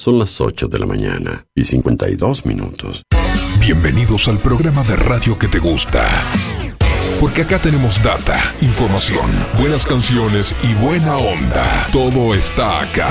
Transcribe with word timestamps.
Son 0.00 0.18
las 0.18 0.40
8 0.40 0.68
de 0.68 0.78
la 0.78 0.86
mañana 0.86 1.44
y 1.54 1.62
52 1.62 2.46
minutos. 2.46 3.02
Bienvenidos 3.60 4.28
al 4.28 4.38
programa 4.38 4.82
de 4.84 4.96
radio 4.96 5.38
que 5.38 5.46
te 5.46 5.58
gusta. 5.58 6.08
Porque 7.20 7.42
acá 7.42 7.58
tenemos 7.58 8.02
data, 8.02 8.40
información, 8.62 9.30
buenas 9.58 9.86
canciones 9.86 10.56
y 10.62 10.72
buena 10.72 11.18
onda. 11.18 11.86
Todo 11.92 12.32
está 12.32 12.80
acá. 12.80 13.10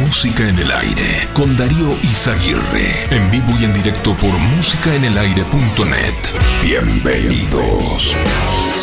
Música 0.00 0.48
en 0.48 0.58
el 0.58 0.72
aire 0.72 1.28
con 1.34 1.54
Darío 1.54 1.94
Izaguirre. 2.02 3.04
En 3.10 3.30
vivo 3.30 3.52
y 3.60 3.64
en 3.66 3.74
directo 3.74 4.16
por 4.16 4.30
músicaenelaire.net. 4.30 6.14
Bienvenidos. 6.62 8.16
Me 8.16 8.77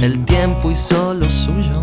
El 0.00 0.24
tiempo 0.24 0.68
hizo 0.68 1.14
lo 1.14 1.30
suyo 1.30 1.80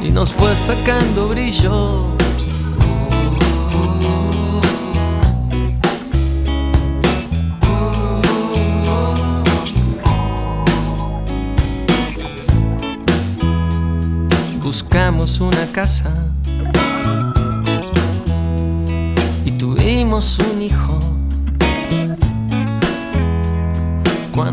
y 0.00 0.12
nos 0.12 0.32
fue 0.32 0.54
sacando 0.54 1.26
brillo. 1.26 2.06
Buscamos 14.62 15.40
una 15.40 15.66
casa 15.72 16.14
y 19.44 19.50
tuvimos 19.58 20.38
un 20.38 20.62
hijo. 20.62 20.83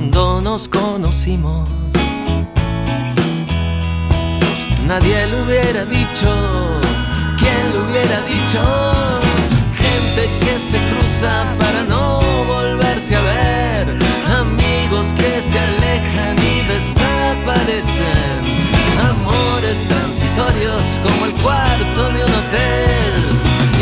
Cuando 0.02 0.42
nos 0.42 0.68
conocimos, 0.68 1.70
nadie 4.88 5.28
lo 5.28 5.44
hubiera 5.44 5.86
dicho. 5.86 6.28
¿Quién 7.38 7.72
lo 7.72 7.86
hubiera 7.86 8.20
dicho? 8.22 8.64
Gente 9.78 10.28
que 10.40 10.58
se 10.58 10.80
cruza 10.90 11.46
para 11.60 11.84
no 11.84 12.20
volverse 12.48 13.16
a 13.16 13.22
ver. 13.22 13.96
Amigos 14.40 15.14
que 15.14 15.40
se 15.40 15.60
alejan 15.60 16.36
y 16.40 16.62
desaparecen. 16.68 18.42
Amores 19.08 19.88
transitorios 19.88 20.84
como 21.04 21.28
el 21.28 21.34
cuarto 21.44 22.12
de 22.12 22.24
un 22.26 22.32
hotel. 22.42 23.14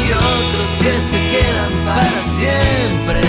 Y 0.05 0.11
otros 0.11 0.69
que 0.81 0.99
se 0.99 1.17
quedan 1.31 1.71
para 1.85 2.21
siempre. 2.23 3.21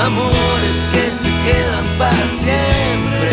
Amores 0.00 0.88
que 0.92 1.10
se 1.10 1.29
quedan 1.44 1.86
para 1.98 2.26
siempre. 2.26 3.30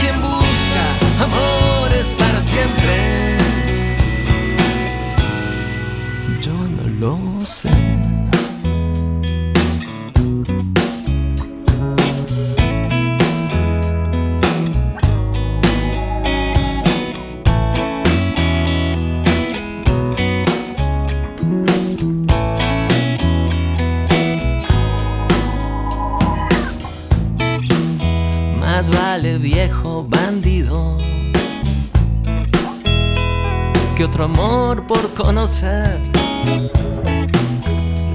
Quien 0.00 0.20
busca 0.20 0.84
amores 1.24 2.14
para 2.18 2.40
siempre. 2.40 3.36
Yo 6.40 6.52
no 6.52 6.82
lo 7.00 7.40
sé. 7.40 7.91
Que 34.02 34.06
otro 34.06 34.24
amor 34.24 34.84
por 34.84 35.14
conocer. 35.14 36.00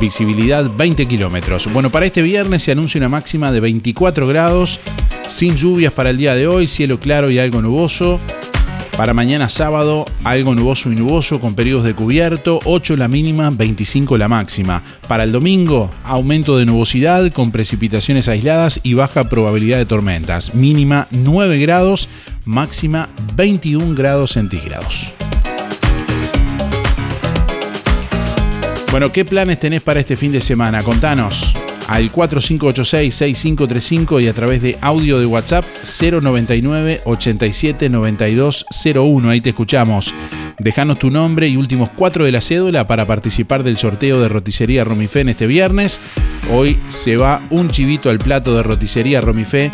visibilidad 0.00 0.70
20 0.70 1.06
kilómetros. 1.06 1.72
Bueno, 1.72 1.90
para 1.90 2.06
este 2.06 2.22
viernes 2.22 2.62
se 2.62 2.72
anuncia 2.72 2.98
una 2.98 3.08
máxima 3.08 3.52
de 3.52 3.60
24 3.60 4.26
grados, 4.26 4.80
sin 5.28 5.56
lluvias 5.56 5.92
para 5.92 6.10
el 6.10 6.18
día 6.18 6.34
de 6.34 6.46
hoy, 6.46 6.68
cielo 6.68 6.98
claro 7.00 7.30
y 7.30 7.38
algo 7.38 7.62
nuboso. 7.62 8.20
Para 9.00 9.14
mañana 9.14 9.48
sábado, 9.48 10.04
algo 10.24 10.54
nuboso 10.54 10.92
y 10.92 10.94
nuboso 10.94 11.40
con 11.40 11.54
periodos 11.54 11.86
de 11.86 11.94
cubierto, 11.94 12.60
8 12.66 12.98
la 12.98 13.08
mínima, 13.08 13.48
25 13.48 14.18
la 14.18 14.28
máxima. 14.28 14.82
Para 15.08 15.24
el 15.24 15.32
domingo, 15.32 15.90
aumento 16.04 16.58
de 16.58 16.66
nubosidad 16.66 17.32
con 17.32 17.50
precipitaciones 17.50 18.28
aisladas 18.28 18.78
y 18.82 18.92
baja 18.92 19.30
probabilidad 19.30 19.78
de 19.78 19.86
tormentas. 19.86 20.54
Mínima 20.54 21.08
9 21.12 21.58
grados, 21.60 22.10
máxima 22.44 23.08
21 23.36 23.94
grados 23.94 24.32
centígrados. 24.32 25.10
Bueno, 28.90 29.10
¿qué 29.12 29.24
planes 29.24 29.58
tenés 29.58 29.80
para 29.80 30.00
este 30.00 30.14
fin 30.14 30.30
de 30.30 30.42
semana? 30.42 30.82
Contanos 30.82 31.54
al 31.90 32.10
4586-6535 32.12 34.22
y 34.22 34.28
a 34.28 34.32
través 34.32 34.62
de 34.62 34.78
audio 34.80 35.18
de 35.18 35.26
WhatsApp 35.26 35.64
099 36.00 37.00
87 37.04 37.88
9201. 37.88 39.28
Ahí 39.28 39.40
te 39.40 39.48
escuchamos. 39.50 40.14
Dejanos 40.60 41.00
tu 41.00 41.10
nombre 41.10 41.48
y 41.48 41.56
últimos 41.56 41.90
cuatro 41.90 42.24
de 42.24 42.30
la 42.30 42.40
cédula 42.40 42.86
para 42.86 43.06
participar 43.06 43.64
del 43.64 43.76
sorteo 43.76 44.20
de 44.20 44.28
roticería 44.28 44.84
Romifé 44.84 45.22
en 45.22 45.30
este 45.30 45.48
viernes. 45.48 46.00
Hoy 46.52 46.78
se 46.86 47.16
va 47.16 47.42
un 47.50 47.70
chivito 47.70 48.08
al 48.08 48.20
plato 48.20 48.54
de 48.54 48.62
roticería 48.62 49.20
Romifé 49.20 49.72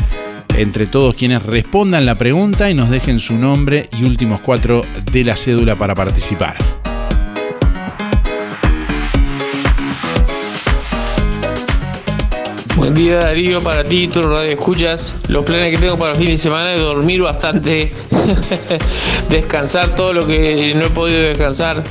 entre 0.56 0.86
todos 0.86 1.16
quienes 1.16 1.42
respondan 1.42 2.06
la 2.06 2.14
pregunta 2.14 2.70
y 2.70 2.74
nos 2.74 2.88
dejen 2.88 3.20
su 3.20 3.36
nombre 3.36 3.90
y 4.00 4.04
últimos 4.04 4.40
cuatro 4.40 4.86
de 5.12 5.22
la 5.22 5.36
cédula 5.36 5.76
para 5.76 5.94
participar. 5.94 6.56
Buen 12.86 12.94
día 12.94 13.18
Darío, 13.18 13.60
para 13.64 13.82
ti, 13.82 14.06
tu 14.06 14.22
radio 14.22 14.48
escuchas. 14.48 15.12
Los 15.26 15.44
planes 15.44 15.72
que 15.72 15.78
tengo 15.78 15.98
para 15.98 16.12
el 16.12 16.18
fin 16.18 16.28
de 16.28 16.38
semana 16.38 16.72
es 16.72 16.78
dormir 16.78 17.20
bastante, 17.20 17.92
descansar 19.28 19.96
todo 19.96 20.12
lo 20.12 20.24
que 20.24 20.72
no 20.76 20.86
he 20.86 20.90
podido 20.90 21.20
descansar. 21.20 21.82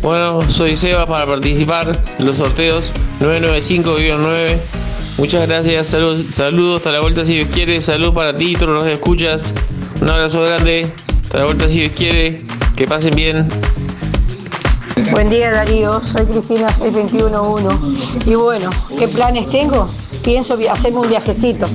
Bueno, 0.00 0.40
soy 0.48 0.76
Seba 0.76 1.04
para 1.04 1.26
participar 1.26 1.94
en 2.18 2.24
los 2.24 2.36
sorteos 2.36 2.90
995-9. 3.20 4.56
Muchas 5.18 5.46
gracias, 5.46 5.88
saludos, 5.88 6.24
saludos, 6.30 6.78
hasta 6.78 6.92
la 6.92 7.00
vuelta 7.00 7.22
si 7.26 7.34
Dios 7.34 7.48
quiere, 7.52 7.78
salud 7.82 8.14
para 8.14 8.34
ti, 8.34 8.56
tu 8.56 8.64
radio 8.64 8.94
escuchas. 8.94 9.52
Un 10.00 10.08
abrazo 10.08 10.40
grande, 10.40 10.90
hasta 11.22 11.40
la 11.40 11.44
vuelta 11.44 11.68
si 11.68 11.80
Dios 11.80 11.92
quiere, 11.94 12.40
que 12.76 12.86
pasen 12.88 13.14
bien. 13.14 13.46
Buen 15.10 15.28
día 15.28 15.50
Darío, 15.50 16.00
soy 16.06 16.24
Cristina 16.24 16.70
6211 16.78 18.30
y 18.30 18.34
bueno, 18.36 18.70
¿qué 18.98 19.06
planes 19.06 19.50
tengo? 19.50 19.86
Pienso 20.22 20.58
hacerme 20.70 21.00
un 21.00 21.08
viajecito. 21.08 21.68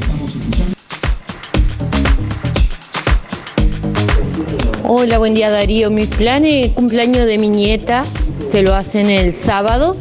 Hola, 4.83 5.17
buen 5.17 5.33
día 5.33 5.49
Darío. 5.49 5.89
Mis 5.89 6.07
planes, 6.07 6.71
cumpleaños 6.73 7.25
de 7.25 7.39
mi 7.39 7.49
nieta, 7.49 8.05
se 8.45 8.61
lo 8.61 8.75
hacen 8.75 9.09
el 9.09 9.33
sábado, 9.33 9.97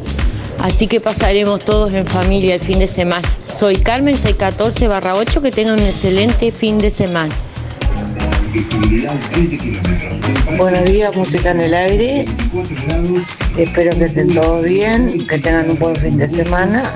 así 0.59 0.87
que 0.87 0.99
pasaremos 0.99 1.65
todos 1.65 1.91
en 1.93 2.05
familia 2.05 2.55
el 2.55 2.61
fin 2.61 2.77
de 2.77 2.87
semana. 2.87 3.27
Soy 3.47 3.77
Carmen 3.77 4.15
614 4.15 4.87
barra 4.87 5.15
8, 5.15 5.41
que 5.41 5.51
tengan 5.51 5.79
un 5.79 5.85
excelente 5.85 6.51
fin 6.51 6.77
de 6.77 6.91
semana. 6.91 7.33
Buenos 10.57 10.85
días, 10.85 11.15
música 11.15 11.51
en 11.51 11.61
el 11.61 11.73
aire. 11.73 12.25
Espero 13.57 13.97
que 13.97 14.05
estén 14.05 14.33
todos 14.33 14.63
bien, 14.63 15.25
que 15.27 15.39
tengan 15.39 15.71
un 15.71 15.79
buen 15.79 15.95
fin 15.95 16.17
de 16.17 16.29
semana. 16.29 16.93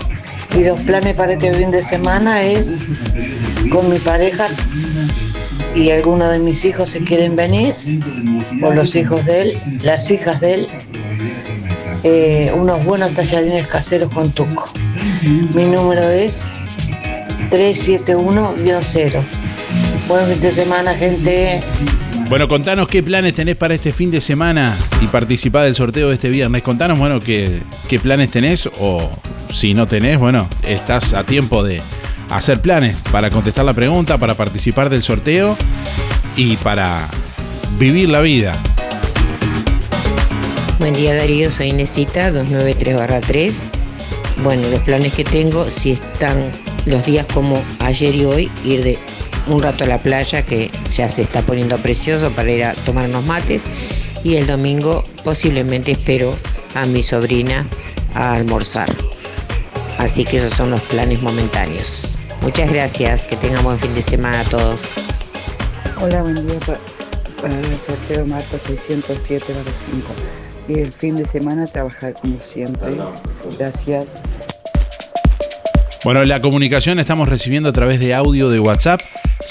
Y 0.56 0.64
los 0.64 0.80
planes 0.82 1.16
para 1.16 1.34
este 1.34 1.54
fin 1.54 1.72
de 1.72 1.84
semana 1.84 2.42
es 2.42 2.86
con 3.72 3.90
mi 3.90 4.00
pareja 4.00 4.48
y 5.76 5.92
algunos 5.92 6.32
de 6.32 6.40
mis 6.40 6.66
hijos 6.66 6.90
se 6.90 7.04
quieren 7.04 7.36
venir, 7.36 7.76
o 8.64 8.74
los 8.74 8.96
hijos 8.96 9.26
de 9.26 9.42
él, 9.42 9.58
las 9.84 10.10
hijas 10.12 10.40
de 10.42 10.54
él, 10.56 10.68
eh, 12.04 12.52
unos 12.56 12.84
buenos 12.84 13.14
tallarines 13.14 13.68
caseros 13.68 14.12
con 14.12 14.30
tuco. 14.32 14.70
Mi 15.54 15.66
número 15.66 16.10
es 16.10 16.46
371-0. 17.52 19.22
Buen 20.08 20.34
fin 20.34 20.42
de 20.42 20.52
semana, 20.52 20.96
gente. 20.96 21.62
Bueno, 22.30 22.48
contanos 22.48 22.88
qué 22.88 23.02
planes 23.02 23.34
tenés 23.34 23.56
para 23.56 23.74
este 23.74 23.92
fin 23.92 24.12
de 24.12 24.22
semana 24.22 24.78
y 25.02 25.08
participá 25.08 25.64
del 25.64 25.74
sorteo 25.74 26.10
de 26.10 26.14
este 26.14 26.30
viernes. 26.30 26.62
Contanos, 26.62 27.00
bueno, 27.00 27.20
qué, 27.20 27.60
qué 27.88 27.98
planes 27.98 28.30
tenés 28.30 28.70
o 28.80 29.10
si 29.52 29.74
no 29.74 29.88
tenés, 29.88 30.20
bueno, 30.20 30.48
estás 30.68 31.14
a 31.14 31.24
tiempo 31.24 31.64
de 31.64 31.82
hacer 32.30 32.62
planes 32.62 32.96
para 33.12 33.32
contestar 33.32 33.66
la 33.66 33.74
pregunta, 33.74 34.20
para 34.20 34.36
participar 34.36 34.92
del 34.92 35.02
sorteo 35.02 35.58
y 36.36 36.56
para 36.58 37.10
vivir 37.80 38.10
la 38.10 38.22
vida. 38.22 38.56
Buen 40.78 40.94
día 40.94 41.16
Darío, 41.16 41.50
soy 41.50 41.70
Inesita, 41.70 42.32
293-3. 42.32 43.64
Bueno, 44.44 44.68
los 44.70 44.82
planes 44.82 45.16
que 45.16 45.24
tengo, 45.24 45.68
si 45.72 45.94
están 45.94 46.52
los 46.86 47.04
días 47.08 47.26
como 47.34 47.60
ayer 47.80 48.14
y 48.14 48.26
hoy, 48.26 48.52
ir 48.64 48.84
de 48.84 49.00
un 49.56 49.62
rato 49.64 49.84
a 49.84 49.88
la 49.88 49.98
playa 49.98 50.44
que 50.46 50.70
ya 50.96 51.10
se 51.10 51.22
está 51.24 51.42
poniendo 51.42 51.78
precioso 51.78 52.32
para 52.32 52.52
ir 52.52 52.64
a 52.64 52.74
tomar 52.74 53.10
unos 53.10 53.26
mates. 53.26 53.64
Y 54.24 54.36
el 54.36 54.48
domingo 54.48 55.06
posiblemente 55.24 55.92
espero 55.94 56.36
a 56.76 56.86
mi 56.86 57.02
sobrina 57.04 57.68
a 58.16 58.34
almorzar. 58.34 58.90
Así 59.98 60.24
que 60.26 60.38
esos 60.38 60.54
son 60.54 60.72
los 60.72 60.82
planes 60.82 61.22
momentáneos. 61.22 62.18
Muchas 62.42 62.72
gracias, 62.72 63.26
que 63.26 63.36
tengan 63.36 63.64
buen 63.64 63.78
fin 63.78 63.94
de 63.96 64.02
semana 64.02 64.40
a 64.42 64.44
todos. 64.46 64.88
Hola, 66.02 66.22
buen 66.22 66.48
día 66.48 66.60
pa- 66.60 66.78
para 67.42 67.54
el 67.58 67.80
sorteo 67.86 68.26
Marta 68.26 68.58
607 68.66 69.46
para 69.54 69.76
5. 69.76 70.08
Y 70.70 70.80
el 70.80 70.92
fin 70.94 71.16
de 71.16 71.26
semana 71.26 71.66
trabajar 71.68 72.14
como 72.14 72.40
siempre. 72.40 72.96
Gracias. 73.58 74.22
Bueno, 76.04 76.24
la 76.24 76.40
comunicación 76.40 77.00
estamos 77.00 77.28
recibiendo 77.28 77.70
a 77.70 77.74
través 77.74 78.00
de 78.00 78.14
audio 78.14 78.50
de 78.50 78.60
WhatsApp 78.60 79.02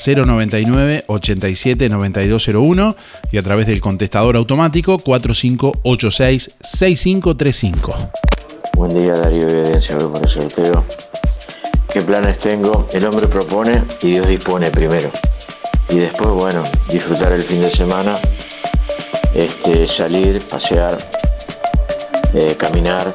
099 0.04 1.04
87 1.06 1.88
9201 1.88 2.96
y 3.32 3.38
a 3.38 3.42
través 3.42 3.66
del 3.66 3.80
contestador 3.80 4.36
automático 4.36 4.98
4586 4.98 6.52
6535. 6.60 7.94
Buen 8.74 8.94
día 8.94 9.12
Darío 9.14 9.48
y 9.48 9.60
audiencia, 9.60 9.96
voy 9.96 10.12
por 10.12 10.22
el 10.22 10.28
sorteo. 10.28 10.84
¿Qué 11.90 12.02
planes 12.02 12.38
tengo? 12.38 12.86
El 12.92 13.04
hombre 13.06 13.26
propone 13.26 13.82
y 14.02 14.12
Dios 14.12 14.28
dispone 14.28 14.70
primero. 14.70 15.10
Y 15.88 15.96
después, 15.96 16.28
bueno, 16.30 16.62
disfrutar 16.90 17.32
el 17.32 17.42
fin 17.42 17.62
de 17.62 17.70
semana, 17.70 18.16
este, 19.34 19.86
salir, 19.86 20.40
pasear, 20.46 20.98
eh, 22.34 22.54
caminar, 22.58 23.10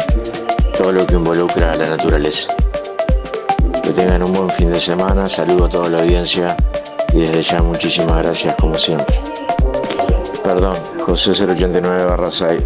todo 0.76 0.92
lo 0.92 1.06
que 1.06 1.16
involucra 1.16 1.74
a 1.74 1.76
la 1.76 1.90
naturaleza. 1.90 2.54
Que 3.84 3.92
tengan 3.92 4.24
un 4.24 4.32
buen 4.32 4.50
fin 4.50 4.72
de 4.72 4.80
semana, 4.80 5.28
saludo 5.28 5.66
a 5.66 5.70
toda 5.70 5.90
la 5.90 6.00
audiencia 6.00 6.56
y 7.12 7.20
desde 7.20 7.42
ya 7.44 7.62
muchísimas 7.62 8.18
gracias 8.24 8.56
como 8.56 8.78
siempre. 8.78 9.20
Perdón, 10.42 10.78
José 11.06 11.32
089 11.32 12.06
barra 12.06 12.32
6. 12.32 12.62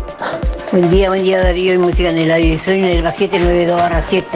Buen 0.72 0.90
día, 0.92 1.10
buen 1.10 1.24
día 1.24 1.42
Darío 1.42 1.74
y 1.74 1.78
música 1.80 2.12
en 2.12 2.20
el 2.20 2.32
aire. 2.32 2.60
Soy 2.60 2.82
Nelva 2.82 3.12
792 3.12 3.82
barra 3.82 4.02
7. 4.02 4.28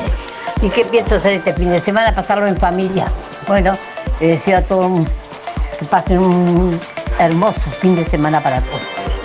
¿Y 0.64 0.70
qué 0.70 0.84
pienso 0.86 1.16
hacer 1.16 1.34
este 1.34 1.54
fin 1.54 1.70
de 1.70 1.78
semana? 1.78 2.16
Pasarlo 2.16 2.48
en 2.48 2.58
familia. 2.58 3.06
Bueno, 3.48 3.78
les 4.20 4.32
deseo 4.32 4.58
a 4.58 4.62
todos 4.64 5.08
que 5.80 5.86
pasen 5.86 6.18
un 6.18 6.80
hermoso 7.20 7.70
fin 7.70 7.96
de 7.96 8.06
semana 8.06 8.42
para 8.42 8.60
todos. 8.62 9.21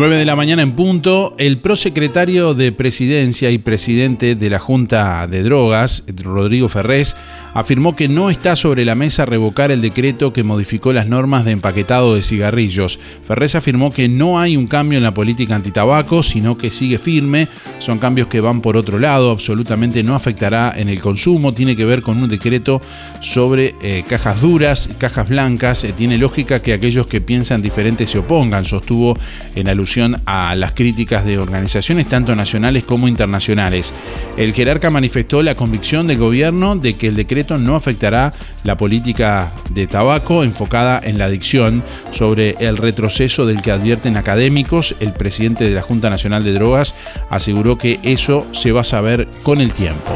Nueve 0.00 0.16
de 0.16 0.24
la 0.24 0.34
mañana 0.34 0.62
en 0.62 0.72
punto, 0.72 1.34
el 1.36 1.58
prosecretario 1.58 2.54
de 2.54 2.72
Presidencia 2.72 3.50
y 3.50 3.58
presidente 3.58 4.34
de 4.34 4.48
la 4.48 4.58
Junta 4.58 5.26
de 5.26 5.42
Drogas, 5.42 6.04
Rodrigo 6.16 6.70
Ferrés, 6.70 7.16
afirmó 7.54 7.96
que 7.96 8.08
no 8.08 8.30
está 8.30 8.56
sobre 8.56 8.84
la 8.84 8.94
mesa 8.94 9.26
revocar 9.26 9.70
el 9.70 9.80
decreto 9.80 10.32
que 10.32 10.42
modificó 10.42 10.92
las 10.92 11.06
normas 11.06 11.44
de 11.44 11.52
empaquetado 11.52 12.14
de 12.14 12.22
cigarrillos. 12.22 12.98
Ferrés 13.26 13.54
afirmó 13.54 13.90
que 13.92 14.08
no 14.08 14.38
hay 14.38 14.56
un 14.56 14.66
cambio 14.66 14.98
en 14.98 15.04
la 15.04 15.14
política 15.14 15.54
antitabaco, 15.54 16.22
sino 16.22 16.56
que 16.56 16.70
sigue 16.70 16.98
firme. 16.98 17.48
Son 17.78 17.98
cambios 17.98 18.28
que 18.28 18.40
van 18.40 18.60
por 18.60 18.76
otro 18.76 18.98
lado, 18.98 19.30
absolutamente 19.30 20.02
no 20.02 20.14
afectará 20.14 20.72
en 20.76 20.88
el 20.88 21.00
consumo, 21.00 21.52
tiene 21.52 21.76
que 21.76 21.84
ver 21.84 22.02
con 22.02 22.22
un 22.22 22.28
decreto 22.28 22.80
sobre 23.20 23.74
eh, 23.82 24.04
cajas 24.08 24.40
duras, 24.40 24.90
cajas 24.98 25.28
blancas. 25.28 25.84
Eh, 25.84 25.92
tiene 25.96 26.18
lógica 26.18 26.62
que 26.62 26.72
aquellos 26.72 27.06
que 27.06 27.20
piensan 27.20 27.62
diferente 27.62 28.06
se 28.06 28.18
opongan, 28.18 28.64
sostuvo 28.64 29.16
en 29.54 29.68
alusión 29.68 30.20
a 30.26 30.54
las 30.56 30.72
críticas 30.72 31.24
de 31.24 31.38
organizaciones 31.38 32.08
tanto 32.08 32.34
nacionales 32.36 32.84
como 32.84 33.08
internacionales. 33.08 33.94
El 34.36 34.52
jerarca 34.52 34.90
manifestó 34.90 35.42
la 35.42 35.54
convicción 35.54 36.06
del 36.06 36.18
gobierno 36.18 36.76
de 36.76 36.94
que 36.94 37.08
el 37.08 37.16
decreto 37.16 37.39
no 37.58 37.76
afectará 37.76 38.32
la 38.64 38.76
política 38.76 39.50
de 39.70 39.86
tabaco 39.86 40.44
enfocada 40.44 41.00
en 41.02 41.18
la 41.18 41.26
adicción. 41.26 41.82
Sobre 42.10 42.56
el 42.60 42.76
retroceso 42.76 43.46
del 43.46 43.62
que 43.62 43.72
advierten 43.72 44.16
académicos, 44.16 44.94
el 45.00 45.12
presidente 45.12 45.64
de 45.64 45.74
la 45.74 45.82
Junta 45.82 46.10
Nacional 46.10 46.44
de 46.44 46.52
Drogas 46.52 46.94
aseguró 47.30 47.78
que 47.78 47.98
eso 48.02 48.46
se 48.52 48.72
va 48.72 48.82
a 48.82 48.84
saber 48.84 49.28
con 49.42 49.60
el 49.60 49.72
tiempo. 49.72 50.12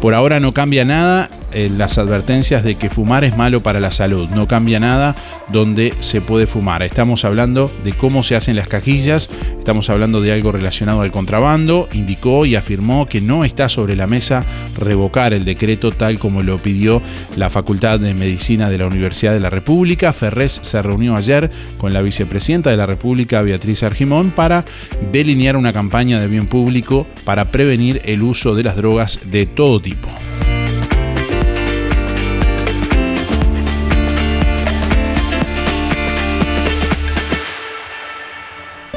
Por 0.00 0.14
ahora 0.14 0.40
no 0.40 0.52
cambia 0.52 0.84
nada 0.84 1.30
en 1.52 1.78
las 1.78 1.98
advertencias 1.98 2.64
de 2.64 2.74
que 2.74 2.90
fumar 2.90 3.24
es 3.24 3.36
malo 3.36 3.62
para 3.62 3.80
la 3.80 3.90
salud. 3.90 4.28
No 4.30 4.48
cambia 4.48 4.80
nada 4.80 5.14
donde 5.48 5.94
se 6.00 6.20
puede 6.20 6.46
fumar. 6.46 6.82
Estamos 6.82 7.24
hablando 7.24 7.70
de 7.84 7.92
cómo 7.92 8.22
se 8.22 8.36
hacen 8.36 8.56
las 8.56 8.68
cajillas, 8.68 9.30
estamos 9.58 9.90
hablando 9.90 10.20
de 10.20 10.32
algo 10.32 10.52
relacionado 10.52 11.00
al 11.00 11.10
contrabando. 11.10 11.88
Indicó 11.92 12.46
y 12.46 12.56
afirmó 12.56 13.06
que 13.06 13.20
no 13.20 13.44
está 13.44 13.68
sobre 13.68 13.96
la 13.96 14.06
mesa 14.06 14.44
revocar 14.78 15.32
el 15.32 15.44
decreto 15.44 15.92
tal 15.92 16.18
como 16.18 16.42
lo 16.42 16.58
pidió 16.58 17.02
la 17.36 17.50
Facultad 17.50 18.00
de 18.00 18.14
Medicina 18.14 18.70
de 18.70 18.78
la 18.78 18.86
Universidad 18.86 19.32
de 19.32 19.40
la 19.40 19.50
República. 19.50 20.12
Ferrés 20.12 20.60
se 20.62 20.82
reunió 20.82 21.16
ayer 21.16 21.50
con 21.78 21.92
la 21.92 22.02
vicepresidenta 22.02 22.70
de 22.70 22.76
la 22.76 22.86
República, 22.86 23.42
Beatriz 23.42 23.82
Argimón, 23.82 24.30
para 24.30 24.64
delinear 25.12 25.56
una 25.56 25.72
campaña 25.72 26.20
de 26.20 26.28
bien 26.28 26.46
público 26.46 27.06
para 27.24 27.50
prevenir 27.50 28.00
el 28.04 28.22
uso 28.22 28.54
de 28.54 28.64
las 28.64 28.76
drogas 28.76 29.20
de 29.30 29.46
todo 29.46 29.80
tipo. 29.80 30.08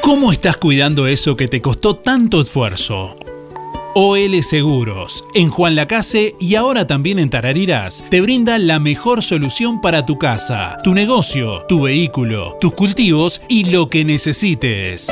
¿Cómo 0.10 0.32
estás 0.32 0.58
cuidando 0.58 1.06
eso 1.06 1.38
que 1.38 1.48
te 1.48 1.62
costó 1.62 1.96
tanto 1.96 2.42
esfuerzo? 2.42 3.16
OL 3.94 4.44
Seguros, 4.44 5.24
en 5.36 5.50
Juan 5.50 5.76
Lacase 5.76 6.36
y 6.40 6.56
ahora 6.56 6.88
también 6.88 7.20
en 7.20 7.30
Tarariras, 7.30 8.04
te 8.10 8.20
brinda 8.20 8.58
la 8.58 8.80
mejor 8.80 9.22
solución 9.22 9.82
para 9.82 10.08
tu 10.08 10.18
casa, 10.18 10.80
tu 10.84 10.96
negocio, 10.96 11.64
tu 11.70 11.84
vehículo, 11.84 12.58
tus 12.60 12.74
cultivos 12.74 13.40
y 13.48 13.66
lo 13.66 13.88
que 13.88 14.04
necesites. 14.04 15.12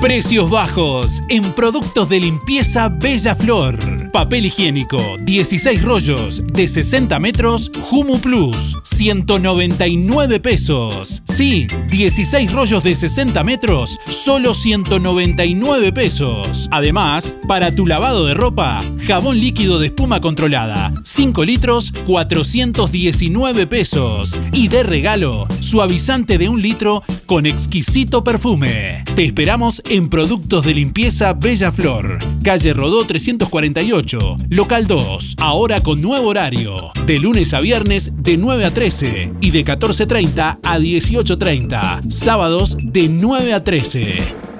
Precios 0.00 0.48
bajos 0.50 1.22
en 1.28 1.52
productos 1.52 2.08
de 2.08 2.18
limpieza 2.18 2.88
Bella 2.88 3.36
Flor. 3.36 4.01
Papel 4.12 4.44
higiénico, 4.44 5.16
16 5.22 5.82
rollos 5.82 6.42
de 6.52 6.68
60 6.68 7.18
metros, 7.18 7.72
Humu 7.90 8.18
Plus, 8.20 8.76
199 8.82 10.38
pesos. 10.38 11.22
Sí, 11.24 11.66
16 11.88 12.52
rollos 12.52 12.84
de 12.84 12.94
60 12.94 13.42
metros, 13.42 13.98
solo 14.04 14.52
199 14.52 15.92
pesos. 15.92 16.68
Además, 16.70 17.34
para 17.48 17.74
tu 17.74 17.86
lavado 17.86 18.26
de 18.26 18.34
ropa, 18.34 18.84
jabón 19.06 19.40
líquido 19.40 19.78
de 19.78 19.86
espuma 19.86 20.20
controlada, 20.20 20.92
5 21.04 21.44
litros, 21.46 21.92
419 22.06 23.66
pesos. 23.66 24.38
Y 24.52 24.68
de 24.68 24.82
regalo, 24.82 25.46
suavizante 25.60 26.36
de 26.36 26.50
un 26.50 26.60
litro 26.60 27.02
con 27.24 27.46
exquisito 27.46 28.22
perfume. 28.22 29.04
Te 29.16 29.24
esperamos 29.24 29.82
en 29.88 30.10
Productos 30.10 30.66
de 30.66 30.74
Limpieza 30.74 31.32
Bella 31.32 31.72
Flor, 31.72 32.18
calle 32.42 32.74
Rodó 32.74 33.06
348, 33.06 34.01
local 34.48 34.86
2, 34.86 35.36
ahora 35.38 35.80
con 35.80 36.00
nuevo 36.00 36.28
horario, 36.28 36.92
de 37.06 37.18
lunes 37.18 37.54
a 37.54 37.60
viernes 37.60 38.12
de 38.22 38.36
9 38.36 38.64
a 38.64 38.74
13 38.74 39.32
y 39.40 39.50
de 39.50 39.64
14.30 39.64 40.58
a 40.62 40.78
18.30, 40.78 42.10
sábados 42.10 42.76
de 42.80 43.08
9 43.08 43.54
a 43.54 43.64
13. 43.64 44.52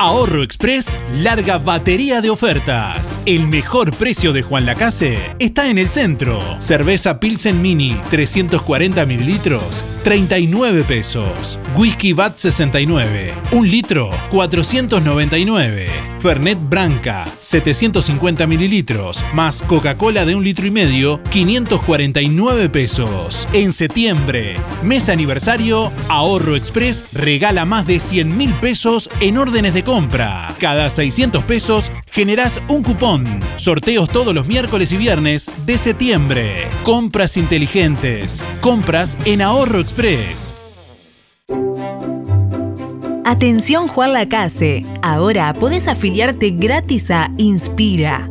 Ahorro 0.00 0.42
Express 0.42 0.96
larga 1.12 1.58
batería 1.58 2.22
de 2.22 2.30
ofertas. 2.30 3.20
El 3.26 3.46
mejor 3.48 3.94
precio 3.94 4.32
de 4.32 4.40
Juan 4.40 4.64
Lacase 4.64 5.18
está 5.38 5.68
en 5.68 5.76
el 5.76 5.90
centro. 5.90 6.40
Cerveza 6.58 7.20
Pilsen 7.20 7.60
Mini 7.60 8.00
340 8.08 9.04
mililitros, 9.04 9.84
39 10.02 10.84
pesos. 10.84 11.58
Whisky 11.76 12.14
Bat 12.14 12.38
69, 12.38 13.34
1 13.52 13.62
litro, 13.64 14.10
499. 14.30 15.90
Fernet 16.20 16.58
Branca 16.68 17.24
750 17.38 18.46
mililitros, 18.46 19.24
más 19.32 19.62
Coca-Cola 19.62 20.26
de 20.26 20.34
1 20.34 20.44
litro 20.44 20.66
y 20.66 20.70
medio, 20.70 21.18
549 21.30 22.68
pesos. 22.68 23.48
En 23.54 23.72
septiembre, 23.72 24.56
mes 24.82 25.08
aniversario, 25.08 25.90
Ahorro 26.08 26.56
Express 26.56 27.14
regala 27.14 27.64
más 27.64 27.86
de 27.86 28.00
100 28.00 28.36
mil 28.36 28.50
pesos 28.54 29.08
en 29.20 29.38
órdenes 29.38 29.72
de 29.72 29.82
compra. 29.90 30.54
Cada 30.60 30.88
600 30.88 31.42
pesos 31.42 31.90
generás 32.12 32.62
un 32.68 32.84
cupón. 32.84 33.26
Sorteos 33.56 34.08
todos 34.08 34.32
los 34.32 34.46
miércoles 34.46 34.92
y 34.92 34.96
viernes 34.96 35.50
de 35.66 35.78
septiembre. 35.78 36.68
Compras 36.84 37.36
inteligentes. 37.36 38.40
Compras 38.60 39.18
en 39.24 39.42
Ahorro 39.42 39.80
Express. 39.80 40.54
Atención 43.24 43.88
Juan 43.88 44.12
Lacase, 44.12 44.86
ahora 45.02 45.52
podés 45.54 45.88
afiliarte 45.88 46.50
gratis 46.50 47.10
a 47.10 47.32
Inspira. 47.36 48.30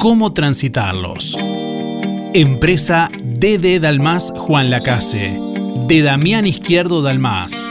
cómo 0.00 0.32
transitarlos. 0.32 1.36
Empresa 2.32 3.10
DD 3.22 3.80
Dalmas 3.80 4.32
Juan 4.34 4.70
Lacase, 4.70 5.38
de 5.88 6.00
Damián 6.00 6.46
Izquierdo 6.46 7.02
Dalmas. 7.02 7.62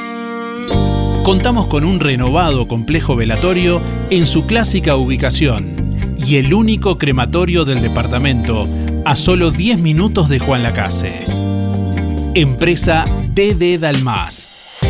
Contamos 1.23 1.65
con 1.65 1.85
un 1.85 1.99
renovado 1.99 2.67
complejo 2.67 3.15
velatorio 3.15 3.81
en 4.11 4.27
su 4.27 4.45
clásica 4.45 4.95
ubicación 4.95 5.97
y 6.23 6.35
el 6.35 6.53
único 6.53 6.99
crematorio 6.99 7.65
del 7.65 7.81
departamento 7.81 8.67
a 9.05 9.15
solo 9.15 9.49
10 9.49 9.79
minutos 9.79 10.29
de 10.29 10.37
Juan 10.37 10.61
Lacase. 10.61 11.25
Empresa 12.35 13.05
DD 13.33 13.79
Dalmas. 13.79 14.81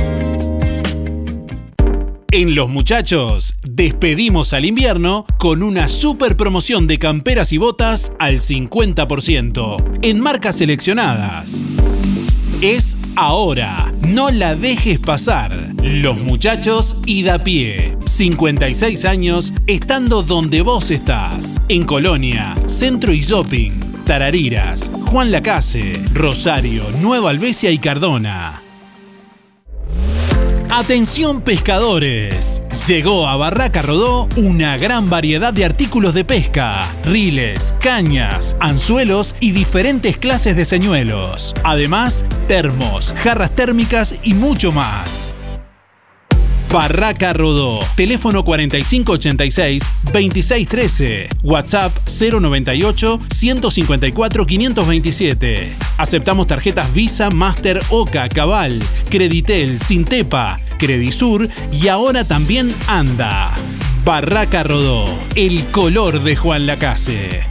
En 2.29 2.53
Los 2.53 2.69
Muchachos, 2.69 3.55
despedimos 3.67 4.53
al 4.53 4.65
invierno 4.65 5.25
con 5.39 5.63
una 5.63 5.89
super 5.89 6.37
promoción 6.37 6.85
de 6.85 6.99
camperas 6.99 7.51
y 7.51 7.57
botas 7.57 8.13
al 8.19 8.41
50% 8.41 9.99
en 10.03 10.19
marcas 10.19 10.57
seleccionadas. 10.57 11.63
Es 12.61 12.95
ahora, 13.15 13.91
no 14.09 14.29
la 14.29 14.53
dejes 14.53 14.99
pasar. 14.99 15.57
Los 15.81 16.19
Muchachos 16.19 16.97
y 17.07 17.23
da 17.23 17.39
pie. 17.39 17.97
56 18.05 19.03
años 19.05 19.51
estando 19.65 20.21
donde 20.21 20.61
vos 20.61 20.91
estás. 20.91 21.59
En 21.69 21.81
Colonia, 21.87 22.55
Centro 22.67 23.13
y 23.13 23.21
Shopping, 23.21 23.71
Tarariras, 24.05 24.91
Juan 25.07 25.31
Lacase, 25.31 25.93
Rosario, 26.13 26.83
Nueva 27.01 27.31
Albesia 27.31 27.71
y 27.71 27.79
Cardona. 27.79 28.60
Atención 30.73 31.41
pescadores, 31.41 32.63
llegó 32.87 33.27
a 33.27 33.35
Barraca 33.35 33.81
Rodó 33.81 34.29
una 34.37 34.77
gran 34.77 35.09
variedad 35.09 35.51
de 35.51 35.65
artículos 35.65 36.13
de 36.13 36.23
pesca, 36.23 36.87
riles, 37.03 37.75
cañas, 37.81 38.55
anzuelos 38.61 39.35
y 39.41 39.51
diferentes 39.51 40.15
clases 40.15 40.55
de 40.55 40.63
señuelos. 40.63 41.53
Además, 41.65 42.23
termos, 42.47 43.13
jarras 43.17 43.53
térmicas 43.53 44.15
y 44.23 44.33
mucho 44.33 44.71
más. 44.71 45.29
Barraca 46.71 47.33
Rodó. 47.33 47.79
Teléfono 47.95 48.45
4586-2613. 48.45 51.27
WhatsApp 51.43 51.93
098 52.07 53.19
154 53.29 54.45
527. 54.45 55.73
Aceptamos 55.97 56.47
tarjetas 56.47 56.93
Visa, 56.93 57.29
Master, 57.29 57.81
Oca, 57.89 58.29
Cabal, 58.29 58.81
Creditel, 59.09 59.81
Sintepa, 59.81 60.55
Credisur 60.79 61.49
y 61.73 61.89
ahora 61.89 62.23
también 62.23 62.73
Anda. 62.87 63.51
Barraca 64.05 64.63
Rodó. 64.63 65.09
El 65.35 65.65
color 65.71 66.23
de 66.23 66.37
Juan 66.37 66.67
Lacase. 66.67 67.41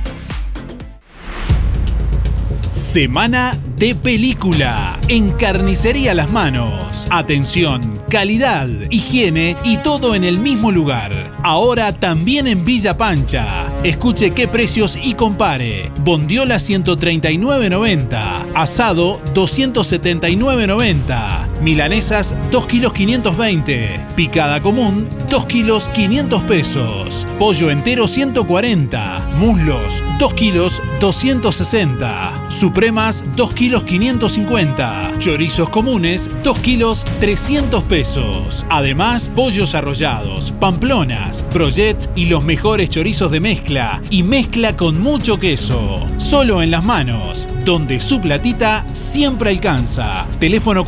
Semana 2.80 3.58
de 3.76 3.94
película 3.94 4.98
en 5.08 5.32
Carnicería 5.32 6.14
Las 6.14 6.30
Manos. 6.30 7.06
Atención, 7.10 8.00
calidad, 8.08 8.66
higiene 8.88 9.58
y 9.64 9.76
todo 9.76 10.14
en 10.14 10.24
el 10.24 10.38
mismo 10.38 10.72
lugar. 10.72 11.30
Ahora 11.42 11.92
también 11.92 12.46
en 12.46 12.64
Villa 12.64 12.96
Pancha. 12.96 13.70
Escuche 13.84 14.30
qué 14.30 14.48
precios 14.48 14.98
y 15.02 15.12
compare. 15.12 15.92
Bondiola 16.02 16.56
139.90, 16.56 18.46
asado 18.54 19.20
279.90, 19.34 21.49
milanesas 21.60 22.34
2 22.50 22.66
kilos 22.66 22.92
520, 22.92 24.06
picada 24.16 24.60
común 24.60 25.08
2 25.28 25.46
kilos 25.46 25.88
500 25.88 26.42
pesos, 26.42 27.26
pollo 27.38 27.70
entero 27.70 28.08
140, 28.08 29.28
muslos 29.38 30.02
2 30.18 30.34
kilos 30.34 30.82
260, 31.00 32.46
supremas 32.48 33.24
2 33.36 33.54
kilos 33.54 33.84
550, 33.84 35.12
chorizos 35.18 35.68
comunes 35.68 36.30
2 36.42 36.58
kilos 36.60 37.04
300 37.20 37.84
pesos. 37.84 38.66
Además, 38.68 39.30
pollos 39.34 39.74
arrollados, 39.74 40.50
pamplonas, 40.52 41.44
brochets 41.52 42.10
y 42.16 42.26
los 42.26 42.42
mejores 42.42 42.90
chorizos 42.90 43.30
de 43.30 43.40
mezcla 43.40 44.02
y 44.10 44.22
mezcla 44.22 44.76
con 44.76 45.00
mucho 45.00 45.38
queso. 45.38 46.06
Solo 46.16 46.62
en 46.62 46.70
las 46.70 46.84
manos, 46.84 47.48
donde 47.64 48.00
su 48.00 48.20
platita 48.20 48.84
siempre 48.92 49.50
alcanza. 49.50 50.26
Teléfono 50.38 50.84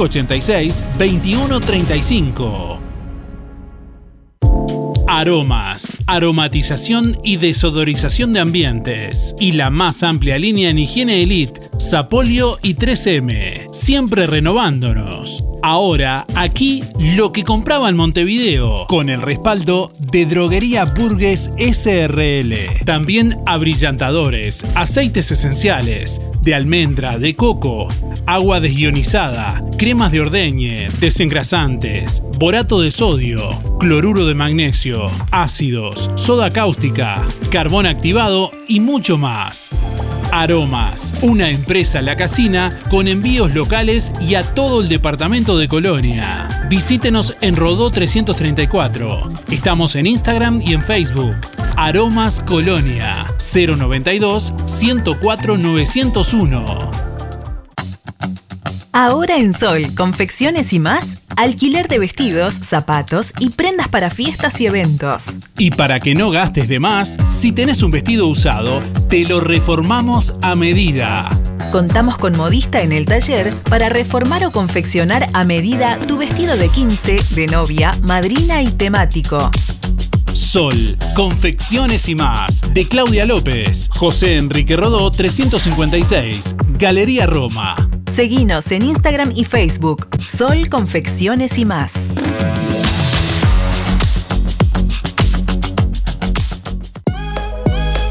4586-2135. 0.00 2.80
Aromas, 5.06 5.98
aromatización 6.06 7.18
y 7.22 7.36
desodorización 7.36 8.32
de 8.32 8.40
ambientes. 8.40 9.34
Y 9.38 9.52
la 9.52 9.68
más 9.68 10.02
amplia 10.02 10.38
línea 10.38 10.70
en 10.70 10.78
higiene 10.78 11.22
elite, 11.22 11.68
Sapolio 11.78 12.56
y 12.62 12.76
3M. 12.76 13.70
Siempre 13.72 14.26
renovándonos. 14.26 15.44
Ahora, 15.62 16.24
aquí, 16.36 16.82
lo 16.98 17.32
que 17.32 17.44
compraba 17.44 17.90
en 17.90 17.96
Montevideo, 17.96 18.86
con 18.86 19.10
el 19.10 19.20
respaldo 19.20 19.92
de 19.98 20.24
Droguería 20.24 20.86
Burgues 20.86 21.52
SRL. 21.58 22.54
También 22.86 23.36
abrillantadores, 23.44 24.64
aceites 24.74 25.30
esenciales, 25.30 26.22
de 26.40 26.54
almendra, 26.54 27.18
de 27.18 27.34
coco, 27.34 27.88
agua 28.30 28.60
desionizada, 28.60 29.60
cremas 29.76 30.12
de 30.12 30.20
ordeñe, 30.20 30.88
desengrasantes, 31.00 32.22
borato 32.38 32.80
de 32.80 32.92
sodio, 32.92 33.60
cloruro 33.80 34.24
de 34.24 34.36
magnesio, 34.36 35.10
ácidos, 35.32 36.10
soda 36.14 36.48
cáustica, 36.50 37.26
carbón 37.50 37.86
activado 37.86 38.52
y 38.68 38.78
mucho 38.78 39.18
más. 39.18 39.70
Aromas, 40.30 41.12
una 41.22 41.50
empresa 41.50 42.02
La 42.02 42.14
Casina 42.14 42.70
con 42.88 43.08
envíos 43.08 43.52
locales 43.52 44.12
y 44.20 44.36
a 44.36 44.44
todo 44.54 44.80
el 44.80 44.88
departamento 44.88 45.58
de 45.58 45.66
Colonia. 45.66 46.68
Visítenos 46.70 47.36
en 47.40 47.56
Rodó 47.56 47.90
334. 47.90 49.32
Estamos 49.50 49.96
en 49.96 50.06
Instagram 50.06 50.62
y 50.62 50.74
en 50.74 50.84
Facebook. 50.84 51.34
Aromas 51.76 52.40
Colonia 52.40 53.26
092 53.38 54.54
104 54.66 55.58
901. 55.58 57.09
Ahora 58.92 59.38
en 59.38 59.54
Sol, 59.54 59.86
confecciones 59.96 60.72
y 60.72 60.80
más, 60.80 61.22
alquiler 61.36 61.86
de 61.86 62.00
vestidos, 62.00 62.54
zapatos 62.54 63.32
y 63.38 63.50
prendas 63.50 63.86
para 63.86 64.10
fiestas 64.10 64.60
y 64.60 64.66
eventos. 64.66 65.36
Y 65.56 65.70
para 65.70 66.00
que 66.00 66.16
no 66.16 66.30
gastes 66.30 66.66
de 66.66 66.80
más, 66.80 67.16
si 67.28 67.52
tenés 67.52 67.84
un 67.84 67.92
vestido 67.92 68.26
usado, 68.26 68.80
te 69.08 69.24
lo 69.26 69.38
reformamos 69.38 70.34
a 70.42 70.56
medida. 70.56 71.30
Contamos 71.70 72.18
con 72.18 72.36
modista 72.36 72.82
en 72.82 72.90
el 72.90 73.06
taller 73.06 73.54
para 73.68 73.90
reformar 73.90 74.44
o 74.44 74.50
confeccionar 74.50 75.28
a 75.34 75.44
medida 75.44 75.96
tu 76.08 76.18
vestido 76.18 76.56
de 76.56 76.68
15, 76.68 77.20
de 77.36 77.46
novia, 77.46 77.96
madrina 78.08 78.60
y 78.60 78.72
temático. 78.72 79.52
Sol, 80.32 80.98
confecciones 81.14 82.08
y 82.08 82.16
más, 82.16 82.62
de 82.74 82.88
Claudia 82.88 83.24
López, 83.24 83.88
José 83.92 84.36
Enrique 84.36 84.74
Rodó 84.74 85.12
356, 85.12 86.56
Galería 86.76 87.26
Roma. 87.26 87.76
Seguinos 88.10 88.72
en 88.72 88.82
Instagram 88.82 89.32
y 89.36 89.44
Facebook, 89.44 90.08
Sol 90.26 90.68
Confecciones 90.68 91.58
y 91.58 91.64
más. 91.64 92.08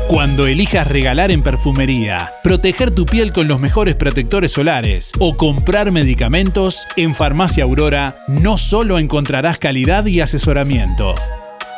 Cuando 0.07 0.47
elijas 0.47 0.87
regalar 0.87 1.31
en 1.31 1.43
perfumería, 1.43 2.31
proteger 2.43 2.91
tu 2.91 3.05
piel 3.05 3.31
con 3.33 3.47
los 3.47 3.59
mejores 3.59 3.95
protectores 3.95 4.53
solares 4.53 5.11
o 5.19 5.37
comprar 5.37 5.91
medicamentos, 5.91 6.87
en 6.95 7.13
Farmacia 7.13 7.65
Aurora 7.65 8.15
no 8.27 8.57
solo 8.57 8.99
encontrarás 8.99 9.59
calidad 9.59 10.05
y 10.05 10.21
asesoramiento. 10.21 11.13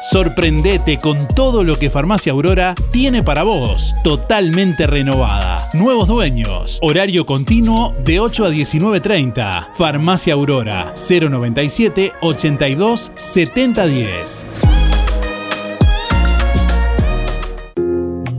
Sorprendete 0.02 0.98
con 0.98 1.28
todo 1.28 1.64
lo 1.64 1.76
que 1.76 1.92
Farmacia 1.92 2.32
Aurora 2.32 2.74
tiene 2.90 3.22
para 3.22 3.44
vos, 3.44 3.94
totalmente 4.04 4.88
renovada. 4.88 5.70
Nuevos 5.76 6.08
dueños, 6.08 6.80
horario 6.82 7.28
continuo 7.28 7.94
de 8.04 8.20
8 8.20 8.46
a 8.46 8.50
19.30. 8.50 9.70
Farmacia 9.76 10.34
Aurora 10.34 10.96
097 10.96 12.14
82 12.20 13.12
7010. 13.14 14.48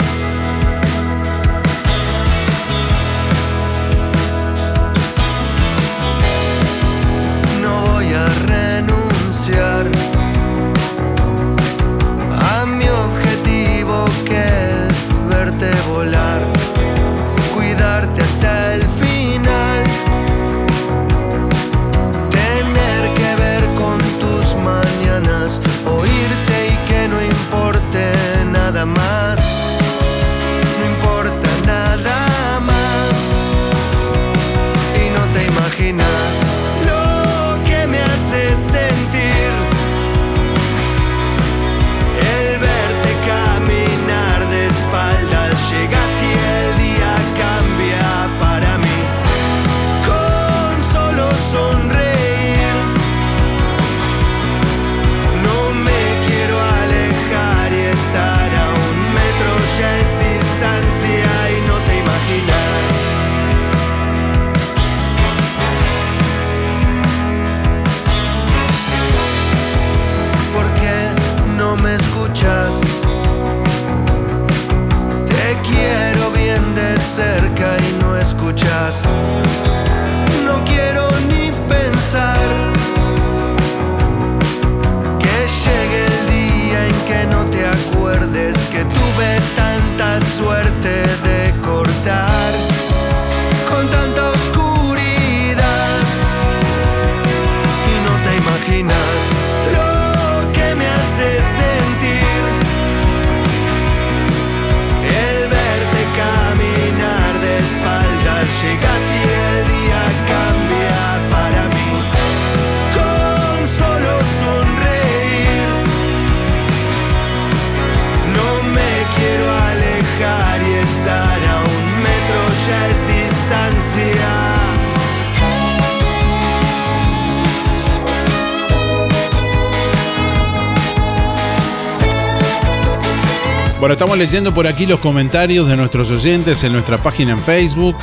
Estamos 133.93 134.17
leyendo 134.17 134.55
por 134.55 134.67
aquí 134.67 134.87
los 134.87 135.01
comentarios 135.01 135.69
de 135.69 135.77
nuestros 135.77 136.11
oyentes 136.11 136.65
en 136.65 136.73
nuestra 136.73 136.97
página 136.97 137.33
en 137.33 137.39
Facebook. 137.39 137.95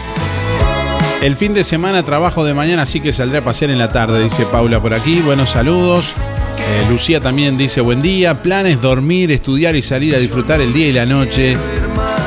El 1.22 1.36
fin 1.36 1.54
de 1.54 1.64
semana 1.64 2.04
trabajo 2.04 2.46
de 2.46 2.54
mañana, 2.54 2.84
así 2.84 3.00
que 3.02 3.12
saldré 3.12 3.40
a 3.40 3.44
pasear 3.44 3.72
en 3.72 3.80
la 3.80 3.92
tarde, 3.92 4.24
dice 4.24 4.46
Paula 4.46 4.80
por 4.80 4.94
aquí. 4.94 5.20
Buenos 5.22 5.50
saludos. 5.50 6.14
Eh, 6.60 6.86
Lucía 6.90 7.20
también 7.20 7.58
dice 7.58 7.82
buen 7.82 8.04
día. 8.04 8.42
Planes 8.44 8.82
dormir, 8.82 9.32
estudiar 9.32 9.76
y 9.76 9.82
salir 9.82 10.16
a 10.16 10.20
disfrutar 10.20 10.62
el 10.62 10.74
día 10.74 10.88
y 10.88 10.94
la 10.94 11.08
noche. 11.08 11.58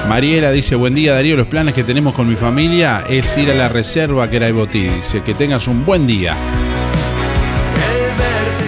Mariela 0.08 0.50
dice 0.50 0.74
buen 0.74 0.94
día 0.94 1.14
Darío. 1.14 1.36
Los 1.36 1.46
planes 1.46 1.72
que 1.72 1.84
tenemos 1.84 2.14
con 2.14 2.28
mi 2.28 2.34
familia 2.34 3.04
es 3.08 3.36
ir 3.36 3.48
a 3.50 3.54
la 3.54 3.68
reserva 3.68 4.28
que 4.28 4.36
era 4.36 4.50
Botí. 4.50 4.88
Dice 4.88 5.22
que 5.22 5.34
tengas 5.34 5.68
un 5.68 5.86
buen 5.86 6.06
día. 6.06 6.36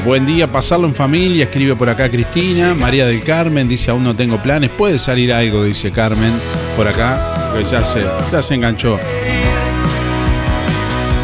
Buen 0.05 0.27
día, 0.27 0.53
pasarlo 0.53 0.87
en 0.87 0.95
familia, 0.95 1.45
escribe 1.45 1.75
por 1.77 1.89
acá 1.89 2.11
Cristina. 2.11 2.75
María 2.75 3.07
del 3.07 3.23
Carmen 3.23 3.67
dice 3.67 3.91
aún 3.91 4.05
no 4.05 4.15
tengo 4.15 4.37
planes. 4.43 4.69
Puede 4.69 4.99
salir 4.99 5.33
algo, 5.33 5.65
dice 5.65 5.91
Carmen 5.93 6.31
por 6.77 6.87
acá. 6.87 7.55
Ya 7.71 7.83
se, 7.85 8.05
ya 8.31 8.43
se 8.43 8.55
enganchó. 8.55 8.99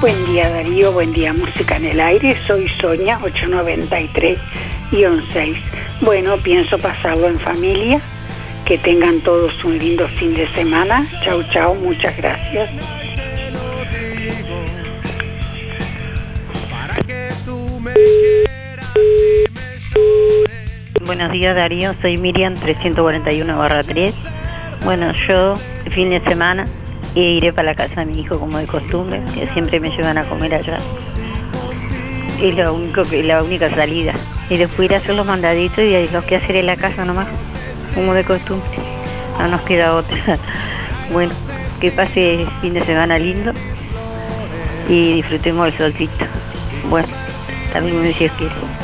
Buen 0.02 0.26
día 0.26 0.50
Darío, 0.50 0.90
buen 0.90 1.12
día 1.12 1.32
Música 1.32 1.76
en 1.76 1.84
el 1.84 2.00
Aire, 2.00 2.36
soy 2.44 2.68
Sonia 2.68 3.20
893-6. 3.20 4.36
Bueno, 6.00 6.38
pienso 6.38 6.76
pasarlo 6.76 7.28
en 7.28 7.38
familia, 7.38 8.00
que 8.64 8.78
tengan 8.78 9.20
todos 9.20 9.62
un 9.62 9.78
lindo 9.78 10.08
fin 10.08 10.34
de 10.34 10.48
semana. 10.54 11.06
Chau, 11.22 11.44
chau, 11.44 11.76
muchas 11.76 12.16
gracias. 12.16 12.68
Buenos 21.06 21.30
días 21.30 21.54
Darío, 21.54 21.94
soy 22.02 22.18
Miriam 22.18 22.56
341 22.56 23.56
barra 23.56 23.84
3. 23.84 24.24
Bueno, 24.84 25.12
yo 25.28 25.56
fin 25.92 26.10
de 26.10 26.20
semana 26.24 26.64
iré 27.14 27.52
para 27.52 27.70
la 27.70 27.74
casa 27.74 28.04
de 28.04 28.06
mi 28.06 28.20
hijo 28.20 28.38
como 28.38 28.58
de 28.58 28.66
costumbre, 28.66 29.20
que 29.34 29.46
siempre 29.48 29.80
me 29.80 29.90
llevan 29.90 30.18
a 30.18 30.24
comer 30.24 30.54
allá. 30.54 30.78
Es 32.40 32.54
lo 32.56 32.74
único 32.74 33.02
que, 33.02 33.22
la 33.22 33.42
única 33.42 33.70
salida. 33.70 34.14
Y 34.48 34.56
después 34.56 34.90
ir 34.90 34.94
a 34.94 34.98
hacer 34.98 35.14
los 35.14 35.26
mandaditos 35.26 35.78
y 35.78 36.08
los 36.08 36.24
que 36.24 36.36
hacer 36.36 36.56
en 36.56 36.66
la 36.66 36.76
casa 36.76 37.04
nomás, 37.04 37.28
como 37.94 38.14
de 38.14 38.24
costumbre. 38.24 38.70
No 39.38 39.48
nos 39.48 39.60
queda 39.62 39.94
otra. 39.94 40.16
Bueno, 41.10 41.34
que 41.78 41.90
pase 41.90 42.46
fin 42.62 42.72
de 42.72 42.82
semana 42.84 43.18
lindo 43.18 43.52
y 44.88 45.14
disfrutemos 45.14 45.66
del 45.66 45.76
solcito. 45.76 46.24
Bueno, 46.88 47.08
también 47.70 48.14
si 48.14 48.20
Dios 48.20 48.32
quiere. 48.38 48.81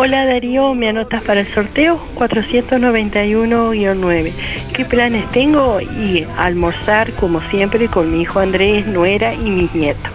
Hola 0.00 0.26
Darío, 0.26 0.76
¿me 0.76 0.88
anotas 0.88 1.24
para 1.24 1.40
el 1.40 1.52
sorteo? 1.52 1.98
491-9. 2.14 4.32
¿Qué 4.72 4.84
planes 4.84 5.28
tengo? 5.30 5.80
Y 5.80 6.24
almorzar 6.36 7.10
como 7.14 7.40
siempre 7.50 7.88
con 7.88 8.12
mi 8.12 8.20
hijo 8.20 8.38
Andrés, 8.38 8.86
nuera 8.86 9.34
y 9.34 9.50
mis 9.50 9.74
nietos. 9.74 10.12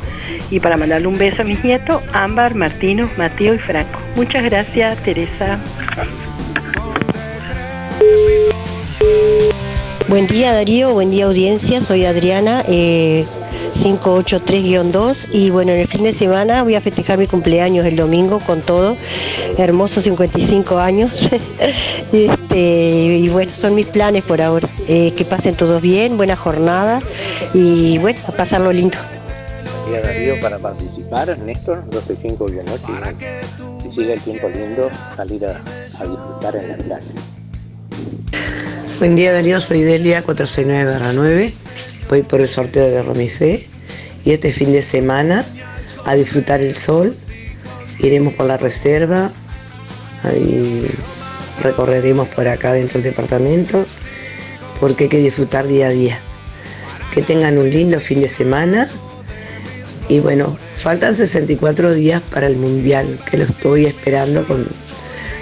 Y 0.49 0.61
para 0.61 0.77
mandarle 0.77 1.07
un 1.07 1.17
beso 1.17 1.41
a 1.41 1.43
mis 1.43 1.61
nietos, 1.65 2.01
Ámbar, 2.13 2.55
Martino, 2.55 3.09
Mateo 3.17 3.55
y 3.55 3.57
Franco. 3.57 3.99
Muchas 4.15 4.45
gracias, 4.45 5.03
Teresa. 5.03 5.59
Buen 10.07 10.27
día 10.27 10.53
Darío, 10.53 10.93
buen 10.93 11.11
día 11.11 11.25
audiencia, 11.25 11.81
soy 11.81 12.05
Adriana, 12.05 12.63
eh, 12.69 13.25
583-2 13.73 15.29
y 15.33 15.49
bueno, 15.49 15.71
en 15.71 15.79
el 15.79 15.87
fin 15.87 16.03
de 16.03 16.13
semana 16.13 16.63
voy 16.63 16.75
a 16.75 16.81
festejar 16.81 17.17
mi 17.17 17.27
cumpleaños 17.27 17.85
el 17.85 17.95
domingo 17.95 18.39
con 18.39 18.61
todo, 18.61 18.95
hermoso 19.57 19.99
55 20.01 20.77
años 20.77 21.11
este, 22.13 23.17
y 23.19 23.29
bueno, 23.29 23.51
son 23.53 23.75
mis 23.75 23.87
planes 23.87 24.23
por 24.23 24.41
ahora, 24.41 24.69
Eh, 24.87 25.13
que 25.15 25.25
pasen 25.25 25.55
todos 25.55 25.81
bien, 25.81 26.17
buena 26.17 26.35
jornada 26.35 27.01
y 27.53 27.97
bueno, 27.99 28.19
a 28.27 28.31
pasarlo 28.31 28.71
lindo. 28.71 28.97
Día 29.87 30.01
Darío 30.01 30.39
para 30.41 30.59
participar, 30.59 31.37
Néstor 31.39 31.83
125-8. 31.89 33.81
Si 33.81 33.91
sigue 33.91 34.13
el 34.13 34.21
tiempo 34.21 34.49
lindo, 34.49 34.89
salir 35.15 35.45
a, 35.45 35.61
a 35.99 36.05
disfrutar 36.05 36.55
en 36.55 36.69
la 36.69 36.77
playa. 36.77 37.13
Buen 38.99 39.15
día 39.15 39.33
Darío, 39.33 39.59
soy 39.59 39.81
Delia 39.83 40.23
469-9. 40.23 41.53
Voy 42.09 42.21
por 42.21 42.41
el 42.41 42.47
sorteo 42.47 42.89
de 42.89 43.01
Romifé 43.01 43.67
y 44.25 44.31
este 44.31 44.53
fin 44.53 44.71
de 44.71 44.81
semana 44.81 45.45
a 46.05 46.15
disfrutar 46.15 46.61
el 46.61 46.75
sol. 46.75 47.15
Iremos 47.99 48.33
por 48.33 48.45
la 48.45 48.57
reserva 48.57 49.31
y 50.35 50.85
recorreremos 51.61 52.27
por 52.29 52.47
acá 52.47 52.73
dentro 52.73 53.01
del 53.01 53.11
departamento 53.11 53.85
porque 54.79 55.05
hay 55.05 55.09
que 55.09 55.19
disfrutar 55.19 55.67
día 55.67 55.87
a 55.87 55.91
día. 55.91 56.19
Que 57.13 57.21
tengan 57.21 57.57
un 57.57 57.69
lindo 57.69 57.99
fin 57.99 58.21
de 58.21 58.27
semana 58.27 58.89
Y 60.09 60.19
bueno, 60.19 60.57
faltan 60.77 61.15
64 61.15 61.93
días 61.93 62.21
para 62.33 62.47
el 62.47 62.57
Mundial, 62.57 63.19
que 63.29 63.37
lo 63.37 63.45
estoy 63.45 63.85
esperando 63.85 64.45
con... 64.45 64.67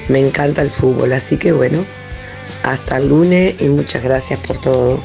Me 0.09 0.19
encanta 0.19 0.61
el 0.61 0.69
fútbol, 0.69 1.13
así 1.13 1.37
que 1.37 1.51
bueno, 1.51 1.83
hasta 2.63 2.97
el 2.97 3.07
lunes 3.09 3.55
y 3.59 3.69
muchas 3.69 4.03
gracias 4.03 4.39
por 4.39 4.59
todo. 4.59 5.03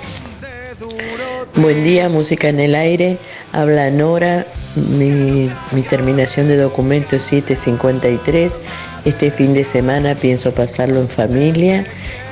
Buen 1.57 1.85
día, 1.85 2.11
música 2.11 2.51
en 2.51 2.61
el 2.61 2.75
aire. 2.75 3.19
Habla 3.53 3.90
Nora. 3.90 4.47
Mi, 4.75 5.51
mi 5.73 5.81
terminación 5.81 6.49
de 6.49 6.59
documento 6.59 7.16
es 7.16 7.23
753. 7.23 8.61
Este 9.07 9.31
fin 9.31 9.55
de 9.55 9.64
semana 9.64 10.14
pienso 10.14 10.53
pasarlo 10.53 11.01
en 11.01 11.09
familia 11.09 11.87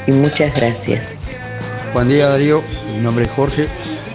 y 0.06 0.12
muchas 0.12 0.54
gracias. 0.54 1.16
Buen 1.94 2.08
día 2.08 2.28
Darío, 2.28 2.62
mi 2.92 3.00
nombre 3.00 3.24
es 3.24 3.30
Jorge, 3.30 3.66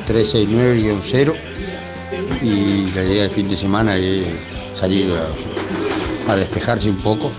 369-0 0.08 1.34
y 2.44 2.92
la 2.92 3.04
idea 3.04 3.24
del 3.24 3.32
fin 3.32 3.48
de 3.48 3.58
semana 3.58 3.98
es 3.98 4.28
salir 4.76 5.08
a, 6.28 6.34
a 6.34 6.36
despejarse 6.36 6.88
un 6.88 7.02
poco, 7.02 7.32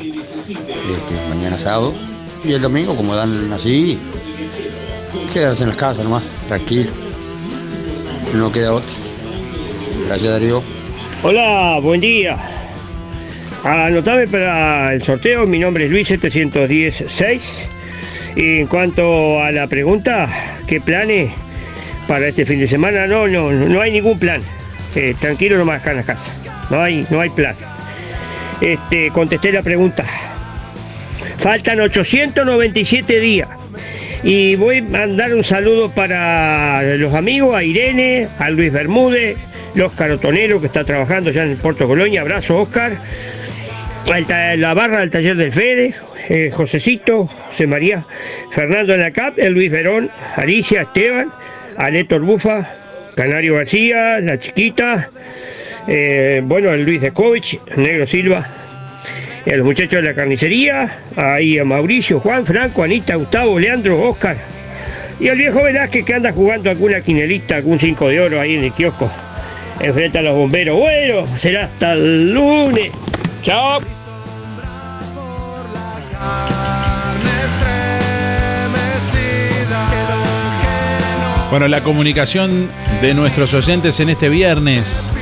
este, 0.00 1.14
mañana 1.28 1.56
sábado 1.56 1.94
y 2.42 2.54
el 2.54 2.60
domingo 2.60 2.96
como 2.96 3.14
dan 3.14 3.52
así, 3.52 4.00
quedarse 5.32 5.62
en 5.62 5.68
las 5.68 5.76
casas 5.76 6.04
nomás, 6.04 6.22
tranquilo, 6.48 6.90
no 8.38 8.52
queda 8.52 8.72
otro. 8.72 8.90
Gracias 10.06 10.32
Darío. 10.32 10.62
Hola, 11.22 11.78
buen 11.80 12.00
día. 12.00 12.36
Anotame 13.64 14.28
para 14.28 14.92
el 14.92 15.02
sorteo, 15.02 15.46
mi 15.46 15.58
nombre 15.58 15.86
es 15.86 15.90
Luis 15.90 16.08
716. 16.08 17.68
Y 18.36 18.58
en 18.58 18.66
cuanto 18.66 19.40
a 19.42 19.50
la 19.52 19.66
pregunta, 19.66 20.28
¿qué 20.66 20.80
planes 20.80 21.32
para 22.06 22.26
este 22.28 22.44
fin 22.44 22.58
de 22.58 22.66
semana? 22.66 23.06
No, 23.06 23.26
no, 23.28 23.50
no 23.50 23.80
hay 23.80 23.92
ningún 23.92 24.18
plan. 24.18 24.42
Eh, 24.94 25.14
tranquilo 25.18 25.56
nomás 25.56 25.80
acá 25.80 25.92
en 25.92 25.96
la 25.98 26.02
casa. 26.02 26.32
No 26.70 26.82
hay, 26.82 27.06
no 27.10 27.20
hay 27.20 27.30
plan. 27.30 27.54
Este, 28.60 29.10
contesté 29.10 29.52
la 29.52 29.62
pregunta. 29.62 30.04
Faltan 31.38 31.80
897 31.80 33.20
días. 33.20 33.48
Y 34.26 34.56
voy 34.56 34.78
a 34.78 34.82
mandar 34.82 35.34
un 35.34 35.44
saludo 35.44 35.90
para 35.90 36.82
los 36.96 37.12
amigos, 37.12 37.54
a 37.54 37.62
Irene, 37.62 38.26
a 38.38 38.48
Luis 38.48 38.72
Bermúdez, 38.72 39.36
los 39.74 39.92
carotoneros 39.92 40.62
que 40.62 40.66
está 40.66 40.82
trabajando 40.82 41.30
ya 41.30 41.44
en 41.44 41.50
el 41.50 41.56
Puerto 41.58 41.86
Colonia. 41.86 42.22
Abrazo, 42.22 42.62
Oscar. 42.62 42.92
La 44.06 44.72
barra 44.72 45.00
del 45.00 45.10
taller 45.10 45.36
del 45.36 45.52
Fede, 45.52 45.94
eh, 46.30 46.50
Josecito, 46.50 47.26
José 47.26 47.66
María, 47.66 48.04
Fernando 48.52 48.94
en 48.94 49.00
la 49.00 49.10
CAP, 49.10 49.38
el 49.38 49.52
Luis 49.52 49.70
Verón, 49.70 50.10
Alicia, 50.36 50.82
Esteban, 50.82 51.30
Aletor 51.76 52.22
Bufa, 52.22 52.70
Canario 53.14 53.56
García, 53.56 54.20
La 54.20 54.38
Chiquita, 54.38 55.10
eh, 55.86 56.40
bueno, 56.44 56.72
el 56.72 56.84
Luis 56.84 57.02
Descovich, 57.02 57.58
Negro 57.76 58.06
Silva, 58.06 58.63
y 59.46 59.52
a 59.52 59.56
los 59.56 59.66
muchachos 59.66 60.02
de 60.02 60.02
la 60.02 60.14
carnicería, 60.14 60.98
ahí 61.16 61.58
a 61.58 61.64
Mauricio, 61.64 62.20
Juan, 62.20 62.46
Franco, 62.46 62.82
Anita, 62.82 63.14
Gustavo, 63.16 63.58
Leandro, 63.58 64.00
Oscar, 64.08 64.36
y 65.20 65.28
al 65.28 65.36
viejo 65.36 65.62
Velázquez 65.62 66.04
que 66.04 66.14
anda 66.14 66.32
jugando 66.32 66.70
alguna 66.70 67.00
quinelita, 67.00 67.56
algún 67.56 67.78
5 67.78 68.08
de 68.08 68.20
oro 68.20 68.40
ahí 68.40 68.54
en 68.54 68.64
el 68.64 68.72
kiosco, 68.72 69.10
enfrente 69.80 70.18
a 70.18 70.22
los 70.22 70.34
bomberos. 70.34 70.78
Bueno, 70.78 71.26
será 71.36 71.64
hasta 71.64 71.92
el 71.92 72.32
lunes. 72.32 72.90
Chao. 73.42 73.80
Bueno, 81.50 81.68
la 81.68 81.82
comunicación 81.82 82.68
de 83.00 83.14
nuestros 83.14 83.54
oyentes 83.54 84.00
en 84.00 84.08
este 84.08 84.28
viernes 84.28 85.12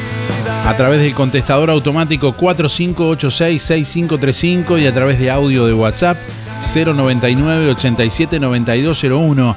a 0.65 0.77
través 0.77 1.01
del 1.01 1.15
contestador 1.15 1.71
automático 1.71 2.37
4586-6535 2.37 4.81
y 4.81 4.87
a 4.87 4.95
través 4.95 5.19
de 5.19 5.29
audio 5.31 5.67
de 5.67 5.75
WhatsApp 5.75 6.17
099-879201. 6.61 9.57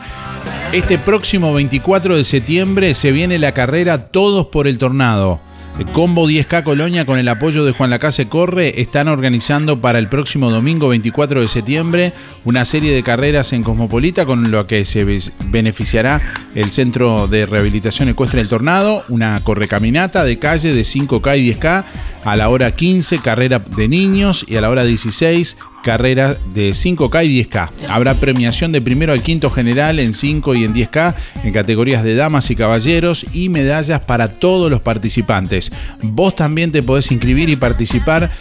Este 0.73 0.97
próximo 0.97 1.53
24 1.53 2.17
de 2.17 2.23
septiembre 2.23 2.95
se 2.95 3.11
viene 3.11 3.37
la 3.39 3.53
carrera 3.53 4.09
Todos 4.09 4.47
por 4.47 4.67
el 4.67 4.77
Tornado. 4.77 5.39
Combo 5.83 6.29
10K 6.29 6.63
Colonia 6.63 7.05
con 7.05 7.19
el 7.19 7.27
apoyo 7.27 7.65
de 7.65 7.73
Juan 7.73 7.89
Lacase 7.89 8.27
Corre 8.29 8.79
están 8.79 9.09
organizando 9.09 9.81
para 9.81 9.99
el 9.99 10.07
próximo 10.07 10.49
domingo 10.49 10.87
24 10.87 11.41
de 11.41 11.47
septiembre 11.49 12.13
una 12.45 12.63
serie 12.63 12.93
de 12.93 13.03
carreras 13.03 13.51
en 13.51 13.61
Cosmopolita 13.61 14.25
con 14.25 14.51
lo 14.51 14.67
que 14.67 14.85
se 14.85 15.05
beneficiará 15.47 16.21
el 16.55 16.71
Centro 16.71 17.27
de 17.27 17.45
Rehabilitación 17.45 18.07
Ecuestre 18.07 18.39
del 18.39 18.47
Tornado, 18.47 19.03
una 19.09 19.39
correcaminata 19.43 20.23
de 20.23 20.39
calle 20.39 20.73
de 20.73 20.83
5K 20.83 21.39
y 21.39 21.53
10K 21.53 21.83
a 22.25 22.35
la 22.35 22.49
hora 22.49 22.71
15 22.71 23.19
carrera 23.19 23.59
de 23.59 23.87
niños 23.87 24.45
y 24.47 24.57
a 24.57 24.61
la 24.61 24.69
hora 24.69 24.83
16 24.83 25.57
carrera 25.83 26.35
de 26.55 26.71
5K 26.71 27.25
y 27.25 27.43
10K. 27.43 27.69
Habrá 27.89 28.15
premiación 28.15 28.71
de 28.71 28.81
primero 28.81 29.13
al 29.13 29.21
quinto 29.21 29.51
general 29.51 29.99
en 29.99 30.15
5 30.15 30.55
y 30.55 30.63
en 30.63 30.73
10K 30.73 31.13
en 31.43 31.53
categorías 31.53 32.03
de 32.03 32.15
damas 32.15 32.49
y 32.49 32.55
caballeros 32.55 33.23
y 33.33 33.49
medallas 33.49 34.01
para 34.01 34.27
todos 34.27 34.71
los 34.71 34.81
participantes. 34.81 35.71
Vos 36.01 36.35
también 36.35 36.71
te 36.71 36.81
podés 36.81 37.11
inscribir 37.11 37.49
y 37.49 37.55
participar 37.55 38.31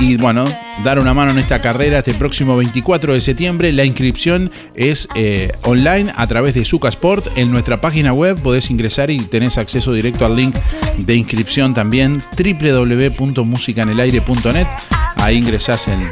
y 0.00 0.16
bueno, 0.16 0.44
dar 0.84 0.98
una 0.98 1.14
mano 1.14 1.30
en 1.32 1.38
esta 1.38 1.60
carrera 1.60 1.98
este 1.98 2.14
próximo 2.14 2.56
24 2.56 3.12
de 3.14 3.20
septiembre. 3.20 3.72
La 3.72 3.84
inscripción 3.84 4.52
es 4.74 5.08
eh, 5.14 5.52
online 5.64 6.12
a 6.14 6.26
través 6.26 6.54
de 6.54 6.64
Sucasport. 6.64 7.26
En 7.36 7.50
nuestra 7.50 7.78
página 7.80 8.12
web 8.12 8.40
podés 8.40 8.70
ingresar 8.70 9.10
y 9.10 9.18
tenés 9.18 9.58
acceso 9.58 9.92
directo 9.92 10.24
al 10.24 10.36
link 10.36 10.54
de 10.98 11.16
inscripción 11.16 11.74
también 11.74 12.22
www.musicanelaire.net. 12.36 14.68
Ahí 15.16 15.36
ingresás 15.36 15.88
en 15.88 16.06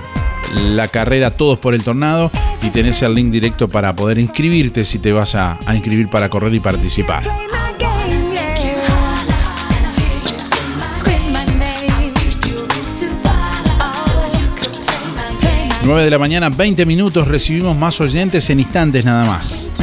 la 0.77 0.88
carrera 0.88 1.31
Todos 1.31 1.59
por 1.59 1.75
el 1.75 1.85
Tornado 1.85 2.31
y 2.62 2.70
tenés 2.70 3.03
el 3.03 3.14
link 3.14 3.31
directo 3.31 3.68
para 3.68 3.94
poder 3.94 4.18
inscribirte 4.18 4.85
si 4.85 4.99
te 4.99 5.12
vas 5.12 5.37
a, 5.37 5.59
a 5.64 5.75
inscribir 5.75 6.09
para 6.09 6.29
correr 6.29 6.53
y 6.55 6.61
participar. 6.61 7.22
9 15.87 16.03
de 16.03 16.11
la 16.11 16.18
mañana, 16.18 16.49
20 16.49 16.85
minutos, 16.85 17.29
recibimos 17.29 17.77
más 17.77 18.01
oyentes 18.01 18.51
en 18.51 18.59
instantes 18.59 19.05
nada 19.05 19.25
más. 19.25 19.75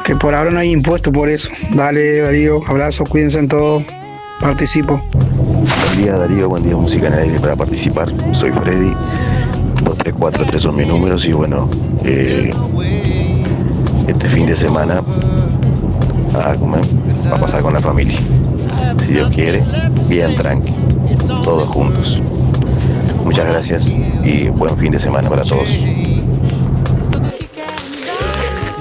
Que 0.05 0.15
por 0.15 0.33
ahora 0.33 0.51
no 0.51 0.59
hay 0.59 0.71
impuesto 0.71 1.11
por 1.11 1.27
eso. 1.27 1.49
Dale, 1.75 2.21
Darío, 2.21 2.61
abrazo, 2.65 3.03
cuídense 3.03 3.39
en 3.39 3.49
todo. 3.49 3.83
Participo. 4.39 5.03
Buen 5.11 5.97
día 5.97 6.17
Darío, 6.17 6.47
buen 6.47 6.63
día 6.63 6.77
Música 6.77 7.07
en 7.07 7.13
el 7.13 7.19
aire 7.19 7.39
para 7.41 7.57
participar. 7.57 8.07
Soy 8.31 8.51
Freddy, 8.53 8.95
2343 9.83 10.61
son 10.61 10.77
mis 10.77 10.87
números 10.87 11.25
y 11.25 11.33
bueno, 11.33 11.69
eh, 12.05 12.53
este 14.07 14.29
fin 14.29 14.45
de 14.45 14.55
semana 14.55 15.03
a, 16.41 16.55
comer, 16.55 16.85
a 17.29 17.35
pasar 17.35 17.61
con 17.61 17.73
la 17.73 17.81
familia. 17.81 18.17
Si 19.05 19.11
Dios 19.11 19.29
quiere, 19.29 19.61
bien 20.07 20.37
tranqui, 20.37 20.73
todos 21.43 21.67
juntos. 21.67 22.21
Muchas 23.23 23.47
gracias 23.47 23.87
y 24.23 24.49
buen 24.49 24.77
fin 24.77 24.91
de 24.91 24.99
semana 24.99 25.29
para 25.29 25.43
todos. 25.43 25.69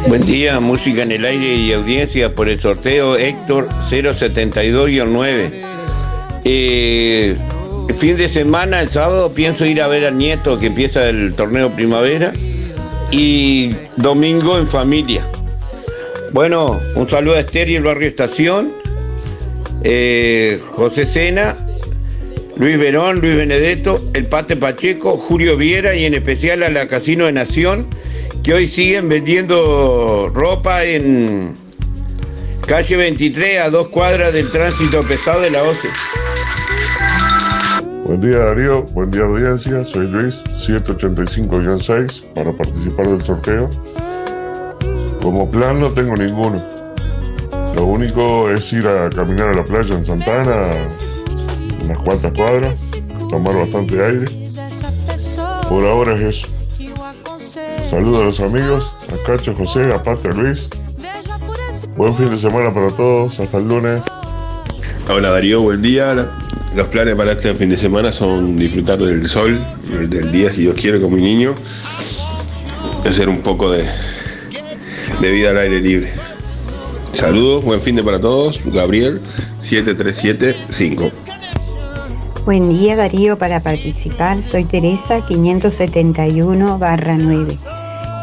Buen 0.08 0.26
día, 0.26 0.58
música 0.58 1.04
en 1.04 1.12
el 1.12 1.24
aire 1.24 1.54
y 1.54 1.72
audiencia 1.72 2.34
por 2.34 2.48
el 2.48 2.60
sorteo 2.60 3.16
Héctor 3.16 3.68
072-9. 3.88 5.50
Eh, 6.44 7.36
fin 7.96 8.16
de 8.16 8.28
semana, 8.28 8.80
el 8.80 8.88
sábado, 8.88 9.32
pienso 9.32 9.64
ir 9.64 9.80
a 9.80 9.86
ver 9.86 10.06
al 10.06 10.18
nieto 10.18 10.58
que 10.58 10.66
empieza 10.66 11.08
el 11.08 11.34
torneo 11.34 11.70
primavera 11.70 12.32
y 13.12 13.74
domingo 13.96 14.58
en 14.58 14.66
familia. 14.66 15.22
Bueno, 16.32 16.80
un 16.96 17.08
saludo 17.08 17.36
a 17.36 17.40
Esther 17.40 17.70
y 17.70 17.76
el 17.76 17.84
barrio 17.84 18.08
Estación, 18.08 18.72
eh, 19.84 20.60
José 20.72 21.06
Sena, 21.06 21.56
Luis 22.56 22.78
Verón, 22.78 23.20
Luis 23.20 23.36
Benedetto, 23.36 24.00
el 24.12 24.26
Pate 24.26 24.56
Pacheco, 24.56 25.16
Julio 25.16 25.56
Viera 25.56 25.94
y 25.94 26.04
en 26.04 26.14
especial 26.14 26.62
a 26.62 26.68
la 26.68 26.86
Casino 26.86 27.26
de 27.26 27.32
Nación 27.32 27.86
que 28.42 28.52
hoy 28.52 28.68
siguen 28.68 29.08
vendiendo 29.08 30.30
ropa 30.34 30.84
en 30.84 31.54
calle 32.66 32.96
23 32.96 33.60
a 33.60 33.70
dos 33.70 33.88
cuadras 33.88 34.32
del 34.32 34.50
tránsito 34.50 35.00
pesado 35.02 35.40
de 35.40 35.50
la 35.50 35.62
OCE. 35.62 35.88
Buen 38.04 38.20
día 38.20 38.38
Darío, 38.38 38.82
buen 38.82 39.10
día 39.10 39.22
audiencia, 39.22 39.84
soy 39.84 40.08
Luis, 40.08 40.34
785-6 40.66 42.22
para 42.34 42.52
participar 42.52 43.08
del 43.08 43.22
sorteo. 43.22 43.70
Como 45.22 45.48
plan 45.48 45.80
no 45.80 45.88
tengo 45.88 46.16
ninguno. 46.16 46.62
Lo 47.74 47.84
único 47.84 48.50
es 48.50 48.70
ir 48.72 48.86
a 48.86 49.08
caminar 49.08 49.48
a 49.48 49.54
la 49.54 49.64
playa 49.64 49.94
en 49.94 50.04
Santana, 50.04 50.58
unas 51.84 51.98
cuantas 51.98 52.32
cuadras, 52.32 52.90
tomar 53.30 53.56
bastante 53.56 54.04
aire. 54.04 54.26
Por 55.68 55.84
ahora 55.84 56.14
es 56.14 56.36
eso. 56.36 56.46
Saludos 57.90 58.22
a 58.22 58.24
los 58.24 58.40
amigos, 58.40 58.90
a 59.08 59.26
Cacho, 59.26 59.54
José, 59.54 59.92
a 59.92 60.02
Pate, 60.02 60.28
a 60.28 60.32
Luis. 60.32 60.68
Buen 61.96 62.14
fin 62.16 62.30
de 62.30 62.36
semana 62.36 62.72
para 62.72 62.88
todos, 62.88 63.38
hasta 63.38 63.58
el 63.58 63.68
lunes. 63.68 63.98
Hola 65.08 65.30
Darío, 65.30 65.60
buen 65.60 65.82
día. 65.82 66.30
Los 66.74 66.86
planes 66.88 67.14
para 67.16 67.32
este 67.32 67.54
fin 67.54 67.68
de 67.68 67.76
semana 67.76 68.12
son 68.12 68.56
disfrutar 68.56 68.98
del 68.98 69.28
sol, 69.28 69.60
del 70.08 70.32
día 70.32 70.50
si 70.50 70.62
Dios 70.62 70.74
quiere 70.74 71.00
con 71.00 71.12
mi 71.12 71.20
niño. 71.20 71.54
Hacer 73.04 73.28
un 73.28 73.42
poco 73.42 73.70
de, 73.70 73.84
de 75.20 75.30
vida 75.32 75.50
al 75.50 75.58
aire 75.58 75.80
libre. 75.80 76.12
Saludos, 77.12 77.62
buen 77.62 77.82
fin 77.82 77.96
de 77.96 78.02
para 78.02 78.20
todos. 78.20 78.60
Gabriel 78.64 79.20
7375. 79.58 81.31
Buen 82.44 82.70
día 82.70 82.96
Darío 82.96 83.38
para 83.38 83.60
participar. 83.60 84.42
Soy 84.42 84.64
Teresa 84.64 85.24
571 85.24 86.76
barra 86.76 87.16
9. 87.16 87.56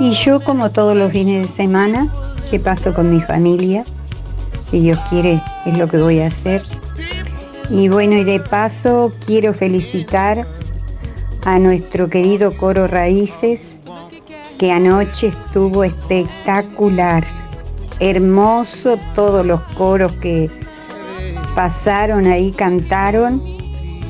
Y 0.01 0.11
yo 0.11 0.41
como 0.41 0.69
todos 0.69 0.93
los 0.93 1.13
fines 1.13 1.43
de 1.43 1.47
semana 1.47 2.11
que 2.51 2.59
paso 2.59 2.93
con 2.93 3.09
mi 3.09 3.21
familia, 3.21 3.85
si 4.59 4.81
Dios 4.81 4.99
quiere 5.09 5.41
es 5.65 5.77
lo 5.77 5.87
que 5.87 5.99
voy 5.99 6.19
a 6.19 6.27
hacer. 6.27 6.61
Y 7.69 7.87
bueno, 7.87 8.17
y 8.17 8.25
de 8.25 8.41
paso 8.41 9.13
quiero 9.25 9.53
felicitar 9.53 10.45
a 11.45 11.57
nuestro 11.59 12.09
querido 12.09 12.57
coro 12.57 12.89
Raíces, 12.89 13.79
que 14.57 14.73
anoche 14.73 15.27
estuvo 15.27 15.85
espectacular. 15.85 17.23
Hermoso 18.01 18.97
todos 19.15 19.45
los 19.45 19.61
coros 19.77 20.11
que 20.17 20.51
pasaron 21.55 22.25
ahí, 22.25 22.51
cantaron, 22.51 23.58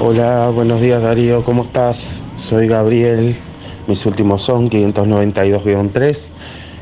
Hola, 0.01 0.49
buenos 0.49 0.82
días 0.82 1.01
Darío, 1.01 1.41
¿cómo 1.45 1.63
estás? 1.63 2.21
Soy 2.36 2.67
Gabriel, 2.67 3.34
mis 3.88 4.06
últimos 4.06 4.41
son 4.41 4.69
592-3 4.69 6.28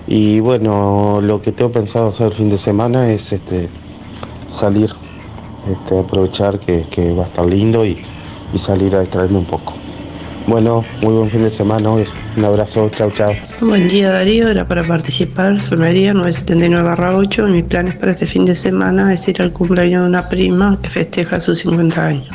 y 0.07 0.39
bueno, 0.39 1.21
lo 1.21 1.39
que 1.39 1.51
tengo 1.51 1.71
pensado 1.71 2.07
hacer 2.07 2.31
el 2.31 2.33
fin 2.33 2.49
de 2.49 2.57
semana 2.57 3.11
es 3.11 3.31
este, 3.31 3.69
salir, 4.47 4.89
este, 5.71 5.99
aprovechar 5.99 6.57
que, 6.59 7.13
va 7.13 7.25
a 7.25 7.27
estar 7.27 7.45
lindo 7.45 7.85
y 7.85 8.03
salir 8.55 8.95
a 8.95 9.01
distraerme 9.01 9.37
un 9.37 9.45
poco. 9.45 9.82
Bueno, 10.45 10.85
muy 11.01 11.13
buen 11.13 11.29
fin 11.29 11.43
de 11.43 11.49
semana 11.49 11.89
hoy. 11.89 12.05
Un 12.35 12.43
abrazo, 12.43 12.89
chao, 12.93 13.09
chao. 13.11 13.33
Buen 13.61 13.87
día 13.87 14.11
Darío, 14.11 14.49
era 14.49 14.67
para 14.67 14.83
participar, 14.83 15.63
soy 15.63 15.77
María 15.77 16.13
979-8 16.13 17.47
y 17.47 17.51
mis 17.51 17.63
planes 17.63 17.95
para 17.95 18.11
este 18.11 18.27
fin 18.27 18.43
de 18.45 18.53
semana 18.53 19.13
es 19.13 19.25
ir 19.27 19.41
al 19.41 19.53
cumpleaños 19.53 20.01
de 20.03 20.09
una 20.09 20.27
prima 20.27 20.77
que 20.81 20.89
festeja 20.89 21.39
sus 21.39 21.59
50 21.59 22.05
años. 22.05 22.27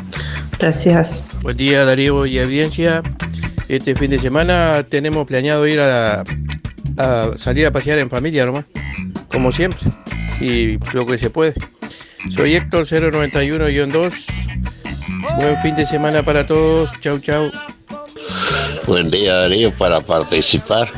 Gracias. 0.58 1.22
Buen 1.42 1.58
día 1.58 1.84
Darío 1.84 2.24
y 2.24 2.38
audiencia. 2.38 3.02
Este 3.68 3.94
fin 3.94 4.10
de 4.10 4.18
semana 4.18 4.82
tenemos 4.88 5.26
planeado 5.26 5.66
ir 5.66 5.78
a, 5.80 6.24
a 6.96 7.30
salir 7.36 7.66
a 7.66 7.72
pasear 7.72 7.98
en 7.98 8.08
familia 8.08 8.46
nomás, 8.46 8.64
como 9.30 9.52
siempre, 9.52 9.80
y 10.40 10.78
lo 10.94 11.04
que 11.04 11.18
se 11.18 11.28
puede. 11.28 11.52
Soy 12.30 12.54
Héctor 12.54 12.86
091-2. 12.86 14.12
Buen 15.36 15.62
fin 15.62 15.76
de 15.76 15.86
semana 15.86 16.24
para 16.24 16.46
todos. 16.46 16.90
Chau, 17.00 17.18
chau. 17.18 17.50
Buen 18.88 19.10
día 19.10 19.34
Darío 19.34 19.70
para 19.76 20.00
participar. 20.00 20.88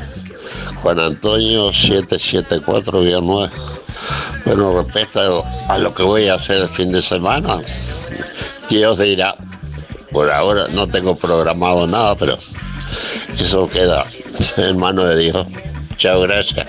Juan 0.80 1.00
Antonio 1.00 1.72
774-9. 1.72 3.50
Bueno, 4.44 4.80
respecto 4.80 5.44
a 5.68 5.76
lo 5.76 5.92
que 5.92 6.04
voy 6.04 6.28
a 6.28 6.34
hacer 6.34 6.58
el 6.58 6.68
fin 6.68 6.92
de 6.92 7.02
semana, 7.02 7.60
Dios 8.70 8.96
dirá. 8.96 9.34
Por 10.12 10.30
ahora 10.30 10.68
no 10.72 10.86
tengo 10.86 11.16
programado 11.16 11.84
nada, 11.88 12.16
pero 12.16 12.38
eso 13.36 13.66
queda 13.66 14.04
en 14.56 14.78
mano 14.78 15.04
de 15.06 15.22
Dios. 15.22 15.48
Chao, 15.96 16.20
gracias. 16.20 16.68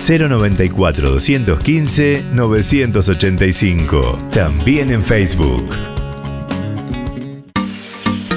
094 0.00 1.10
215 1.10 2.24
985. 2.32 4.18
También 4.32 4.90
en 4.90 5.02
Facebook. 5.02 5.89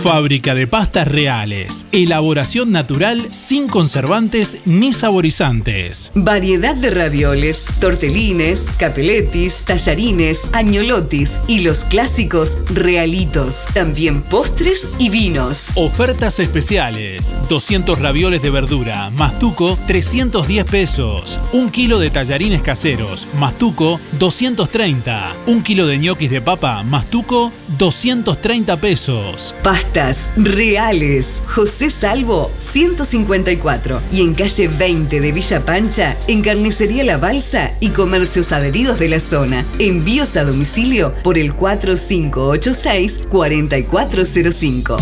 Fábrica 0.04 0.54
de 0.54 0.68
pastas 0.68 1.08
reales. 1.08 1.88
Elaboración 1.94 2.74
natural 2.74 3.26
sin 3.32 3.70
conservantes 3.70 4.58
ni 4.66 4.92
saborizantes. 4.92 6.12
Variedad 6.14 6.76
de 6.76 6.90
ravioles, 6.90 7.64
tortelines, 7.80 8.64
capeletis, 8.78 9.64
tallarines, 9.64 10.42
agnolotis 10.52 11.40
y 11.48 11.62
los 11.62 11.86
clásicos 11.86 12.58
realitos. 12.74 13.64
También 13.74 14.24
postres 14.24 14.90
y 15.00 15.10
vinos. 15.10 15.68
Ofertas 15.76 16.38
especiales. 16.40 17.34
200 17.48 17.98
ravioles 18.00 18.42
de 18.42 18.50
verdura, 18.50 19.10
mastuco 19.10 19.80
310 19.88 20.66
pesos. 20.66 21.40
Un 21.54 21.70
kilo 21.70 21.98
de 21.98 22.10
tallarines 22.10 22.62
caseros, 22.62 23.30
mastuco 23.40 24.02
230. 24.20 25.34
Un 25.48 25.64
kilo 25.64 25.88
de 25.88 25.98
ñoquis 25.98 26.30
de 26.30 26.42
papa, 26.42 26.84
mastuco 26.84 27.54
230 27.78 28.82
pesos. 28.82 29.56
Reales. 29.94 31.42
José 31.46 31.92
Salvo 31.92 32.52
154 32.58 34.02
y 34.12 34.22
en 34.22 34.34
calle 34.34 34.68
20 34.68 35.20
de 35.20 35.32
Villa 35.32 35.60
Pancha, 35.60 36.18
en 36.28 36.42
Carnicería 36.42 37.04
La 37.04 37.18
Balsa 37.18 37.72
y 37.80 37.90
comercios 37.90 38.52
adheridos 38.52 38.98
de 38.98 39.10
la 39.10 39.20
zona. 39.20 39.66
Envíos 39.78 40.36
a 40.36 40.46
domicilio 40.46 41.14
por 41.24 41.38
el 41.38 41.54
4586 41.54 43.20
4405. 43.30 44.98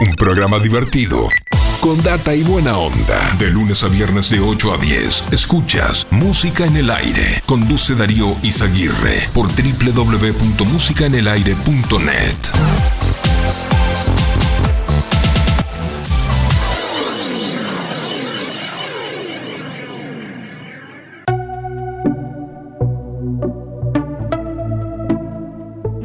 Un 0.00 0.16
programa 0.16 0.58
divertido. 0.58 1.28
Con 1.82 2.02
data 2.04 2.32
y 2.32 2.44
buena 2.44 2.78
onda. 2.78 3.34
De 3.40 3.50
lunes 3.50 3.82
a 3.82 3.88
viernes 3.88 4.30
de 4.30 4.38
8 4.38 4.72
a 4.72 4.78
10. 4.78 5.24
Escuchas 5.32 6.06
Música 6.12 6.64
en 6.64 6.76
el 6.76 6.92
Aire. 6.92 7.42
Conduce 7.44 7.96
Darío 7.96 8.36
Izaguirre 8.40 9.28
por 9.34 9.48
www.musicaenelaire.net. 9.48 12.36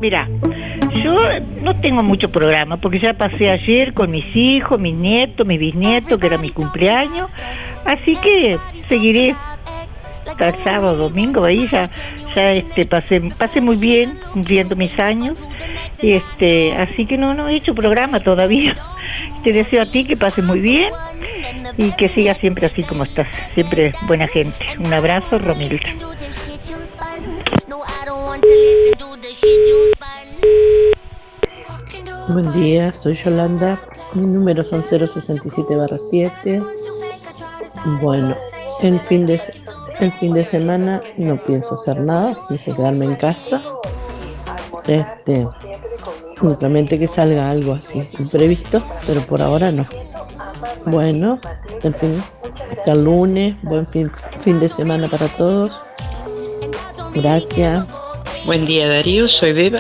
Mira, 0.02 0.28
yo 1.08 1.40
no 1.62 1.80
tengo 1.80 2.04
mucho 2.04 2.30
programa 2.30 2.78
porque 2.78 3.00
ya 3.00 3.14
pasé 3.14 3.50
ayer 3.50 3.94
con 3.94 4.12
mis 4.12 4.36
hijos, 4.36 4.80
mis 4.80 4.94
nietos, 4.94 5.46
mis 5.46 5.60
bisnietos, 5.60 6.20
que 6.20 6.28
era 6.28 6.38
mi 6.38 6.50
cumpleaños, 6.50 7.32
así 7.86 8.16
que 8.18 8.58
seguiré 8.88 9.36
hasta 10.28 10.50
el 10.50 10.64
sábado, 10.64 11.10
domingo, 11.10 11.46
ahí 11.46 11.68
ya, 11.72 11.90
ya 12.36 12.52
este, 12.52 12.86
pasé, 12.86 13.22
pasé 13.38 13.62
muy 13.62 13.78
bien 13.78 14.14
cumpliendo 14.34 14.76
mis 14.76 14.98
años, 15.00 15.42
y 16.02 16.14
este, 16.14 16.76
así 16.76 17.06
que 17.06 17.18
no, 17.18 17.34
no 17.34 17.48
he 17.48 17.56
hecho 17.56 17.74
programa 17.74 18.20
todavía. 18.20 18.76
Te 19.44 19.54
deseo 19.54 19.84
a 19.84 19.86
ti 19.86 20.06
que 20.06 20.18
pases 20.18 20.44
muy 20.44 20.60
bien 20.60 20.92
y 21.78 21.92
que 21.92 22.10
sigas 22.10 22.38
siempre 22.38 22.68
así 22.68 22.84
como 22.84 23.04
estás, 23.04 23.28
siempre 23.56 23.94
buena 24.08 24.28
gente. 24.28 24.58
Un 24.78 24.94
abrazo, 24.94 25.40
Romilda. 25.40 25.90
Buen 32.30 32.52
día, 32.52 32.94
soy 32.94 33.16
Yolanda. 33.16 33.80
Mi 34.14 34.28
número 34.28 34.66
son 34.66 34.84
067-7. 34.84 36.64
Bueno, 38.02 38.36
el 38.82 39.00
fin, 39.00 39.26
de, 39.26 39.42
el 40.00 40.12
fin 40.14 40.34
de 40.34 40.44
semana 40.44 41.02
no 41.16 41.42
pienso 41.44 41.76
hacer 41.76 42.02
nada, 42.02 42.36
pienso 42.50 42.76
quedarme 42.76 43.06
en 43.06 43.16
casa. 43.16 43.62
Este, 44.86 45.48
únicamente 46.42 47.00
que 47.00 47.08
salga 47.08 47.50
algo 47.50 47.74
así 47.74 48.06
imprevisto, 48.20 48.84
pero 49.06 49.22
por 49.22 49.42
ahora 49.42 49.72
no. 49.72 49.86
Bueno, 50.86 51.40
el 51.82 51.96
fin, 51.96 52.22
hasta 52.78 52.92
el 52.92 53.06
lunes, 53.06 53.56
buen 53.64 53.88
fin, 53.88 54.12
fin 54.42 54.60
de 54.60 54.68
semana 54.68 55.08
para 55.08 55.28
todos. 55.30 55.80
Gracias. 57.14 57.88
Buen 58.46 58.66
día 58.66 58.88
Darío, 58.90 59.28
soy 59.28 59.52
Beba, 59.54 59.80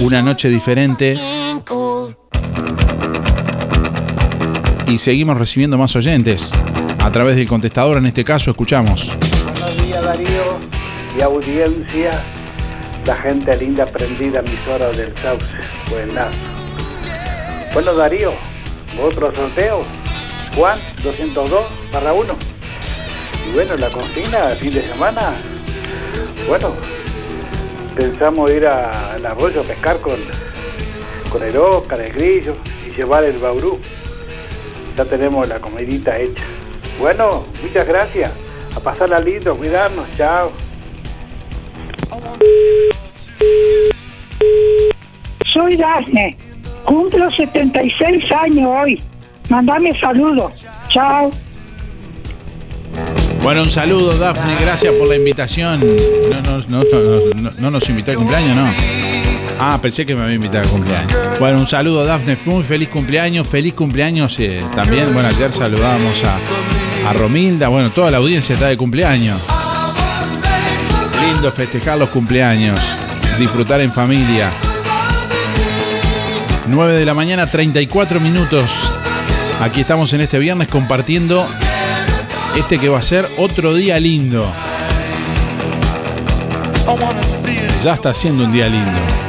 Una 0.00 0.22
noche 0.22 0.48
diferente 0.48 1.18
y 4.88 4.98
seguimos 4.98 5.38
recibiendo 5.38 5.76
más 5.76 5.94
oyentes. 5.96 6.52
A 6.98 7.10
través 7.10 7.36
del 7.36 7.46
contestador, 7.46 7.98
en 7.98 8.06
este 8.06 8.24
caso, 8.24 8.50
escuchamos. 8.50 9.14
Buenos 9.44 9.86
días, 9.86 10.04
Darío 10.04 10.58
y 11.16 11.22
audiencia. 11.22 12.10
La 13.04 13.16
gente 13.16 13.56
linda 13.58 13.86
prendida, 13.86 14.40
emisora 14.40 14.90
del 14.90 15.16
Sauce. 15.18 15.46
Buenas. 15.90 16.34
Bueno, 17.74 17.94
Darío, 17.94 18.32
otro 19.02 19.34
sorteo. 19.34 19.82
Juan 20.56 20.78
202 21.02 21.64
barra 21.92 22.12
1. 22.14 22.36
Y 23.46 23.52
bueno, 23.52 23.76
la 23.76 23.90
consigna, 23.90 24.48
fin 24.58 24.72
de 24.72 24.82
semana. 24.82 25.34
Bueno, 26.48 26.72
pensamos 27.94 28.50
ir 28.50 28.66
al 28.66 29.24
arroyo 29.24 29.60
a 29.60 29.64
pescar 29.64 30.00
con, 30.00 30.16
con 31.30 31.42
el 31.42 31.56
Oscar, 31.56 32.00
el 32.00 32.12
grillo 32.12 32.54
y 32.86 32.90
llevar 32.96 33.24
el 33.24 33.36
baurú 33.38 33.78
ya 34.98 35.04
tenemos 35.04 35.48
la 35.48 35.60
comidita 35.60 36.18
hecha. 36.18 36.42
Bueno, 36.98 37.46
muchas 37.62 37.86
gracias. 37.86 38.32
A 38.76 38.80
pasarla 38.80 39.20
lindo, 39.20 39.56
cuidarnos, 39.56 40.04
chao. 40.16 40.50
Soy 45.46 45.76
Dafne, 45.76 46.36
cumplo 46.84 47.30
76 47.30 48.32
años 48.32 48.66
hoy. 48.66 49.00
Mandame 49.48 49.94
saludos. 49.94 50.66
Chao. 50.88 51.30
Bueno, 53.40 53.62
un 53.62 53.70
saludo, 53.70 54.18
Dafne. 54.18 54.56
Gracias 54.60 54.92
por 54.94 55.06
la 55.06 55.14
invitación. 55.14 55.78
No, 55.78 56.40
no, 56.40 56.82
no, 56.82 56.84
no, 57.36 57.50
no 57.56 57.70
nos 57.70 57.88
invitó 57.88 58.10
al 58.10 58.16
cumpleaños, 58.16 58.56
¿no? 58.56 59.17
Ah, 59.60 59.78
pensé 59.82 60.06
que 60.06 60.14
me 60.14 60.22
había 60.22 60.36
invitado 60.36 60.64
al 60.64 60.70
cumpleaños. 60.70 61.12
Bueno, 61.40 61.58
un 61.58 61.66
saludo, 61.66 62.04
Dafne. 62.04 62.36
Muy 62.46 62.62
feliz 62.62 62.88
cumpleaños. 62.88 63.46
Feliz 63.46 63.74
cumpleaños 63.74 64.38
eh, 64.38 64.62
también. 64.74 65.12
Bueno, 65.12 65.28
ayer 65.28 65.52
saludábamos 65.52 66.22
a, 66.24 67.10
a 67.10 67.12
Romilda. 67.12 67.68
Bueno, 67.68 67.90
toda 67.90 68.10
la 68.10 68.18
audiencia 68.18 68.54
está 68.54 68.68
de 68.68 68.76
cumpleaños. 68.76 69.40
Lindo 71.26 71.50
festejar 71.50 71.98
los 71.98 72.10
cumpleaños. 72.10 72.78
Disfrutar 73.38 73.80
en 73.80 73.92
familia. 73.92 74.50
9 76.68 76.96
de 76.96 77.04
la 77.04 77.14
mañana, 77.14 77.50
34 77.50 78.20
minutos. 78.20 78.92
Aquí 79.60 79.80
estamos 79.80 80.12
en 80.12 80.20
este 80.20 80.38
viernes 80.38 80.68
compartiendo 80.68 81.48
este 82.56 82.78
que 82.78 82.88
va 82.88 82.98
a 82.98 83.02
ser 83.02 83.28
otro 83.38 83.74
día 83.74 83.98
lindo. 83.98 84.46
Ya 87.82 87.94
está 87.94 88.14
siendo 88.14 88.44
un 88.44 88.52
día 88.52 88.68
lindo. 88.68 89.27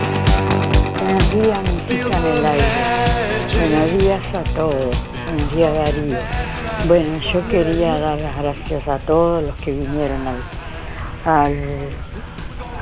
En 1.31 1.45
aire. 2.45 2.63
Buenos 3.59 3.97
días 3.99 4.21
a 4.35 4.43
todos. 4.55 4.97
Buenos 5.27 5.55
días, 5.55 5.73
Darío. 5.75 6.17
Bueno, 6.87 7.19
yo 7.31 7.47
quería 7.49 7.99
dar 7.99 8.19
las 8.19 8.35
gracias 8.37 8.87
a 8.87 8.97
todos 8.99 9.43
los 9.43 9.55
que 9.61 9.71
vinieron 9.73 10.21
al, 11.25 11.89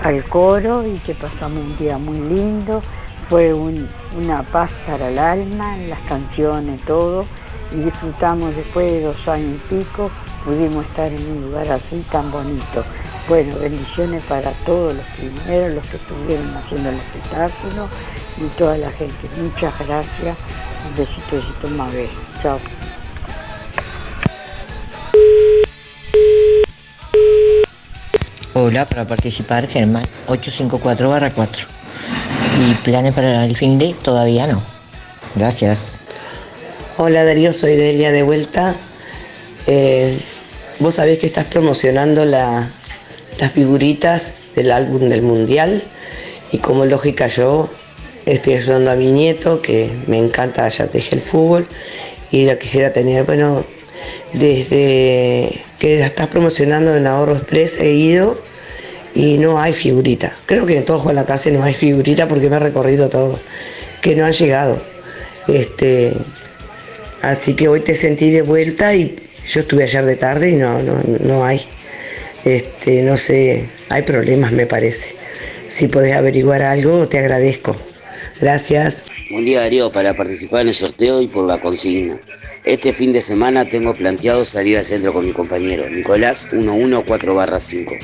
al, 0.03 0.23
coro 0.29 0.85
y 0.87 0.97
que 0.99 1.13
pasamos 1.15 1.61
un 1.63 1.77
día 1.77 1.97
muy 1.97 2.19
lindo. 2.19 2.81
Fue 3.29 3.53
un- 3.53 3.89
una 4.17 4.43
paz 4.43 4.71
para 4.85 5.09
el 5.09 5.19
alma, 5.19 5.75
las 5.89 5.99
canciones, 6.01 6.81
todo. 6.85 7.25
Y 7.73 7.77
disfrutamos 7.81 8.55
después 8.55 8.89
de 8.89 9.01
dos 9.01 9.27
años 9.27 9.59
y 9.69 9.75
pico, 9.75 10.09
pudimos 10.45 10.85
estar 10.85 11.11
en 11.11 11.31
un 11.31 11.41
lugar 11.49 11.69
así 11.69 12.01
tan 12.09 12.31
bonito. 12.31 12.85
Bueno, 13.27 13.57
bendiciones 13.59 14.23
para 14.23 14.51
todos 14.65 14.93
los 14.95 15.05
vinieron, 15.19 15.75
los 15.75 15.87
que 15.87 15.97
estuvieron 15.97 16.55
haciendo 16.55 16.89
el 16.89 16.95
espectáculo 16.95 17.89
y 18.37 18.47
toda 18.57 18.77
la 18.77 18.91
gente. 18.91 19.29
Muchas 19.41 19.73
gracias. 19.85 20.37
Un 20.87 20.95
besito, 20.95 21.35
besito 21.35 21.67
más 21.69 21.93
vez. 21.93 22.09
Chao. 22.41 22.57
Hola, 28.53 28.85
para 28.85 29.05
participar, 29.05 29.67
Germán, 29.67 30.03
854 30.27 31.09
barra 31.09 31.31
4. 31.31 31.67
¿Y 32.59 32.73
planes 32.83 33.13
para 33.13 33.45
el 33.45 33.55
fin 33.55 33.77
de? 33.77 33.93
Todavía 33.93 34.47
no. 34.47 34.61
Gracias. 35.35 35.93
Hola 36.97 37.23
Darío, 37.23 37.53
soy 37.53 37.75
Delia 37.75 38.11
de 38.11 38.23
vuelta. 38.23 38.75
Eh, 39.67 40.19
Vos 40.79 40.93
sabés 40.93 41.17
que 41.17 41.25
estás 41.25 41.45
promocionando 41.45 42.23
la- 42.23 42.69
las 43.39 43.51
figuritas 43.51 44.35
del 44.55 44.71
álbum 44.71 45.09
del 45.09 45.21
Mundial 45.21 45.83
y 46.51 46.57
como 46.59 46.85
lógica 46.85 47.27
yo 47.27 47.69
estoy 48.25 48.55
ayudando 48.55 48.91
a 48.91 48.95
mi 48.95 49.11
nieto 49.11 49.61
que 49.61 49.89
me 50.07 50.17
encanta, 50.17 50.67
ya 50.69 50.87
te 50.87 50.97
dije 50.97 51.15
el 51.15 51.21
fútbol 51.21 51.67
y 52.31 52.45
la 52.45 52.57
quisiera 52.57 52.91
tener, 52.91 53.23
bueno, 53.23 53.63
desde 54.33 55.61
que 55.79 55.99
la 55.99 56.07
estás 56.07 56.27
promocionando 56.27 56.95
en 56.95 57.07
Ahorro 57.07 57.35
Express 57.35 57.79
he 57.79 57.93
ido 57.93 58.37
y 59.13 59.37
no 59.37 59.59
hay 59.59 59.73
figurita. 59.73 60.33
Creo 60.45 60.65
que 60.65 60.77
en 60.77 60.85
todo 60.85 60.99
Juan 60.99 61.15
la 61.15 61.25
Casa 61.25 61.49
no 61.51 61.63
hay 61.63 61.73
figurita 61.73 62.27
porque 62.27 62.49
me 62.49 62.57
he 62.57 62.59
recorrido 62.59 63.09
todo, 63.09 63.39
que 64.01 64.15
no 64.15 64.25
han 64.25 64.33
llegado. 64.33 64.79
Este, 65.47 66.13
así 67.21 67.53
que 67.55 67.67
hoy 67.67 67.79
te 67.79 67.95
sentí 67.95 68.29
de 68.31 68.41
vuelta 68.41 68.93
y 68.93 69.15
yo 69.45 69.61
estuve 69.61 69.83
ayer 69.83 70.05
de 70.05 70.15
tarde 70.17 70.49
y 70.49 70.55
no, 70.55 70.81
no, 70.81 71.01
no 71.21 71.45
hay. 71.45 71.61
Este, 72.45 73.01
no 73.01 73.17
sé, 73.17 73.69
hay 73.89 74.03
problemas 74.03 74.51
me 74.51 74.65
parece. 74.65 75.15
Si 75.67 75.87
podés 75.87 76.15
averiguar 76.15 76.61
algo, 76.61 77.07
te 77.07 77.19
agradezco. 77.19 77.75
Gracias. 78.39 79.07
Buen 79.29 79.45
día 79.45 79.61
Darío, 79.61 79.91
para 79.91 80.15
participar 80.15 80.61
en 80.61 80.69
el 80.69 80.73
sorteo 80.73 81.21
y 81.21 81.27
por 81.27 81.45
la 81.45 81.59
consigna. 81.59 82.15
Este 82.63 82.93
fin 82.93 83.11
de 83.11 83.19
semana 83.19 83.65
tengo 83.65 83.93
planteado 83.93 84.45
salir 84.45 84.77
al 84.77 84.83
centro 84.83 85.11
con 85.11 85.25
mi 85.25 85.33
compañero, 85.33 85.89
Nicolás 85.89 86.47
114 86.51 87.59
5. 87.59 87.95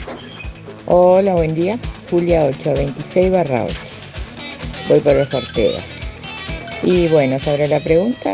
Hola, 0.85 1.33
buen 1.33 1.55
día. 1.55 1.79
Julia 2.09 2.45
826 2.45 3.31
barra 3.31 3.65
8. 3.65 3.75
Voy 4.89 4.99
por 4.99 5.13
el 5.13 5.27
sorteo. 5.29 5.79
Y 6.83 7.07
bueno, 7.07 7.39
sobre 7.39 7.69
la 7.69 7.79
pregunta, 7.79 8.33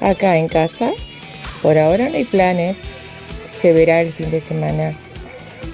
acá 0.00 0.36
en 0.36 0.48
casa, 0.48 0.90
por 1.62 1.78
ahora 1.78 2.08
no 2.08 2.16
hay 2.16 2.24
planes. 2.24 2.76
Se 3.64 3.72
verá 3.72 4.02
el 4.02 4.12
fin 4.12 4.30
de 4.30 4.42
semana. 4.42 4.92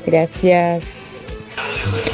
Gracias. 0.06 0.84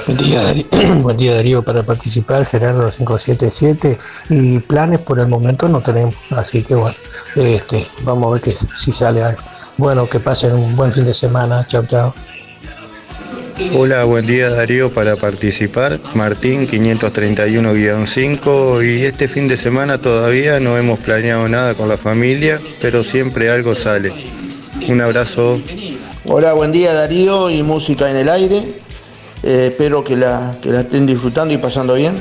Buen 0.07 0.17
día, 0.17 0.43
Darío. 0.43 0.65
Buen 1.03 1.19
día, 1.19 1.35
Darío. 1.35 1.63
Para 1.63 1.83
participar, 1.83 2.47
Gerardo 2.47 2.89
577. 2.89 3.99
Y 4.31 4.61
planes 4.61 5.01
por 5.01 5.19
el 5.19 5.27
momento 5.27 5.69
no 5.69 5.83
tenemos. 5.83 6.15
Así 6.31 6.63
que 6.63 6.77
bueno, 6.77 6.97
este, 7.35 7.87
vamos 8.05 8.31
a 8.31 8.33
ver 8.33 8.43
que, 8.43 8.53
si 8.53 8.91
sale 8.91 9.23
algo. 9.23 9.43
Bueno, 9.77 10.09
que 10.09 10.19
pasen 10.19 10.55
un 10.55 10.75
buen 10.77 10.95
fin 10.95 11.05
de 11.05 11.13
semana. 11.13 11.67
Chao, 11.67 11.85
chao. 11.87 12.15
Hola, 13.75 14.05
buen 14.05 14.27
día 14.27 14.49
Darío 14.49 14.91
para 14.91 15.17
participar. 15.17 16.01
Martín 16.15 16.67
531-5 16.67 18.83
y 18.83 19.05
este 19.05 19.29
fin 19.29 19.47
de 19.47 19.59
semana 19.59 19.99
todavía 19.99 20.59
no 20.59 20.79
hemos 20.79 21.01
planeado 21.01 21.47
nada 21.49 21.75
con 21.75 21.91
la 21.91 21.99
familia, 21.99 22.59
pero 22.81 23.05
siempre 23.05 23.51
algo 23.51 23.75
sale. 23.75 24.36
Un 24.89 25.01
abrazo. 25.01 25.59
Hola, 26.25 26.53
buen 26.53 26.71
día 26.71 26.93
Darío 26.93 27.51
y 27.51 27.63
música 27.63 28.11
en 28.11 28.17
el 28.17 28.29
aire. 28.29 28.59
Eh, 29.43 29.69
espero 29.71 30.05
que 30.05 30.17
la, 30.17 30.57
que 30.63 30.71
la 30.71 30.81
estén 30.81 31.07
disfrutando 31.07 31.53
y 31.53 31.59
pasando 31.59 31.95
bien. 31.95 32.15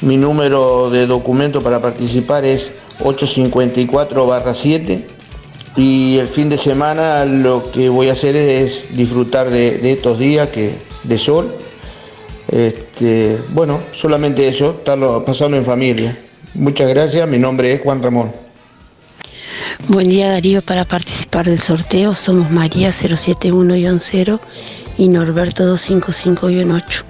Mi 0.00 0.16
número 0.16 0.90
de 0.90 1.06
documento 1.06 1.62
para 1.62 1.80
participar 1.80 2.44
es 2.44 2.70
854-7 3.00 5.04
Y 5.76 6.18
el 6.18 6.28
fin 6.28 6.48
de 6.48 6.58
semana 6.58 7.24
lo 7.24 7.70
que 7.72 7.88
voy 7.88 8.08
a 8.08 8.12
hacer 8.12 8.36
es 8.36 8.96
disfrutar 8.96 9.50
de, 9.50 9.90
estos 9.90 10.18
días 10.18 10.48
que, 10.48 10.76
de 11.04 11.18
sol. 11.18 11.52
Este, 12.48 13.38
bueno, 13.50 13.80
solamente 13.92 14.48
eso, 14.48 14.76
estarlo 14.78 15.24
pasando 15.24 15.56
en 15.56 15.64
familia. 15.64 16.16
Muchas 16.54 16.88
gracias, 16.88 17.28
mi 17.28 17.38
nombre 17.38 17.72
es 17.72 17.80
Juan 17.80 18.02
Ramón. 18.02 18.47
Buen 19.86 20.08
día 20.10 20.28
Darío, 20.30 20.60
para 20.60 20.84
participar 20.84 21.46
del 21.46 21.60
sorteo 21.60 22.14
somos 22.14 22.50
María 22.50 22.88
071-0 22.88 24.40
y 24.98 25.08
Norberto 25.08 25.74
255-8. 25.76 27.04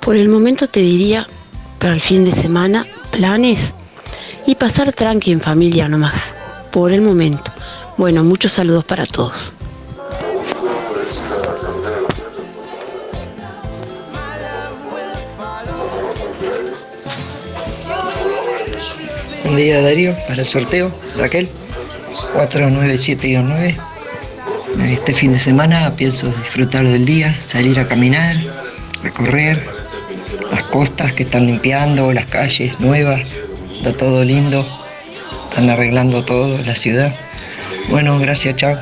Por 0.00 0.16
el 0.16 0.28
momento 0.28 0.66
te 0.66 0.80
diría, 0.80 1.28
para 1.78 1.92
el 1.92 2.00
fin 2.00 2.24
de 2.24 2.32
semana, 2.32 2.86
planes 3.12 3.74
y 4.46 4.56
pasar 4.56 4.92
tranqui 4.92 5.30
en 5.30 5.40
familia 5.40 5.86
nomás, 5.88 6.34
por 6.72 6.90
el 6.90 7.02
momento. 7.02 7.52
Bueno, 7.96 8.24
muchos 8.24 8.52
saludos 8.52 8.84
para 8.84 9.06
todos. 9.06 9.52
Buen 19.44 19.56
día 19.56 19.82
Darío, 19.82 20.16
para 20.26 20.40
el 20.40 20.48
sorteo, 20.48 20.92
Raquel, 21.16 21.48
49719. 22.34 23.76
Este 24.84 25.14
fin 25.14 25.32
de 25.32 25.40
semana 25.40 25.94
pienso 25.94 26.26
disfrutar 26.26 26.88
del 26.88 27.04
día, 27.04 27.34
salir 27.40 27.78
a 27.78 27.86
caminar, 27.86 28.36
recorrer 29.02 29.66
las 30.50 30.62
costas 30.64 31.12
que 31.12 31.24
están 31.24 31.46
limpiando, 31.46 32.12
las 32.12 32.26
calles 32.26 32.80
nuevas, 32.80 33.20
está 33.76 33.92
todo 33.92 34.24
lindo, 34.24 34.64
están 35.50 35.68
arreglando 35.68 36.24
todo 36.24 36.58
la 36.58 36.74
ciudad. 36.74 37.14
Bueno, 37.90 38.18
gracias, 38.18 38.56
chao. 38.56 38.76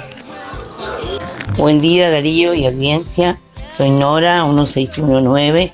Buen 1.56 1.80
día 1.80 2.10
Darío 2.10 2.54
y 2.54 2.66
audiencia, 2.66 3.38
soy 3.76 3.90
Nora 3.90 4.44
1619. 4.44 5.72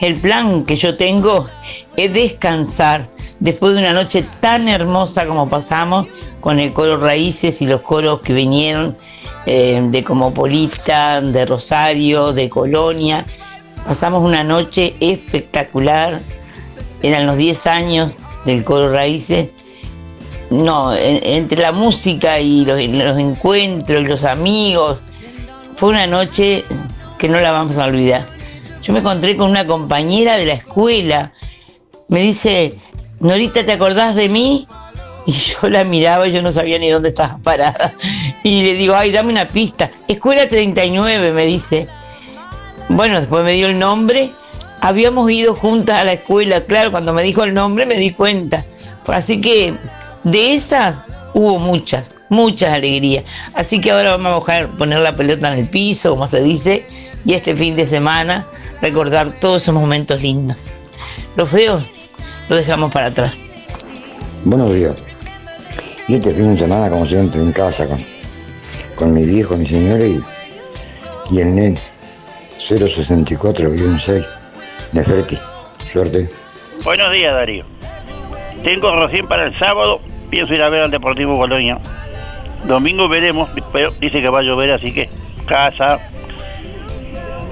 El 0.00 0.14
plan 0.16 0.64
que 0.64 0.76
yo 0.76 0.96
tengo 0.96 1.48
es 1.96 2.12
descansar 2.12 3.08
después 3.40 3.74
de 3.74 3.80
una 3.80 3.92
noche 3.92 4.24
tan 4.40 4.68
hermosa 4.68 5.26
como 5.26 5.48
pasamos 5.48 6.06
con 6.40 6.58
el 6.58 6.72
coro 6.72 6.96
Raíces 6.98 7.60
y 7.62 7.66
los 7.66 7.80
coros 7.82 8.20
que 8.20 8.32
vinieron 8.32 8.96
eh, 9.46 9.80
de 9.90 10.04
Comopolita, 10.04 11.20
de 11.20 11.46
Rosario, 11.46 12.32
de 12.32 12.48
Colonia. 12.48 13.24
Pasamos 13.86 14.22
una 14.22 14.44
noche 14.44 14.94
espectacular, 15.00 16.20
eran 17.02 17.26
los 17.26 17.36
10 17.36 17.66
años 17.66 18.20
del 18.44 18.62
coro 18.64 18.92
Raíces. 18.92 19.50
No, 20.50 20.94
en- 20.94 21.20
entre 21.24 21.60
la 21.62 21.72
música 21.72 22.40
y 22.40 22.64
los, 22.64 22.80
los 22.80 23.18
encuentros 23.18 24.02
y 24.02 24.06
los 24.06 24.24
amigos, 24.24 25.04
fue 25.76 25.90
una 25.90 26.06
noche 26.06 26.64
que 27.18 27.28
no 27.28 27.40
la 27.40 27.52
vamos 27.52 27.78
a 27.78 27.84
olvidar. 27.84 28.24
Yo 28.82 28.92
me 28.92 29.00
encontré 29.00 29.36
con 29.36 29.50
una 29.50 29.66
compañera 29.66 30.36
de 30.36 30.46
la 30.46 30.54
escuela, 30.54 31.32
me 32.08 32.20
dice, 32.20 32.78
Norita, 33.20 33.64
¿te 33.66 33.72
acordás 33.72 34.14
de 34.14 34.28
mí? 34.28 34.66
Y 35.28 35.32
yo 35.32 35.68
la 35.68 35.84
miraba 35.84 36.26
yo 36.26 36.40
no 36.40 36.50
sabía 36.50 36.78
ni 36.78 36.88
dónde 36.88 37.10
estaba 37.10 37.36
parada. 37.36 37.92
Y 38.42 38.62
le 38.62 38.72
digo, 38.72 38.94
ay, 38.94 39.10
dame 39.10 39.30
una 39.30 39.46
pista. 39.46 39.90
Escuela 40.08 40.48
39, 40.48 41.32
me 41.32 41.44
dice. 41.44 41.86
Bueno, 42.88 43.20
después 43.20 43.44
me 43.44 43.52
dio 43.52 43.66
el 43.66 43.78
nombre. 43.78 44.30
Habíamos 44.80 45.30
ido 45.30 45.54
juntas 45.54 46.00
a 46.00 46.04
la 46.04 46.14
escuela, 46.14 46.62
claro, 46.62 46.90
cuando 46.90 47.12
me 47.12 47.22
dijo 47.22 47.44
el 47.44 47.52
nombre 47.52 47.84
me 47.84 47.98
di 47.98 48.12
cuenta. 48.12 48.64
Así 49.06 49.38
que 49.42 49.74
de 50.24 50.54
esas 50.54 51.02
hubo 51.34 51.58
muchas, 51.58 52.14
muchas 52.30 52.72
alegrías. 52.72 53.24
Así 53.52 53.82
que 53.82 53.90
ahora 53.90 54.16
vamos 54.16 54.48
a 54.48 54.68
poner 54.78 55.00
la 55.00 55.14
pelota 55.14 55.52
en 55.52 55.58
el 55.58 55.68
piso, 55.68 56.08
como 56.10 56.26
se 56.26 56.42
dice, 56.42 56.86
y 57.26 57.34
este 57.34 57.54
fin 57.54 57.76
de 57.76 57.84
semana 57.84 58.46
recordar 58.80 59.32
todos 59.40 59.60
esos 59.60 59.74
momentos 59.74 60.22
lindos. 60.22 60.68
Los 61.36 61.50
feos 61.50 62.12
los 62.48 62.58
dejamos 62.58 62.90
para 62.90 63.08
atrás. 63.08 63.50
Buenos 64.44 64.72
días. 64.72 65.07
Y 66.08 66.14
este 66.14 66.32
fin 66.32 66.52
de 66.52 66.56
semana, 66.56 66.88
como 66.88 67.04
siempre, 67.04 67.38
en 67.38 67.52
casa 67.52 67.86
con, 67.86 68.02
con 68.96 69.12
mi 69.12 69.24
viejo, 69.24 69.56
mi 69.58 69.66
señora 69.66 70.04
y, 70.06 70.22
el 71.38 71.54
nene. 71.54 71.78
064-6. 72.58 74.26
Neferti. 74.92 75.38
Suerte. 75.92 76.28
Buenos 76.82 77.12
días, 77.12 77.34
Darío. 77.34 77.64
Tengo 78.64 78.98
recién 78.98 79.28
para 79.28 79.44
el 79.44 79.58
sábado, 79.58 80.00
pienso 80.30 80.54
ir 80.54 80.62
a 80.62 80.70
ver 80.70 80.82
al 80.82 80.90
Deportivo 80.90 81.38
Colonia. 81.38 81.78
Domingo 82.64 83.08
veremos, 83.08 83.50
pero 83.72 83.90
dice 84.00 84.22
que 84.22 84.30
va 84.30 84.38
a 84.38 84.42
llover, 84.42 84.72
así 84.72 84.92
que 84.92 85.10
casa. 85.46 85.98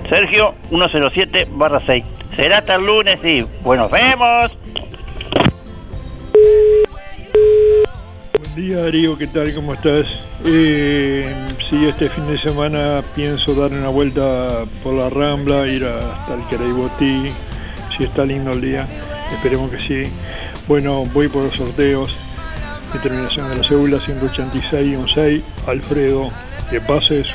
Sergio 0.08 0.54
107 0.70 1.48
barra 1.50 1.82
6. 1.84 2.04
Será 2.36 2.58
hasta 2.58 2.76
el 2.76 2.86
lunes 2.86 3.22
y 3.22 3.46
bueno, 3.62 3.88
vemos. 3.90 4.50
Día 8.56 8.78
Darío, 8.78 9.18
¿qué 9.18 9.26
tal? 9.26 9.54
¿Cómo 9.54 9.74
estás? 9.74 10.06
Eh, 10.42 11.30
sí, 11.68 11.84
este 11.84 12.08
fin 12.08 12.26
de 12.26 12.38
semana 12.38 13.04
pienso 13.14 13.54
dar 13.54 13.70
una 13.72 13.88
vuelta 13.88 14.64
por 14.82 14.94
la 14.94 15.10
Rambla, 15.10 15.66
ir 15.66 15.84
hasta 15.84 16.34
el 16.34 16.46
Quereibotí, 16.48 17.26
si 17.94 18.04
está 18.04 18.24
lindo 18.24 18.52
el 18.52 18.62
día, 18.62 18.88
esperemos 19.30 19.70
que 19.70 19.78
sí. 19.78 20.10
Bueno, 20.66 21.04
voy 21.12 21.28
por 21.28 21.44
los 21.44 21.54
sorteos 21.54 22.16
de 22.94 22.98
terminación 23.00 23.50
de 23.50 23.56
la 23.56 23.62
cédula 23.62 23.98
186-16, 23.98 25.42
Alfredo, 25.66 26.30
que 26.70 26.80
pases 26.80 27.26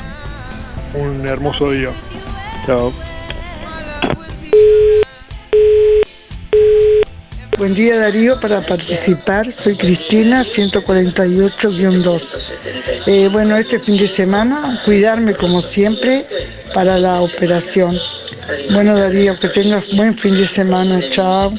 un 0.94 1.24
hermoso 1.28 1.70
día. 1.70 1.90
Chao. 2.66 2.92
Buen 7.62 7.76
día 7.76 7.96
Darío, 7.96 8.40
para 8.40 8.60
participar 8.60 9.52
soy 9.52 9.76
Cristina 9.76 10.42
148-2. 10.42 12.52
Eh, 13.06 13.28
bueno, 13.28 13.56
este 13.56 13.78
fin 13.78 13.96
de 13.98 14.08
semana 14.08 14.82
cuidarme 14.84 15.36
como 15.36 15.62
siempre 15.62 16.26
para 16.74 16.98
la 16.98 17.20
operación. 17.20 17.96
Bueno 18.72 18.98
Darío, 18.98 19.38
que 19.38 19.48
tengas 19.48 19.94
buen 19.94 20.18
fin 20.18 20.34
de 20.34 20.44
semana, 20.44 21.08
chao. 21.08 21.52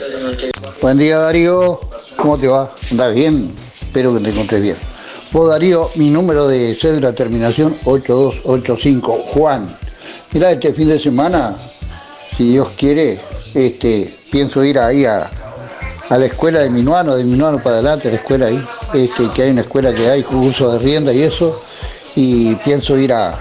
Buen 0.82 0.98
día 0.98 1.20
Darío, 1.20 1.80
¿cómo 2.18 2.38
te 2.38 2.50
va? 2.50 2.76
¿Andás 2.92 3.16
bien? 3.16 3.50
Espero 3.82 4.14
que 4.14 4.20
te 4.20 4.32
encontres 4.32 4.62
bien. 4.62 4.76
Vos 5.32 5.48
Darío, 5.48 5.90
mi 5.96 6.10
número 6.10 6.50
de 6.50 6.76
cédula 6.76 7.16
terminación 7.16 7.78
8285, 7.86 9.24
Juan. 9.28 9.74
Mirá, 10.34 10.52
este 10.52 10.74
fin 10.74 10.90
de 10.90 11.00
semana, 11.00 11.56
si 12.36 12.52
Dios 12.52 12.68
quiere, 12.76 13.22
este, 13.56 14.14
pienso 14.30 14.66
ir 14.66 14.78
ahí 14.78 15.06
a, 15.06 15.32
a 16.14 16.20
la 16.20 16.28
escuela 16.28 16.60
de 16.60 16.70
Minuano, 16.70 17.16
de 17.16 17.24
Minuano 17.24 17.58
para 17.58 17.78
adelante, 17.78 18.08
la 18.08 18.18
escuela 18.18 18.46
ahí, 18.46 18.64
este, 18.94 19.32
que 19.34 19.42
hay 19.42 19.50
una 19.50 19.62
escuela 19.62 19.92
que 19.92 20.08
hay 20.08 20.22
curso 20.22 20.72
de 20.72 20.78
rienda 20.78 21.12
y 21.12 21.24
eso, 21.24 21.60
y 22.16 22.54
pienso 22.58 22.96
ir 23.00 23.14
a, 23.14 23.34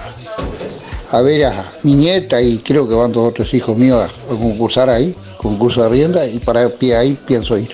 a 1.11 1.21
ver 1.21 1.45
a 1.45 1.63
mi 1.83 1.93
nieta 1.93 2.41
y 2.41 2.57
creo 2.57 2.89
que 2.89 2.95
van 2.95 3.11
dos 3.11 3.29
otros 3.29 3.53
hijos 3.53 3.77
míos 3.77 4.01
a, 4.01 4.27
concursar 4.27 4.89
ahí, 4.89 5.13
concurso 5.37 5.83
de 5.83 5.89
rienda, 5.89 6.25
y 6.25 6.39
para 6.39 6.67
pie 6.67 6.95
ahí 6.95 7.15
pienso 7.27 7.59
ir. 7.59 7.69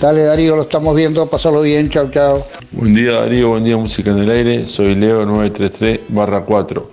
Dale 0.00 0.22
Darío, 0.22 0.56
lo 0.56 0.62
estamos 0.62 0.96
viendo, 0.96 1.26
pasarlo 1.26 1.60
bien, 1.60 1.90
chao, 1.90 2.10
chao. 2.10 2.42
Buen 2.72 2.94
día 2.94 3.20
Darío, 3.20 3.50
buen 3.50 3.64
día 3.64 3.76
Música 3.76 4.12
en 4.12 4.20
el 4.20 4.30
Aire, 4.30 4.64
soy 4.64 4.94
Leo 4.94 5.26
933 5.26 6.00
4 6.46 6.90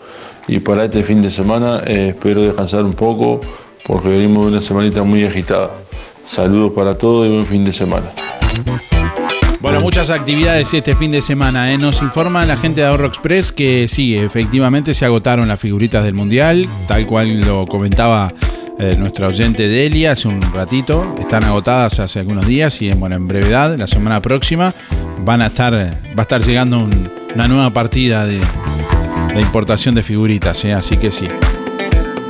y 0.50 0.60
para 0.60 0.84
este 0.84 1.04
fin 1.04 1.22
de 1.22 1.32
semana 1.32 1.84
eh, 1.88 2.10
espero 2.10 2.42
descansar 2.42 2.84
un 2.84 2.96
poco 2.96 3.40
porque 3.86 4.10
venimos 4.10 4.44
de 4.46 4.52
una 4.52 4.62
semanita 4.62 5.04
muy 5.04 5.24
agitada. 5.24 5.83
Saludos 6.26 6.72
para 6.74 6.96
todos 6.96 7.28
y 7.28 7.32
buen 7.32 7.46
fin 7.46 7.66
de 7.66 7.74
semana. 7.74 8.08
Bueno, 9.60 9.80
muchas 9.82 10.10
actividades 10.10 10.74
este 10.74 10.96
fin 10.96 11.12
de 11.12 11.22
semana. 11.22 11.72
¿eh? 11.72 11.78
Nos 11.78 12.02
informa 12.02 12.46
la 12.46 12.58
gente 12.58 12.82
de 12.82 12.88
Ahorro 12.88 13.06
Express 13.08 13.52
que 13.52 13.88
sí, 13.88 14.16
efectivamente 14.16 14.94
se 14.94 15.06
agotaron 15.06 15.48
las 15.48 15.60
figuritas 15.60 16.04
del 16.04 16.14
Mundial, 16.14 16.68
tal 16.88 17.06
cual 17.06 17.42
lo 17.42 17.66
comentaba 17.68 18.34
eh, 18.80 18.96
nuestra 18.98 19.28
oyente 19.28 19.68
Delia 19.70 20.14
hace 20.14 20.28
un 20.28 20.42
ratito. 20.54 21.16
Están 21.20 21.44
agotadas 21.46 22.00
hace 22.00 22.20
algunos 22.20 22.46
días 22.46 22.82
y 22.82 22.92
bueno, 22.94 23.16
en 23.16 23.28
brevedad, 23.28 23.78
la 23.78 23.88
semana 23.88 24.22
próxima, 24.22 24.74
van 25.20 25.42
a 25.42 25.48
estar, 25.48 25.74
va 25.74 25.90
a 26.18 26.22
estar 26.22 26.42
llegando 26.42 26.80
un- 26.80 27.12
una 27.34 27.48
nueva 27.48 27.72
partida 27.72 28.26
de, 28.28 28.40
de 29.34 29.42
importación 29.42 29.96
de 29.96 30.04
figuritas, 30.04 30.64
¿eh? 30.66 30.74
así 30.74 30.98
que 30.98 31.12
sí. 31.12 31.28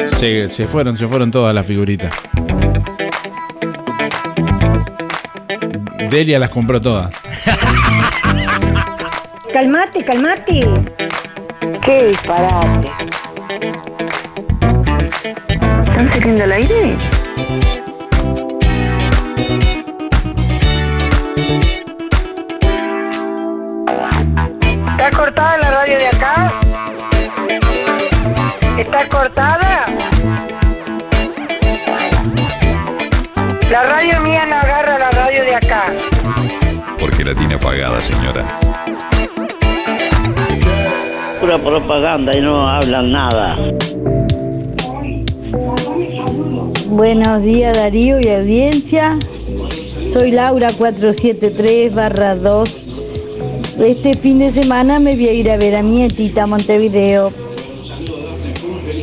Se, 0.05 0.49
se 0.49 0.67
fueron, 0.67 0.97
se 0.97 1.07
fueron 1.07 1.31
todas 1.31 1.53
las 1.55 1.65
figuritas. 1.65 2.11
Delia 6.13 6.37
las 6.37 6.49
compró 6.49 6.79
todas. 6.79 7.11
calmate, 9.51 10.05
calmate. 10.05 10.63
Qué 11.83 12.03
disparate. 12.09 12.91
¿Están 15.87 16.11
saliendo 16.11 16.43
al 16.43 16.51
aire? 16.51 16.95
¿Está 24.91 25.09
cortada 25.17 25.57
la 25.57 25.71
radio 25.71 25.97
de 25.97 26.07
acá? 26.09 26.53
¿Está 28.77 29.09
cortada? 29.09 29.62
Propaganda 41.63 42.35
y 42.37 42.41
no 42.41 42.67
hablan 42.67 43.11
nada. 43.11 43.55
Buenos 46.89 47.41
días 47.41 47.75
Darío 47.75 48.19
y 48.19 48.29
audiencia. 48.29 49.17
Soy 50.11 50.31
Laura 50.31 50.71
473 50.71 51.95
barra 51.95 52.35
2. 52.35 52.85
Este 53.79 54.13
fin 54.13 54.39
de 54.39 54.51
semana 54.51 54.99
me 54.99 55.15
voy 55.15 55.29
a 55.29 55.33
ir 55.33 55.49
a 55.49 55.57
ver 55.57 55.75
a 55.75 55.81
mi 55.81 55.91
nietita 55.91 56.43
a 56.43 56.47
Montevideo. 56.47 57.31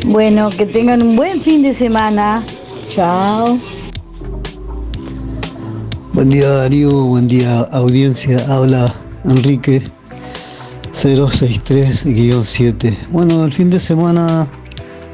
Bueno, 0.06 0.50
que 0.50 0.66
tengan 0.66 1.02
un 1.02 1.16
buen 1.16 1.40
fin 1.40 1.62
de 1.62 1.74
semana. 1.74 2.42
Chao. 2.88 3.58
Buen 6.12 6.28
día 6.28 6.48
Darío, 6.48 6.90
buen 7.06 7.26
día 7.26 7.60
audiencia. 7.72 8.44
Habla 8.48 8.94
Enrique 9.24 9.82
063-7. 11.02 12.94
Bueno, 13.08 13.46
el 13.46 13.54
fin 13.54 13.70
de 13.70 13.80
semana 13.80 14.46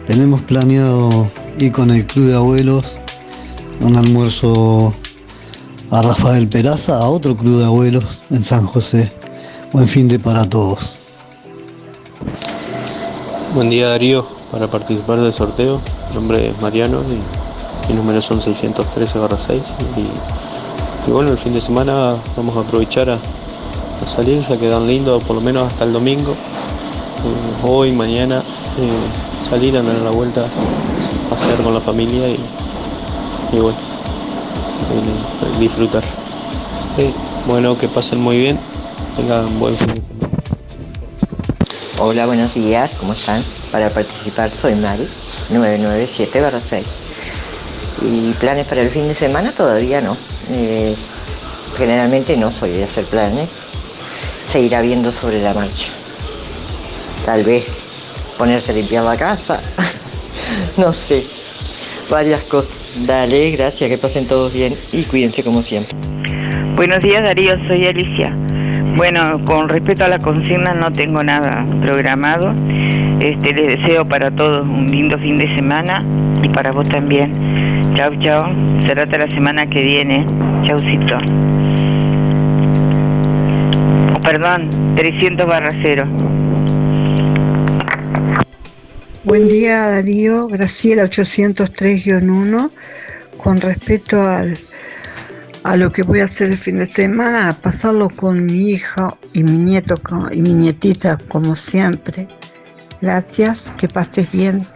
tenemos 0.09 0.43
planeado 0.43 1.31
ir 1.59 1.71
con 1.71 1.93
el 1.93 2.05
club 2.05 2.27
de 2.27 2.35
abuelos 2.35 2.99
un 3.81 3.95
almuerzo 3.95 4.93
a 5.93 6.03
Rafael 6.03 6.49
Peraza, 6.49 6.99
a 6.99 7.09
otro 7.09 7.37
club 7.37 7.61
de 7.61 7.67
abuelos 7.67 8.03
en 8.31 8.43
San 8.43 8.67
José. 8.67 9.13
Buen 9.73 9.87
fin 9.87 10.09
de 10.09 10.19
para 10.19 10.49
todos. 10.49 10.99
Buen 13.55 13.71
día 13.71 13.91
Darío, 13.91 14.27
para 14.51 14.67
participar 14.67 15.21
del 15.21 15.33
sorteo, 15.33 15.81
mi 16.09 16.17
nombre 16.17 16.49
es 16.49 16.61
Mariano 16.61 17.01
y 17.03 17.93
mi 17.93 17.97
número 17.97 18.21
son 18.21 18.43
613 18.43 19.21
6 19.39 19.75
y, 19.97 20.01
y 21.09 21.13
bueno, 21.13 21.31
el 21.31 21.39
fin 21.39 21.55
de 21.55 21.61
semana 21.61 22.17
vamos 22.37 22.57
a 22.57 22.61
aprovechar 22.61 23.09
a, 23.09 23.19
salir, 24.05 24.41
ya 24.47 24.57
quedan 24.57 24.87
lindos 24.87 25.23
por 25.25 25.37
lo 25.37 25.43
menos 25.43 25.71
hasta 25.71 25.85
el 25.85 25.93
domingo, 25.93 26.35
Eh, 27.17 27.67
hoy, 27.67 27.93
mañana, 27.93 28.39
eh, 28.79 29.49
salir 29.49 29.77
a 29.77 29.83
dar 29.83 29.97
la 29.97 30.11
vuelta, 30.11 30.45
pasear 31.31 31.61
con 31.63 31.73
la 31.73 31.81
familia 31.81 32.29
y, 32.29 32.39
bueno, 33.53 33.77
eh, 34.93 35.59
disfrutar. 35.59 36.05
Bueno, 37.47 37.77
que 37.77 37.89
pasen 37.89 38.21
muy 38.21 38.37
bien, 38.37 38.59
tengan 39.17 39.59
buen 39.59 39.75
fin 39.75 39.87
de 39.89 39.95
semana. 39.95 40.07
Hola, 41.99 42.27
buenos 42.27 42.55
días, 42.55 42.93
¿cómo 43.01 43.15
están? 43.15 43.43
Para 43.73 43.91
participar 43.91 44.55
soy 44.55 44.75
Mari, 44.75 45.09
997-6. 45.51 46.85
¿Y 48.03 48.33
planes 48.35 48.67
para 48.67 48.83
el 48.83 48.91
fin 48.91 49.09
de 49.09 49.15
semana? 49.15 49.53
Todavía 49.53 50.01
no. 50.01 50.17
Generalmente 51.77 52.37
no 52.37 52.53
soy 52.53 52.73
de 52.73 52.85
hacer 52.85 53.07
planes. 53.07 53.49
Se 54.47 54.61
irá 54.61 54.81
viendo 54.81 55.11
sobre 55.13 55.41
la 55.41 55.55
marcha. 55.55 55.91
Tal 57.25 57.43
vez 57.43 57.91
ponerse 58.39 58.73
a 58.73 58.75
limpiar 58.75 59.05
la 59.05 59.17
casa. 59.17 59.61
no 60.77 60.93
sé. 60.93 61.27
Varias 62.09 62.43
cosas. 62.43 62.77
Dale, 63.05 63.51
gracias, 63.51 63.91
que 63.91 63.99
pasen 63.99 64.27
todos 64.27 64.53
bien 64.53 64.77
y 64.93 65.03
cuídense 65.05 65.43
como 65.43 65.63
siempre. 65.63 65.95
Buenos 66.77 67.03
días 67.03 67.23
Darío, 67.23 67.57
soy 67.67 67.87
Alicia. 67.87 68.33
Bueno, 68.97 69.45
con 69.45 69.69
respecto 69.69 70.05
a 70.05 70.09
la 70.09 70.19
consigna 70.19 70.73
no 70.73 70.93
tengo 70.93 71.23
nada 71.23 71.67
programado. 71.83 72.55
Este, 73.21 73.53
les 73.53 73.81
deseo 73.81 74.07
para 74.07 74.31
todos 74.31 74.67
un 74.67 74.91
lindo 74.91 75.19
fin 75.19 75.37
de 75.37 75.55
semana 75.55 76.05
y 76.43 76.49
para 76.49 76.73
vos 76.73 76.89
también. 76.89 77.33
Chau, 77.95 78.15
chau. 78.21 78.47
Será 78.87 79.03
hasta 79.03 79.19
la 79.19 79.29
semana 79.29 79.67
que 79.67 79.83
viene. 79.83 80.27
Chaucito. 80.65 81.19
Perdón, 84.27 84.97
300 84.97 85.47
barra 85.47 85.71
0. 85.73 86.05
Buen 89.23 89.49
día 89.49 89.89
Darío, 89.89 90.49
Graciela 90.49 91.05
803-1. 91.05 92.73
Con 93.37 93.61
respecto 93.61 94.21
al, 94.21 94.59
a 95.63 95.77
lo 95.77 95.93
que 95.93 96.03
voy 96.03 96.19
a 96.19 96.25
hacer 96.25 96.51
el 96.51 96.59
fin 96.59 96.79
de 96.79 96.87
semana, 96.87 97.57
pasarlo 97.63 98.09
con 98.09 98.45
mi 98.45 98.71
hija 98.71 99.17
y 99.33 99.45
mi 99.45 99.59
nieto 99.59 99.95
y 100.33 100.41
mi 100.41 100.55
nietita 100.55 101.19
como 101.29 101.55
siempre. 101.55 102.27
Gracias, 103.01 103.71
que 103.79 103.87
pases 103.87 104.29
bien. 104.33 104.67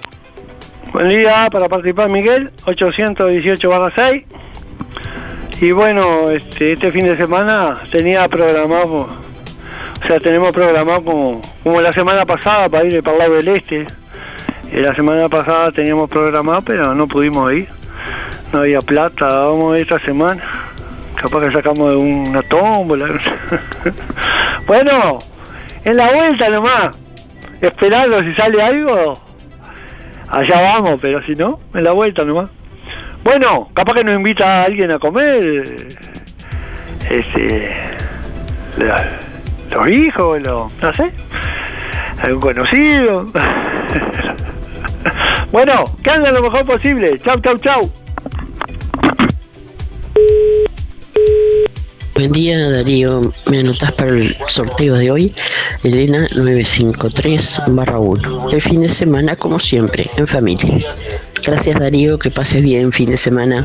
Buen 0.93 1.09
día 1.09 1.49
para 1.51 1.69
participar 1.69 2.09
Miguel, 2.09 2.53
818 2.67 3.91
6. 3.97 4.25
Y 5.61 5.73
bueno, 5.73 6.31
este, 6.31 6.75
este 6.75 6.93
fin 6.93 7.07
de 7.07 7.17
semana 7.17 7.83
tenía 7.91 8.29
programado, 8.29 9.09
o 10.03 10.07
sea, 10.07 10.19
tenemos 10.19 10.53
programado 10.53 11.05
como, 11.05 11.43
como 11.63 11.81
la 11.81 11.93
semana 11.93 12.25
pasada 12.25 12.69
para 12.69 12.85
ir 12.85 13.03
para 13.03 13.17
el 13.17 13.19
lado 13.19 13.35
del 13.35 13.49
este. 13.49 13.87
Y 14.73 14.77
la 14.77 14.95
semana 14.95 15.29
pasada 15.29 15.73
teníamos 15.73 16.09
programado, 16.09 16.63
pero 16.63 16.95
no 16.95 17.07
pudimos 17.07 17.53
ir. 17.53 17.69
No 18.53 18.61
había 18.61 18.81
plata, 18.81 19.27
vamos 19.27 19.77
esta 19.77 19.99
semana. 20.01 20.43
Capaz 21.17 21.41
que 21.41 21.53
sacamos 21.53 21.91
de 21.91 21.97
una 21.97 22.43
tómbola. 22.43 23.07
bueno, 24.67 25.19
en 25.85 25.97
la 25.97 26.13
vuelta 26.13 26.49
nomás. 26.49 26.97
Esperando 27.61 28.23
si 28.23 28.33
sale 28.35 28.63
algo, 28.63 29.21
allá 30.29 30.63
vamos, 30.63 30.99
pero 31.03 31.23
si 31.23 31.37
no, 31.37 31.61
en 31.75 31.85
la 31.85 31.93
vuelta 31.93 32.25
nomás. 32.25 32.49
Bueno, 33.23 33.69
capaz 33.75 33.95
que 33.95 34.05
nos 34.05 34.15
invita 34.15 34.63
a 34.63 34.65
alguien 34.65 34.91
a 34.93 34.99
comer. 34.99 35.89
Este. 37.11 37.71
Los 39.71 39.89
hijos, 39.89 40.43
los, 40.43 40.73
no 40.81 40.95
sé. 40.95 41.11
Algún 42.23 42.41
conocido. 42.41 43.27
bueno, 45.53 45.85
que 46.03 46.11
anda 46.11 46.33
lo 46.33 46.43
mejor 46.43 46.67
posible. 46.67 47.19
Chau, 47.21 47.41
chau, 47.41 47.59
chau. 47.59 47.91
Buen 52.15 52.33
día 52.33 52.69
Darío, 52.69 53.33
me 53.47 53.61
anotas 53.61 53.93
para 53.93 54.11
el 54.11 54.37
sorteo 54.47 54.97
de 54.97 55.11
hoy, 55.11 55.33
Elena 55.83 56.27
953 56.37 57.63
1. 57.69 58.51
El 58.51 58.61
fin 58.61 58.83
de 58.83 58.91
semana 58.91 59.37
como 59.37 59.59
siempre, 59.59 60.11
en 60.19 60.27
familia. 60.27 60.85
Gracias 61.47 61.79
Darío, 61.79 62.19
que 62.19 62.31
pases 62.31 62.63
bien 62.63 62.93
fin 62.93 63.11
de 63.11 63.17
semana. 63.17 63.65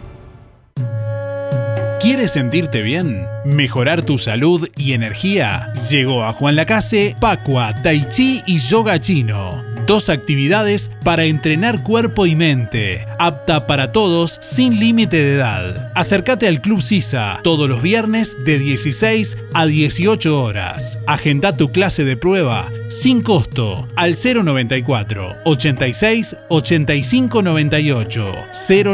¿Quieres 2.04 2.32
sentirte 2.32 2.82
bien? 2.82 3.26
¿Mejorar 3.46 4.02
tu 4.02 4.18
salud 4.18 4.68
y 4.76 4.92
energía? 4.92 5.72
Llegó 5.88 6.22
a 6.22 6.34
Juan 6.34 6.54
Lacase, 6.54 7.16
Pacua, 7.18 7.72
Tai 7.82 8.06
Chi 8.10 8.42
y 8.46 8.58
Yoga 8.58 9.00
Chino. 9.00 9.64
Dos 9.86 10.10
actividades 10.10 10.90
para 11.02 11.24
entrenar 11.24 11.82
cuerpo 11.82 12.26
y 12.26 12.36
mente, 12.36 13.06
apta 13.18 13.66
para 13.66 13.90
todos 13.90 14.38
sin 14.42 14.78
límite 14.80 15.16
de 15.16 15.36
edad. 15.36 15.92
Acércate 15.94 16.46
al 16.46 16.60
Club 16.60 16.82
Sisa 16.82 17.40
todos 17.42 17.70
los 17.70 17.80
viernes 17.80 18.36
de 18.44 18.58
16 18.58 19.38
a 19.54 19.64
18 19.64 20.42
horas. 20.42 20.98
Agenda 21.06 21.56
tu 21.56 21.72
clase 21.72 22.04
de 22.04 22.18
prueba 22.18 22.68
sin 22.90 23.22
costo 23.22 23.88
al 23.96 24.14
094 24.14 25.36
86 25.44 26.36
85 26.50 27.40
98 27.40 28.34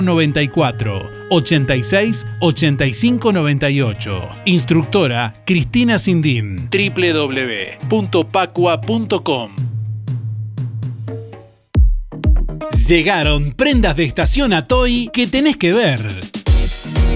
094 0.00 1.19
86 1.30 2.26
85 2.40 3.32
98. 3.32 4.28
Instructora 4.44 5.42
Cristina 5.46 5.98
Sindín. 5.98 6.68
www.pacua.com. 6.70 9.50
Llegaron 12.88 13.52
prendas 13.52 13.96
de 13.96 14.04
estación 14.04 14.52
a 14.52 14.66
Toy 14.66 15.08
que 15.12 15.26
tenés 15.26 15.56
que 15.56 15.72
ver. 15.72 16.00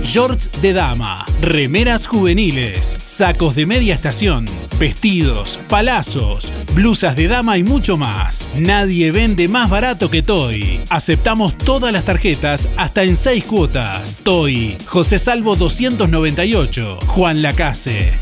Shorts 0.05 0.51
de 0.61 0.75
dama, 0.75 1.25
remeras 1.41 2.07
juveniles, 2.07 2.99
sacos 3.05 3.57
de 3.57 3.65
media 3.65 3.95
estación, 3.95 4.45
vestidos, 4.79 5.59
palazos, 5.69 6.53
blusas 6.75 7.17
de 7.17 7.27
dama 7.27 7.57
y 7.57 7.65
mucho 7.65 7.97
más. 7.97 8.49
Nadie 8.55 9.11
vende 9.11 9.49
más 9.49 9.71
barato 9.71 10.11
que 10.11 10.23
Toy. 10.23 10.79
Aceptamos 10.91 11.57
todas 11.57 11.91
las 11.91 12.05
tarjetas 12.05 12.69
hasta 12.77 13.03
en 13.03 13.17
6 13.17 13.45
cuotas. 13.45 14.21
Toy, 14.23 14.77
José 14.87 15.19
Salvo 15.19 15.57
298, 15.57 16.99
Juan 17.07 17.41
Lacase. 17.43 18.13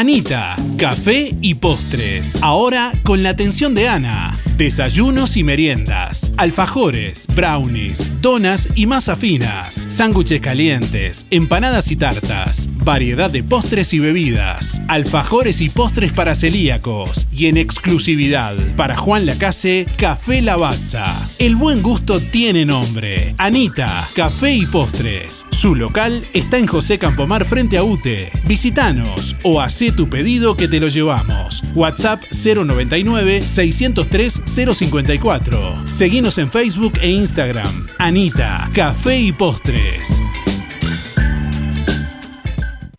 Anita, 0.00 0.56
café 0.78 1.36
y 1.42 1.56
postres. 1.56 2.38
Ahora 2.40 2.90
con 3.02 3.22
la 3.22 3.28
atención 3.28 3.74
de 3.74 3.86
Ana. 3.86 4.34
Desayunos 4.56 5.36
y 5.36 5.44
meriendas, 5.44 6.32
alfajores, 6.38 7.26
brownies, 7.34 8.10
donas 8.22 8.68
y 8.76 8.86
masa 8.86 9.14
finas, 9.14 9.84
sándwiches 9.90 10.40
calientes, 10.40 11.26
empanadas 11.30 11.90
y 11.90 11.96
tartas, 11.96 12.70
variedad 12.76 13.30
de 13.30 13.42
postres 13.42 13.92
y 13.92 13.98
bebidas, 13.98 14.80
alfajores 14.88 15.60
y 15.60 15.68
postres 15.68 16.14
para 16.14 16.34
celíacos 16.34 17.26
y 17.30 17.48
en 17.48 17.58
exclusividad 17.58 18.54
para 18.76 18.96
Juan 18.96 19.26
Lacase, 19.26 19.84
Café 19.98 20.40
Lavazza. 20.40 21.04
El 21.38 21.56
buen 21.56 21.82
gusto 21.82 22.20
tiene 22.20 22.64
nombre. 22.64 23.34
Anita, 23.36 24.08
Café 24.14 24.54
y 24.54 24.64
Postres. 24.64 25.46
Su 25.60 25.74
local 25.74 26.26
está 26.32 26.56
en 26.56 26.66
José 26.66 26.98
Campomar 26.98 27.44
frente 27.44 27.76
a 27.76 27.84
UTE. 27.84 28.32
Visítanos 28.46 29.36
o 29.42 29.60
hacé 29.60 29.92
tu 29.92 30.08
pedido 30.08 30.56
que 30.56 30.68
te 30.68 30.80
lo 30.80 30.88
llevamos. 30.88 31.62
WhatsApp 31.74 32.22
099 32.32 33.42
603 33.42 34.42
054. 34.46 35.86
Seguinos 35.86 36.38
en 36.38 36.50
Facebook 36.50 36.94
e 37.02 37.10
Instagram. 37.10 37.88
Anita, 37.98 38.70
Café 38.72 39.18
y 39.18 39.32
Postres. 39.32 40.22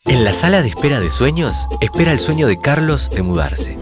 En 0.05 0.23
la 0.23 0.35
sala 0.35 0.61
de 0.61 0.67
espera 0.67 0.99
de 0.99 1.09
sueños, 1.09 1.65
espera 1.81 2.11
el 2.11 2.19
sueño 2.19 2.45
de 2.45 2.61
Carlos 2.61 3.09
de 3.09 3.23
mudarse. 3.23 3.75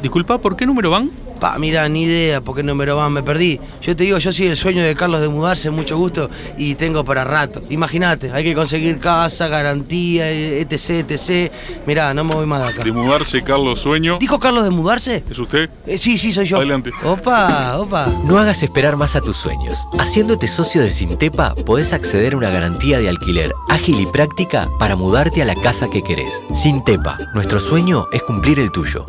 Disculpa, 0.00 0.38
¿por 0.38 0.56
qué 0.56 0.64
número 0.64 0.88
van? 0.88 1.10
Pa, 1.44 1.58
mira, 1.58 1.86
ni 1.90 2.04
idea 2.04 2.40
por 2.40 2.56
qué 2.56 2.62
número 2.62 2.96
van, 2.96 3.12
me 3.12 3.22
perdí. 3.22 3.60
Yo 3.82 3.94
te 3.94 4.04
digo, 4.04 4.16
yo 4.16 4.32
soy 4.32 4.46
el 4.46 4.56
sueño 4.56 4.82
de 4.82 4.94
Carlos 4.94 5.20
de 5.20 5.28
mudarse, 5.28 5.68
mucho 5.68 5.98
gusto, 5.98 6.30
y 6.56 6.74
tengo 6.74 7.04
para 7.04 7.22
rato. 7.22 7.62
Imagínate, 7.68 8.32
hay 8.32 8.42
que 8.44 8.54
conseguir 8.54 8.98
casa, 8.98 9.46
garantía, 9.48 10.30
etc, 10.30 11.04
etc. 11.06 11.52
Mirá, 11.86 12.14
no 12.14 12.24
me 12.24 12.34
voy 12.34 12.46
más 12.46 12.62
de 12.62 12.68
acá. 12.68 12.82
De 12.82 12.92
mudarse, 12.92 13.42
Carlos 13.42 13.78
Sueño. 13.78 14.16
¿Dijo 14.18 14.40
Carlos 14.40 14.64
de 14.64 14.70
mudarse? 14.70 15.22
¿Es 15.28 15.38
usted? 15.38 15.68
Eh, 15.86 15.98
sí, 15.98 16.16
sí, 16.16 16.32
soy 16.32 16.46
yo. 16.46 16.56
Adelante. 16.56 16.92
Opa, 17.04 17.76
opa. 17.76 18.06
No 18.24 18.38
hagas 18.38 18.62
esperar 18.62 18.96
más 18.96 19.14
a 19.14 19.20
tus 19.20 19.36
sueños. 19.36 19.84
Haciéndote 19.98 20.48
socio 20.48 20.80
de 20.80 20.90
Sintepa, 20.90 21.54
podés 21.66 21.92
acceder 21.92 22.32
a 22.32 22.36
una 22.38 22.48
garantía 22.48 23.00
de 23.00 23.10
alquiler 23.10 23.52
ágil 23.68 24.00
y 24.00 24.06
práctica 24.06 24.70
para 24.78 24.96
mudarte 24.96 25.42
a 25.42 25.44
la 25.44 25.56
casa 25.56 25.90
que 25.90 26.00
querés. 26.00 26.42
Sintepa, 26.54 27.18
nuestro 27.34 27.58
sueño 27.60 28.06
es 28.12 28.22
cumplir 28.22 28.60
el 28.60 28.70
tuyo. 28.72 29.04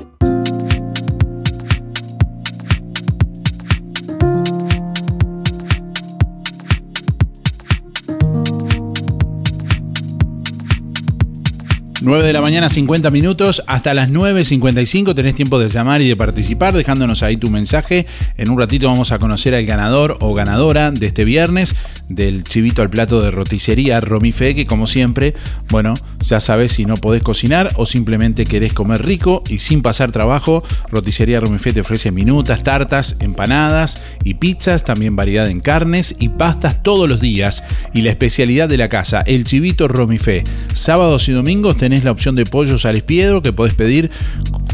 9 12.05 12.23
de 12.23 12.33
la 12.33 12.41
mañana, 12.41 12.69
50 12.69 13.09
minutos. 13.09 13.63
Hasta 13.65 13.95
las 13.95 14.09
9.55 14.09 15.15
tenés 15.15 15.33
tiempo 15.33 15.57
de 15.57 15.69
llamar 15.69 16.03
y 16.03 16.07
de 16.07 16.15
participar, 16.15 16.75
dejándonos 16.75 17.23
ahí 17.23 17.35
tu 17.35 17.49
mensaje. 17.49 18.05
En 18.37 18.51
un 18.51 18.59
ratito 18.59 18.87
vamos 18.87 19.11
a 19.11 19.17
conocer 19.17 19.55
al 19.55 19.65
ganador 19.65 20.15
o 20.21 20.35
ganadora 20.35 20.91
de 20.91 21.07
este 21.07 21.25
viernes 21.25 21.75
del 22.07 22.43
chivito 22.43 22.83
al 22.83 22.91
plato 22.91 23.21
de 23.21 23.31
roticería 23.31 23.99
Romife, 24.01 24.53
que 24.53 24.67
como 24.67 24.85
siempre, 24.85 25.33
bueno, 25.69 25.95
ya 26.21 26.39
sabes 26.39 26.73
si 26.73 26.85
no 26.85 26.95
podés 26.97 27.23
cocinar 27.23 27.71
o 27.75 27.87
simplemente 27.87 28.45
querés 28.45 28.73
comer 28.73 29.03
rico 29.03 29.43
y 29.49 29.57
sin 29.57 29.81
pasar 29.81 30.11
trabajo, 30.11 30.63
roticería 30.91 31.39
Romife 31.39 31.73
te 31.73 31.81
ofrece 31.81 32.11
minutas, 32.11 32.61
tartas, 32.61 33.17
empanadas 33.19 34.01
y 34.23 34.35
pizzas, 34.35 34.83
también 34.83 35.15
variedad 35.15 35.49
en 35.49 35.59
carnes 35.59 36.15
y 36.19 36.29
pastas 36.29 36.83
todos 36.83 37.09
los 37.09 37.19
días. 37.19 37.63
Y 37.93 38.01
la 38.01 38.11
especialidad 38.11 38.69
de 38.69 38.77
la 38.77 38.89
casa, 38.89 39.21
el 39.21 39.45
chivito 39.45 39.87
Romife. 39.87 40.43
Sábados 40.73 41.27
y 41.29 41.31
domingos 41.31 41.77
tenés 41.77 41.94
la 42.03 42.11
opción 42.11 42.35
de 42.35 42.45
pollos 42.45 42.85
al 42.85 42.97
espiedo 42.97 43.41
que 43.41 43.53
podés 43.53 43.73
pedir 43.73 44.11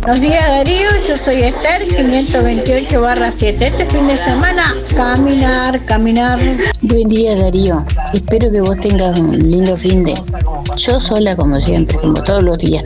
Buenos 0.06 0.22
días 0.22 0.47
Darío, 0.47 0.88
yo 1.08 1.18
soy 1.18 1.41
Esther, 1.41 1.88
528 1.88 3.01
barra 3.01 3.32
7. 3.32 3.66
Este 3.66 3.86
fin 3.88 4.06
de 4.06 4.16
semana, 4.16 4.76
caminar, 4.95 5.84
caminar. 5.84 6.38
Buen 6.84 7.10
día 7.10 7.36
Darío, 7.36 7.84
espero 8.14 8.51
que 8.51 8.62
vos 8.62 8.80
tengas 8.80 9.18
un 9.18 9.49
lindo 9.49 9.76
fin 9.76 10.06
de. 10.06 10.14
Yo 10.78 10.99
sola 10.99 11.36
como 11.36 11.60
siempre, 11.60 11.97
como 11.97 12.22
todos 12.22 12.43
los 12.43 12.60
días, 12.60 12.86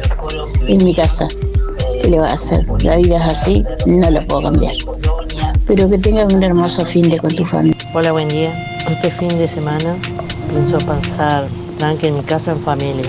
en 0.65 0.81
mi 0.81 0.95
casa. 0.95 1.27
¿Qué 2.01 2.07
le 2.07 2.21
va 2.21 2.29
a 2.29 2.35
hacer? 2.35 2.65
La 2.83 2.95
vida 2.95 3.17
es 3.17 3.23
así, 3.23 3.65
no 3.85 4.09
la 4.09 4.25
puedo 4.25 4.43
cambiar. 4.43 4.75
Pero 5.67 5.89
que 5.89 5.97
tengas 5.97 6.31
un 6.31 6.41
hermoso 6.41 6.85
fin 6.85 7.09
de 7.09 7.17
con 7.17 7.35
tu 7.35 7.43
familia. 7.43 7.77
Hola, 7.93 8.13
buen 8.13 8.29
día. 8.29 8.53
Este 8.89 9.11
fin 9.11 9.37
de 9.37 9.49
semana 9.49 9.97
pienso 10.53 10.77
pasar 10.85 11.47
tranqui 11.77 12.07
en 12.07 12.15
mi 12.15 12.23
casa 12.23 12.53
en 12.53 12.61
familia. 12.61 13.03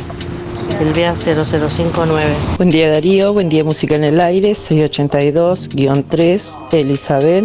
Silvia 0.80 1.14
0059. 1.14 2.34
Buen 2.56 2.70
día 2.70 2.90
Darío, 2.90 3.34
buen 3.34 3.50
día 3.50 3.62
Música 3.62 3.96
en 3.96 4.04
el 4.04 4.18
Aire, 4.18 4.52
682-3, 4.52 6.58
Elizabeth. 6.72 7.44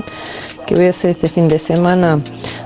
¿Qué 0.66 0.76
voy 0.76 0.86
a 0.86 0.92
hacer 0.92 1.12
este 1.12 1.28
fin 1.28 1.50
de 1.50 1.60
semana? 1.60 2.22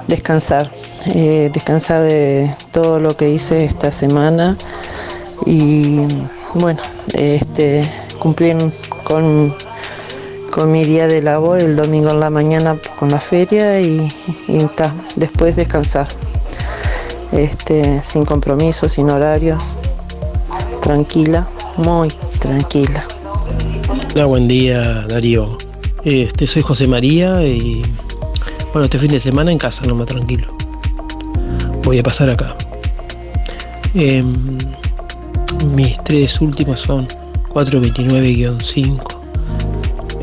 Descansar, 0.07 0.69
eh, 1.07 1.49
descansar 1.51 2.03
de 2.03 2.53
todo 2.71 2.99
lo 2.99 3.17
que 3.17 3.31
hice 3.31 3.65
esta 3.65 3.89
semana 3.89 4.55
y 5.47 6.01
bueno, 6.53 6.79
este, 7.13 7.83
cumplir 8.19 8.55
con, 9.03 9.55
con 10.51 10.71
mi 10.71 10.85
día 10.85 11.07
de 11.07 11.23
labor 11.23 11.57
el 11.57 11.75
domingo 11.75 12.11
en 12.11 12.19
la 12.19 12.29
mañana 12.29 12.77
con 12.99 13.09
la 13.09 13.19
feria 13.19 13.81
y, 13.81 14.07
y 14.47 14.59
ta, 14.75 14.93
después 15.15 15.55
descansar. 15.55 16.07
Este, 17.31 18.03
sin 18.03 18.25
compromisos, 18.25 18.91
sin 18.91 19.09
horarios, 19.09 19.75
tranquila, 20.89 21.47
muy, 21.77 22.09
tranquila. 22.39 23.03
Hola, 24.15 24.25
buen 24.25 24.47
día 24.47 25.05
Darío. 25.07 25.55
Este, 26.03 26.47
soy 26.47 26.63
José 26.63 26.87
María 26.87 27.45
y 27.45 27.83
bueno, 28.73 28.85
este 28.85 28.97
fin 28.97 29.11
de 29.11 29.19
semana 29.19 29.51
en 29.51 29.59
casa, 29.59 29.85
no 29.85 29.93
más 29.93 30.07
tranquilo. 30.07 30.47
Voy 31.83 31.99
a 31.99 32.03
pasar 32.03 32.31
acá. 32.31 32.55
Em, 33.93 34.57
mis 35.75 36.03
tres 36.05 36.41
últimos 36.41 36.79
son 36.79 37.07
429-5. 37.49 39.19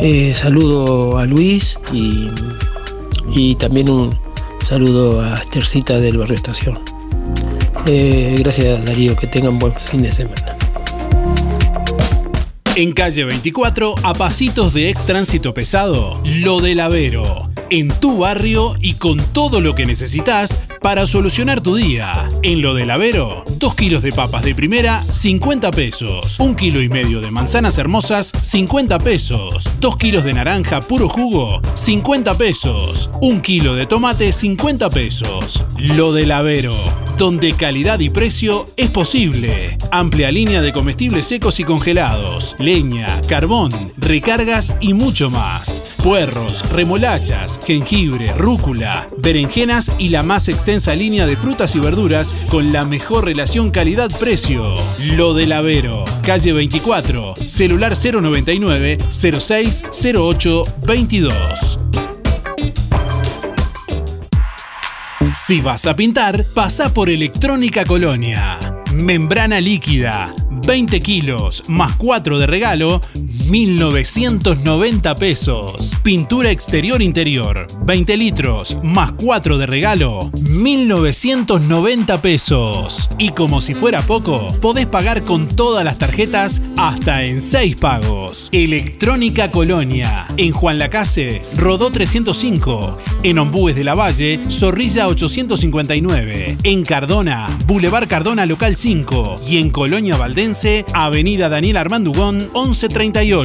Eh, 0.01 0.35
saludo 0.35 1.17
a 1.17 1.27
Luis 1.27 1.79
y, 1.93 2.27
y 3.33 3.55
también 3.55 3.89
un 3.89 4.19
saludo 4.69 5.21
a 5.21 5.37
Estercita 5.37 6.01
del 6.01 6.19
Barrio 6.19 6.35
Estación. 6.35 6.96
Eh, 7.87 8.35
gracias 8.39 8.85
Darío, 8.85 9.15
que 9.17 9.27
tengan 9.27 9.59
buen 9.59 9.73
fin 9.73 10.03
de 10.03 10.11
semana. 10.11 10.57
En 12.75 12.93
calle 12.93 13.25
24, 13.25 13.95
a 14.03 14.13
pasitos 14.13 14.75
de 14.75 14.91
ex 14.91 15.07
tránsito 15.07 15.55
pesado, 15.55 16.21
Lo 16.25 16.61
del 16.61 16.81
Avero. 16.81 17.51
En 17.71 17.89
tu 17.89 18.19
barrio 18.19 18.75
y 18.81 18.95
con 18.95 19.17
todo 19.17 19.61
lo 19.61 19.75
que 19.75 19.87
necesitas 19.87 20.61
para 20.83 21.07
solucionar 21.07 21.63
tu 21.63 21.75
día. 21.75 22.29
En 22.43 22.61
Lo 22.61 22.75
del 22.75 22.91
Avero, 22.91 23.45
2 23.59 23.75
kilos 23.75 24.03
de 24.03 24.13
papas 24.13 24.43
de 24.43 24.55
primera, 24.55 25.03
50 25.11 25.71
pesos. 25.71 26.39
1 26.39 26.55
kilo 26.55 26.83
y 26.83 26.89
medio 26.89 27.21
de 27.21 27.31
manzanas 27.31 27.79
hermosas, 27.79 28.33
50 28.43 28.99
pesos. 28.99 29.71
2 29.81 29.97
kilos 29.97 30.25
de 30.25 30.35
naranja 30.35 30.81
puro 30.81 31.09
jugo, 31.09 31.63
50 31.75 32.37
pesos. 32.37 33.11
1 33.23 33.41
kilo 33.43 33.75
de 33.75 33.87
tomate, 33.87 34.33
50 34.33 34.91
pesos. 34.91 35.65
Lo 35.79 36.13
del 36.13 36.33
Avero 36.33 37.06
donde 37.17 37.55
calidad 37.55 38.01
y 38.01 38.11
precio 38.11 38.67
es 38.77 38.91
posible. 38.91 39.79
Amplia 39.91 40.31
línea 40.31 40.61
de 40.61 40.73
comestibles 40.73 41.27
secos 41.27 41.61
y 41.61 41.65
congelados, 41.65 42.57
leña, 42.59 43.21
carbón, 43.23 43.71
recargas 43.97 44.75
y 44.81 44.93
mucho 44.93 45.31
más. 45.31 45.95
Puerros, 46.03 46.69
remolachas, 46.71 47.59
jengibre, 47.65 48.33
rúcula, 48.35 49.09
berenjenas 49.17 49.91
y 49.99 50.11
la 50.11 50.23
más 50.23 50.49
extensa 50.49 50.95
línea 50.95 51.27
de 51.27 51.37
frutas 51.37 51.75
y 51.75 51.81
verduras 51.81 52.35
con 52.51 52.73
la 52.73 52.85
mejor 52.85 53.25
relación 53.25 53.71
calidad-precio. 53.71 54.75
Lo 55.15 55.33
del 55.33 55.53
Avero, 55.53 56.05
calle 56.23 56.53
24, 56.53 57.35
celular 57.37 57.95
099 57.97 58.99
0608 59.11 60.65
22. 60.87 61.79
Si 65.33 65.61
vas 65.61 65.87
a 65.87 65.97
pintar, 65.97 66.45
pasa 66.55 66.93
por 66.93 67.11
Electrónica 67.11 67.85
Colonia. 67.85 68.59
Membrana 68.93 69.61
líquida, 69.61 70.27
20 70.51 71.01
kilos 71.01 71.63
más 71.69 71.97
4 71.97 72.39
de 72.39 72.47
regalo, 72.47 73.03
1990 73.49 75.15
pesos. 75.15 75.97
Pintura 76.03 76.51
exterior 76.51 77.01
interior, 77.01 77.67
20 77.85 78.17
litros 78.17 78.77
más 78.83 79.13
4 79.13 79.59
de 79.59 79.67
regalo, 79.67 80.31
1990 80.49 82.23
pesos. 82.23 83.09
Y 83.19 83.31
como 83.31 83.61
si 83.61 83.75
fuera 83.75 84.03
poco, 84.03 84.53
podés 84.61 84.87
pagar 84.87 85.23
con 85.23 85.49
todas 85.49 85.85
las 85.85 85.99
tarjetas 85.99 86.61
hasta 86.77 87.25
en 87.25 87.41
6 87.41 87.77
pagos. 87.77 88.49
Electrónica 88.51 89.53
Colonia, 89.53 90.27
en 90.37 90.53
Juan 90.53 90.79
Lacase, 90.79 91.43
Rodó 91.57 91.91
305, 91.91 92.99
en 93.23 93.39
Ombúes 93.39 93.77
de 93.77 93.85
la 93.85 93.95
Valle, 93.95 94.41
Zorrilla 94.51 95.07
859, 95.07 96.59
en 96.65 96.85
Cardona, 96.85 97.47
Boulevard 97.67 98.09
Cardona 98.09 98.45
Local 98.45 98.75
5 98.75 99.41
y 99.49 99.59
en 99.59 99.71
Colonia 99.71 100.17
Valdense, 100.17 100.85
Avenida 100.93 101.49
Daniel 101.49 101.77
Armandugón 101.77 102.39
1138. 102.39 103.36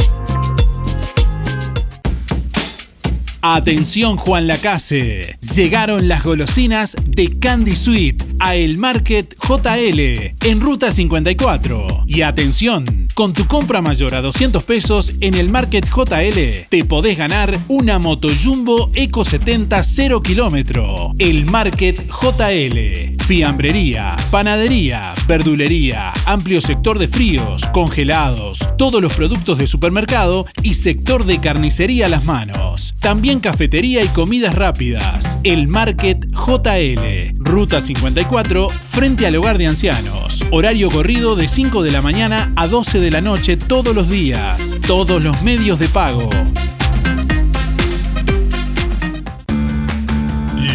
Atención 3.42 4.18
Juan 4.18 4.46
Lacase, 4.46 5.38
llegaron 5.54 6.08
las 6.08 6.24
golosinas 6.24 6.94
de 7.06 7.38
Candy 7.38 7.74
Sweet 7.74 8.22
a 8.38 8.54
El 8.54 8.76
Market 8.76 9.34
JL 9.40 10.00
en 10.46 10.60
Ruta 10.60 10.92
54. 10.92 12.04
Y 12.06 12.20
atención, 12.20 13.08
con 13.14 13.32
tu 13.32 13.46
compra 13.46 13.80
mayor 13.80 14.14
a 14.14 14.20
200 14.20 14.62
pesos 14.64 15.14
en 15.20 15.34
el 15.34 15.48
Market 15.48 15.88
JL 15.88 16.68
te 16.68 16.84
podés 16.84 17.16
ganar 17.16 17.58
una 17.68 17.98
Moto 17.98 18.28
Jumbo 18.28 18.90
Eco 18.94 19.24
70 19.24 19.82
0 19.84 20.22
kilómetro. 20.22 21.14
El 21.18 21.46
Market 21.46 22.10
JL, 22.10 23.16
fiambrería, 23.24 24.16
panadería, 24.30 25.14
verdulería, 25.26 26.12
amplio 26.26 26.60
sector 26.60 26.98
de 26.98 27.08
fríos, 27.08 27.62
congelados, 27.72 28.68
todos 28.76 29.00
los 29.00 29.14
productos 29.14 29.56
de 29.56 29.66
supermercado 29.66 30.46
y 30.62 30.74
sector 30.74 31.24
de 31.24 31.40
carnicería 31.40 32.04
a 32.04 32.10
las 32.10 32.26
manos. 32.26 32.94
También 33.00 33.29
cafetería 33.38 34.02
y 34.02 34.08
comidas 34.08 34.56
rápidas. 34.56 35.38
El 35.44 35.68
Market 35.68 36.26
JL, 36.32 37.36
Ruta 37.38 37.80
54, 37.80 38.70
frente 38.70 39.26
al 39.26 39.36
hogar 39.36 39.58
de 39.58 39.68
ancianos. 39.68 40.44
Horario 40.50 40.90
corrido 40.90 41.36
de 41.36 41.46
5 41.46 41.82
de 41.84 41.92
la 41.92 42.02
mañana 42.02 42.52
a 42.56 42.66
12 42.66 42.98
de 42.98 43.10
la 43.12 43.20
noche 43.20 43.56
todos 43.56 43.94
los 43.94 44.08
días. 44.08 44.78
Todos 44.84 45.22
los 45.22 45.40
medios 45.42 45.78
de 45.78 45.86
pago. 45.88 46.28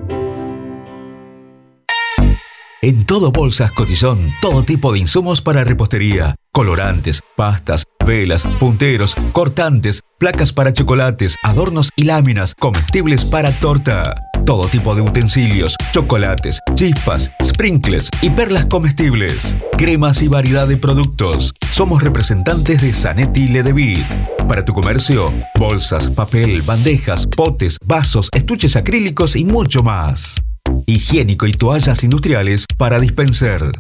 En 2.84 3.06
todo 3.06 3.32
Bolsas 3.32 3.72
Cotizón, 3.74 4.18
todo 4.42 4.64
tipo 4.64 4.92
de 4.92 4.98
insumos 4.98 5.40
para 5.40 5.64
repostería, 5.64 6.34
colorantes, 6.52 7.22
pastas, 7.36 7.84
velas, 8.08 8.44
punteros, 8.60 9.16
cortantes, 9.34 10.02
placas 10.18 10.52
para 10.52 10.74
chocolates, 10.74 11.36
adornos 11.44 11.92
y 11.96 12.06
láminas, 12.06 12.56
comestibles 12.56 13.24
para 13.24 13.52
torta. 13.52 14.16
Todo 14.48 14.66
tipo 14.66 14.96
de 14.96 15.04
utensilios, 15.04 15.76
chocolates, 15.92 16.60
chispas, 16.74 17.32
sprinkles 17.44 18.10
y 18.24 18.32
perlas 18.32 18.66
comestibles. 18.66 19.56
Cremas 19.78 20.24
y 20.24 20.28
variedad 20.28 20.68
de 20.68 20.78
productos. 20.78 21.54
Somos 21.72 22.02
representantes 22.02 22.82
de 22.82 22.96
Zanetti 22.96 23.48
Ledevit. 23.48 24.04
Para 24.48 24.66
tu 24.66 24.74
comercio, 24.74 25.32
bolsas, 25.60 26.10
papel, 26.10 26.64
bandejas, 26.64 27.28
potes, 27.28 27.78
vasos, 27.86 28.30
estuches 28.34 28.76
acrílicos 28.76 29.36
y 29.36 29.46
mucho 29.46 29.84
más. 29.84 30.42
Higiénico 30.86 31.48
y 31.48 31.54
toallas 31.54 32.04
industriales 32.04 32.66
para 32.78 33.00
dispensar. 33.00 33.72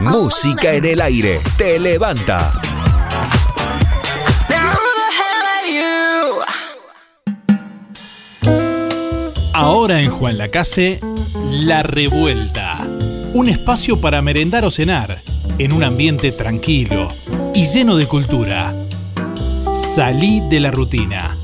Música 0.00 0.74
en 0.74 0.84
el 0.84 1.00
aire. 1.00 1.40
Te 1.56 1.80
levanta. 1.80 2.60
Ahora 9.60 10.00
en 10.00 10.12
Juan 10.12 10.38
Lacase, 10.38 11.00
La 11.50 11.82
Revuelta. 11.82 12.88
Un 13.34 13.48
espacio 13.48 14.00
para 14.00 14.22
merendar 14.22 14.64
o 14.64 14.70
cenar, 14.70 15.20
en 15.58 15.72
un 15.72 15.82
ambiente 15.82 16.30
tranquilo 16.30 17.08
y 17.56 17.66
lleno 17.66 17.96
de 17.96 18.06
cultura. 18.06 18.86
Salí 19.72 20.40
de 20.48 20.60
la 20.60 20.70
rutina. 20.70 21.36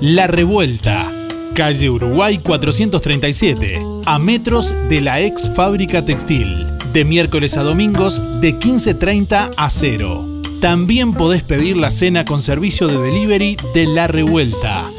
La 0.00 0.26
Revuelta. 0.28 1.12
Calle 1.54 1.90
Uruguay 1.90 2.38
437, 2.38 3.82
a 4.06 4.18
metros 4.18 4.74
de 4.88 5.02
la 5.02 5.20
ex 5.20 5.50
fábrica 5.54 6.06
textil. 6.06 6.66
De 6.94 7.04
miércoles 7.04 7.58
a 7.58 7.62
domingos 7.62 8.22
de 8.40 8.58
15.30 8.58 9.50
a 9.54 9.68
0. 9.70 10.42
También 10.62 11.12
podés 11.12 11.42
pedir 11.42 11.76
la 11.76 11.90
cena 11.90 12.24
con 12.24 12.40
servicio 12.40 12.88
de 12.88 12.96
delivery 12.96 13.58
de 13.74 13.86
La 13.88 14.06
Revuelta 14.06 14.90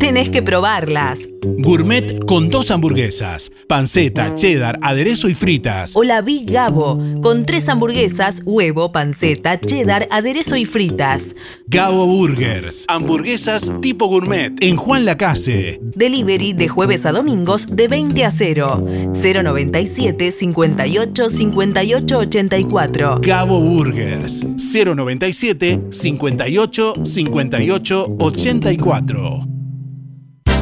Tenés 0.03 0.29
que 0.29 0.41
probarlas. 0.41 1.29
Gourmet 1.59 2.25
con 2.25 2.49
dos 2.49 2.71
hamburguesas, 2.71 3.53
panceta, 3.69 4.33
cheddar, 4.33 4.77
aderezo 4.81 5.29
y 5.29 5.33
fritas. 5.33 5.95
O 5.95 6.03
la 6.03 6.21
Big 6.21 6.51
Gabo, 6.51 6.97
con 7.21 7.45
tres 7.45 7.69
hamburguesas, 7.69 8.41
huevo, 8.43 8.91
panceta, 8.91 9.57
cheddar, 9.61 10.09
aderezo 10.11 10.57
y 10.57 10.65
fritas. 10.65 11.37
Gabo 11.67 12.05
Burgers, 12.05 12.83
hamburguesas 12.89 13.71
tipo 13.79 14.07
gourmet 14.07 14.51
en 14.59 14.75
Juan 14.75 15.05
Lacase. 15.05 15.79
Delivery 15.81 16.51
de 16.51 16.67
jueves 16.67 17.05
a 17.05 17.13
domingos 17.13 17.73
de 17.73 17.87
20 17.87 18.25
a 18.25 18.31
0. 18.31 18.83
097 19.13 20.33
58 20.33 21.29
58 21.29 22.17
84. 22.17 23.19
Gabo 23.21 23.61
Burgers, 23.61 24.53
097 24.57 25.81
58 25.91 26.95
58 27.05 28.15
84. 28.19 29.53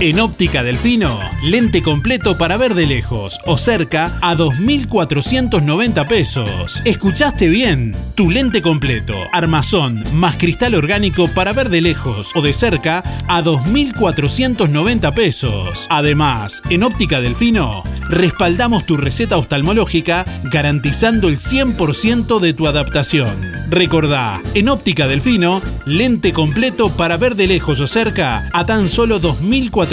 En 0.01 0.19
Óptica 0.19 0.63
Delfino, 0.63 1.19
lente 1.43 1.83
completo 1.83 2.35
para 2.35 2.57
ver 2.57 2.73
de 2.73 2.87
lejos 2.87 3.39
o 3.45 3.59
cerca 3.59 4.17
a 4.21 4.35
2.490 4.35 6.07
pesos. 6.07 6.81
¿Escuchaste 6.85 7.49
bien? 7.49 7.93
Tu 8.15 8.31
lente 8.31 8.63
completo, 8.63 9.13
armazón 9.31 10.03
más 10.15 10.37
cristal 10.37 10.73
orgánico 10.73 11.27
para 11.27 11.53
ver 11.53 11.69
de 11.69 11.81
lejos 11.81 12.31
o 12.33 12.41
de 12.41 12.51
cerca 12.51 13.03
a 13.27 13.43
2.490 13.43 15.13
pesos. 15.13 15.85
Además, 15.91 16.63
en 16.71 16.81
Óptica 16.81 17.21
Delfino, 17.21 17.83
respaldamos 18.09 18.87
tu 18.87 18.97
receta 18.97 19.37
oftalmológica 19.37 20.25
garantizando 20.45 21.27
el 21.27 21.37
100% 21.37 22.39
de 22.39 22.55
tu 22.55 22.65
adaptación. 22.65 23.51
Recordá, 23.69 24.41
en 24.55 24.67
Óptica 24.67 25.05
Delfino, 25.05 25.61
lente 25.85 26.33
completo 26.33 26.89
para 26.89 27.17
ver 27.17 27.35
de 27.35 27.45
lejos 27.45 27.79
o 27.79 27.85
cerca 27.85 28.41
a 28.51 28.65
tan 28.65 28.89
solo 28.89 29.21
2.490 29.21 29.90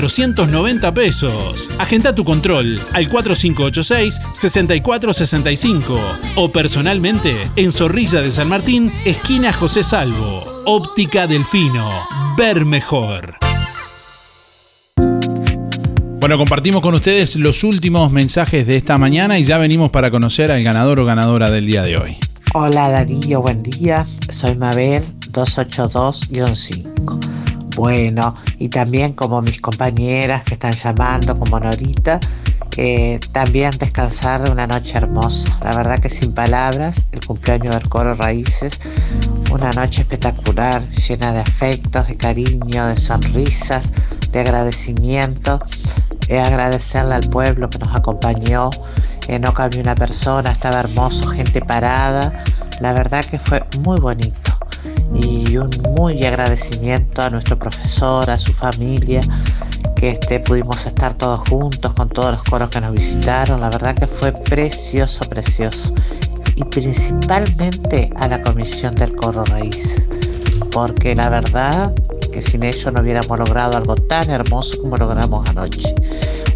pesos. 0.94 1.70
Agenda 1.78 2.14
tu 2.14 2.24
control 2.24 2.80
al 2.92 3.10
4586-6465 3.10 5.98
o 6.36 6.52
personalmente 6.52 7.50
en 7.56 7.72
Zorrilla 7.72 8.20
de 8.20 8.30
San 8.30 8.48
Martín, 8.48 8.92
esquina 9.04 9.52
José 9.52 9.82
Salvo. 9.82 10.62
Óptica 10.66 11.26
Delfino. 11.26 12.06
Ver 12.36 12.64
mejor. 12.64 13.38
Bueno, 16.20 16.36
compartimos 16.36 16.80
con 16.80 16.94
ustedes 16.94 17.36
los 17.36 17.64
últimos 17.64 18.12
mensajes 18.12 18.66
de 18.66 18.76
esta 18.76 18.98
mañana 18.98 19.38
y 19.38 19.44
ya 19.44 19.58
venimos 19.58 19.90
para 19.90 20.10
conocer 20.10 20.50
al 20.50 20.62
ganador 20.62 21.00
o 21.00 21.04
ganadora 21.04 21.50
del 21.50 21.66
día 21.66 21.82
de 21.82 21.96
hoy. 21.96 22.16
Hola 22.54 22.90
Darío, 22.90 23.42
buen 23.42 23.62
día. 23.62 24.06
Soy 24.28 24.56
Mabel 24.56 25.02
282-5. 25.32 27.37
Bueno, 27.78 28.34
y 28.58 28.70
también 28.70 29.12
como 29.12 29.40
mis 29.40 29.60
compañeras 29.60 30.42
que 30.42 30.54
están 30.54 30.72
llamando, 30.72 31.38
como 31.38 31.60
Norita, 31.60 32.18
eh, 32.76 33.20
también 33.30 33.70
descansar 33.78 34.42
de 34.42 34.50
una 34.50 34.66
noche 34.66 34.98
hermosa. 34.98 35.56
La 35.62 35.76
verdad 35.76 36.00
que 36.00 36.10
sin 36.10 36.34
palabras, 36.34 37.06
el 37.12 37.24
cumpleaños 37.24 37.76
del 37.76 37.88
coro 37.88 38.14
Raíces, 38.14 38.80
una 39.52 39.70
noche 39.70 40.02
espectacular, 40.02 40.90
llena 40.90 41.32
de 41.32 41.38
afectos, 41.38 42.08
de 42.08 42.16
cariño, 42.16 42.84
de 42.88 42.96
sonrisas, 42.98 43.92
de 44.32 44.40
agradecimiento. 44.40 45.60
Eh, 46.26 46.40
agradecerle 46.40 47.14
al 47.14 47.28
pueblo 47.30 47.70
que 47.70 47.78
nos 47.78 47.94
acompañó. 47.94 48.70
Eh, 49.28 49.38
no 49.38 49.54
cambió 49.54 49.80
una 49.82 49.94
persona, 49.94 50.50
estaba 50.50 50.80
hermoso, 50.80 51.28
gente 51.28 51.60
parada. 51.60 52.42
La 52.80 52.92
verdad 52.92 53.24
que 53.24 53.38
fue 53.38 53.62
muy 53.78 54.00
bonito 54.00 54.47
y 55.14 55.56
un 55.56 55.70
muy 55.96 56.24
agradecimiento 56.24 57.22
a 57.22 57.30
nuestro 57.30 57.58
profesor, 57.58 58.28
a 58.30 58.38
su 58.38 58.52
familia, 58.52 59.20
que 59.96 60.10
este, 60.10 60.40
pudimos 60.40 60.86
estar 60.86 61.14
todos 61.14 61.48
juntos 61.48 61.92
con 61.94 62.08
todos 62.08 62.32
los 62.32 62.42
coros 62.44 62.70
que 62.70 62.80
nos 62.80 62.92
visitaron. 62.92 63.60
La 63.60 63.70
verdad 63.70 63.94
que 63.94 64.06
fue 64.06 64.32
precioso, 64.32 65.24
precioso. 65.28 65.94
y 66.56 66.64
principalmente 66.64 68.10
a 68.16 68.26
la 68.26 68.42
Comisión 68.42 68.94
del 68.96 69.14
Coro 69.14 69.44
Raíces, 69.44 70.08
porque 70.72 71.14
la 71.14 71.28
verdad 71.28 71.94
que 72.32 72.42
sin 72.42 72.64
ellos 72.64 72.92
no 72.92 73.00
hubiéramos 73.00 73.38
logrado 73.38 73.76
algo 73.76 73.94
tan 73.94 74.28
hermoso 74.30 74.76
como 74.80 74.96
logramos 74.96 75.48
anoche. 75.48 75.94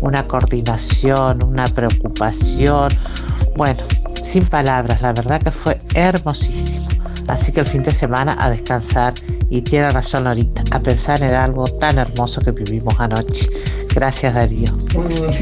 Una 0.00 0.26
coordinación, 0.26 1.42
una 1.44 1.66
preocupación, 1.66 2.92
bueno, 3.56 3.80
sin 4.20 4.44
palabras, 4.44 5.02
la 5.02 5.12
verdad 5.12 5.40
que 5.40 5.50
fue 5.52 5.80
hermosísimo. 5.94 7.01
Así 7.28 7.52
que 7.52 7.60
el 7.60 7.66
fin 7.66 7.82
de 7.82 7.92
semana 7.92 8.36
a 8.38 8.50
descansar 8.50 9.14
y 9.48 9.62
tiene 9.62 9.90
razón 9.90 10.26
ahorita, 10.26 10.64
a 10.70 10.80
pensar 10.80 11.22
en 11.22 11.34
algo 11.34 11.66
tan 11.66 11.98
hermoso 11.98 12.40
que 12.40 12.52
vivimos 12.52 12.98
anoche. 12.98 13.48
Gracias 13.94 14.34
Darío. 14.34 14.70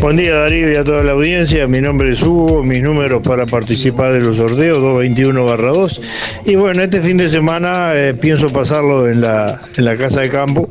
Buen 0.01 0.17
día 0.17 0.35
Darío 0.35 0.73
y 0.73 0.77
a 0.77 0.83
toda 0.83 1.03
la 1.05 1.13
audiencia, 1.13 1.67
mi 1.69 1.81
nombre 1.81 2.13
es 2.13 2.23
Hugo, 2.23 2.63
mis 2.65 2.83
números 2.83 3.23
para 3.23 3.47
participar 3.47 4.13
de 4.13 4.21
los 4.21 4.39
sorteos 4.39 4.79
221-2 4.79 6.01
y 6.47 6.57
bueno, 6.57 6.83
este 6.83 7.01
fin 7.01 7.17
de 7.17 7.31
semana 7.31 7.93
eh, 7.95 8.15
pienso 8.15 8.49
pasarlo 8.49 9.09
en 9.09 9.21
la, 9.21 9.61
en 9.77 9.85
la 9.85 9.97
casa 9.97 10.23
de 10.23 10.29
campo 10.29 10.69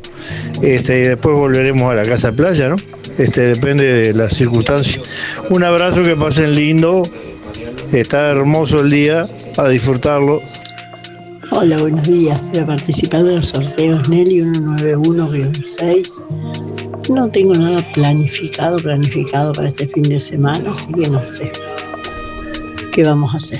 este, 0.62 1.00
y 1.00 1.02
después 1.02 1.34
volveremos 1.34 1.90
a 1.90 1.94
la 1.94 2.04
casa 2.04 2.30
de 2.30 2.36
playa, 2.36 2.68
¿no? 2.68 2.76
Este, 3.18 3.42
depende 3.42 3.84
de 3.84 4.14
las 4.14 4.34
circunstancias. 4.34 5.02
Un 5.48 5.64
abrazo, 5.64 6.02
que 6.02 6.16
pasen 6.16 6.54
lindo, 6.54 7.02
está 7.92 8.28
hermoso 8.28 8.80
el 8.80 8.90
día, 8.90 9.24
a 9.56 9.68
disfrutarlo. 9.68 10.40
Hola, 11.52 11.78
buenos 11.78 12.04
días. 12.04 12.40
Para 12.52 12.64
participar 12.64 13.24
de 13.24 13.34
los 13.34 13.48
sorteos 13.48 14.08
Nelly 14.08 14.42
191-6. 14.42 16.22
No 17.08 17.28
tengo 17.28 17.54
nada 17.54 17.84
planificado, 17.92 18.78
planificado 18.78 19.50
para 19.52 19.66
este 19.66 19.88
fin 19.88 20.04
de 20.04 20.20
semana, 20.20 20.72
así 20.72 20.92
que 20.92 21.10
no 21.10 21.28
sé 21.28 21.50
qué 22.92 23.02
vamos 23.02 23.34
a 23.34 23.38
hacer. 23.38 23.58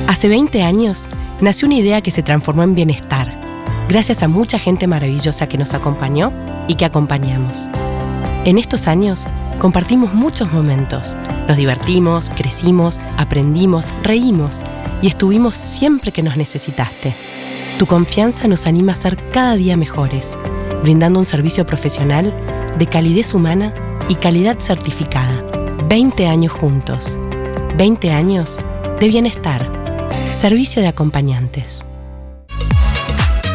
Hace 0.08 0.28
20 0.28 0.62
años 0.62 1.08
nació 1.42 1.66
una 1.68 1.76
idea 1.76 2.02
que 2.02 2.12
se 2.12 2.24
transformó 2.24 2.64
en 2.64 2.76
bienestar, 2.76 3.42
gracias 3.90 4.24
a 4.24 4.28
mucha 4.28 4.60
gente 4.60 4.88
maravillosa 4.88 5.48
que 5.48 5.58
nos 5.58 5.74
acompañó 5.74 6.34
y 6.68 6.76
que 6.76 6.86
acompañamos. 6.86 7.68
En 8.46 8.58
estos 8.58 8.88
años 8.88 9.26
compartimos 9.60 10.14
muchos 10.14 10.52
momentos, 10.54 11.18
nos 11.48 11.58
divertimos, 11.58 12.30
crecimos, 12.30 13.00
aprendimos, 13.18 13.94
reímos 14.04 14.62
y 15.06 15.08
estuvimos 15.08 15.56
siempre 15.56 16.12
que 16.12 16.24
nos 16.24 16.36
necesitaste. 16.36 17.14
Tu 17.78 17.86
confianza 17.86 18.48
nos 18.48 18.66
anima 18.66 18.94
a 18.94 18.96
ser 18.96 19.18
cada 19.30 19.56
día 19.56 19.78
mejores, 19.78 20.36
brindando 20.82 21.20
un 21.20 21.26
servicio 21.26 21.64
profesional 21.64 22.36
de 22.80 22.88
calidez 22.88 23.36
humana 23.36 23.72
y 24.10 24.16
calidad 24.16 24.60
certificada. 24.60 25.44
20 25.88 26.26
años 26.26 26.54
juntos. 26.54 27.20
20 27.78 28.10
años 28.10 28.62
de 29.00 29.08
bienestar. 29.08 29.70
Servicio 30.32 30.82
de 30.82 30.88
acompañantes. 30.88 31.86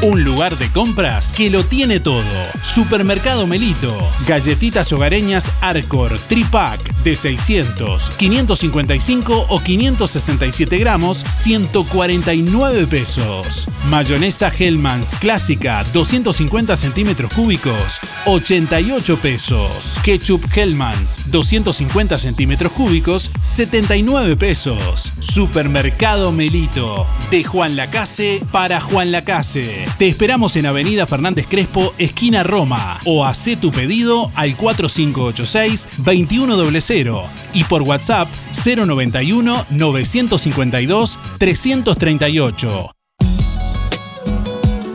Un 0.02 0.24
lugar 0.24 0.56
de 0.56 0.70
compras 0.72 1.30
que 1.30 1.50
lo 1.50 1.66
tiene 1.66 2.00
todo. 2.00 2.24
Supermercado 2.62 3.46
Melito. 3.46 3.98
Galletitas 4.26 4.90
hogareñas 4.94 5.52
Arcor 5.60 6.18
Tripack 6.18 6.94
de 7.04 7.14
600, 7.14 8.08
555 8.08 9.46
o 9.50 9.60
567 9.60 10.78
gramos, 10.78 11.22
149 11.30 12.86
pesos. 12.86 13.68
Mayonesa 13.90 14.50
Hellmann's 14.58 15.14
clásica 15.16 15.84
250 15.92 16.78
centímetros 16.78 17.32
cúbicos, 17.34 18.00
88 18.24 19.18
pesos. 19.18 19.98
Ketchup 20.02 20.46
Hellmann's 20.54 21.30
250 21.30 22.16
centímetros 22.16 22.72
cúbicos, 22.72 23.30
79 23.42 24.36
pesos. 24.36 25.12
Supermercado 25.18 26.32
Melito. 26.32 27.06
De 27.30 27.44
Juan 27.44 27.76
Lacase 27.76 28.42
para 28.50 28.80
Juan 28.80 29.12
Lacase. 29.12 29.89
Te 29.98 30.08
esperamos 30.08 30.56
en 30.56 30.66
Avenida 30.66 31.06
Fernández 31.06 31.46
Crespo, 31.48 31.94
esquina 31.98 32.42
Roma, 32.42 32.98
o 33.04 33.24
haz 33.24 33.46
tu 33.60 33.70
pedido 33.70 34.32
al 34.34 34.56
4586-2100 34.56 37.26
y 37.54 37.62
por 37.64 37.82
WhatsApp 37.82 38.28
091 38.64 39.66
952 39.70 41.18
338. 41.38 42.99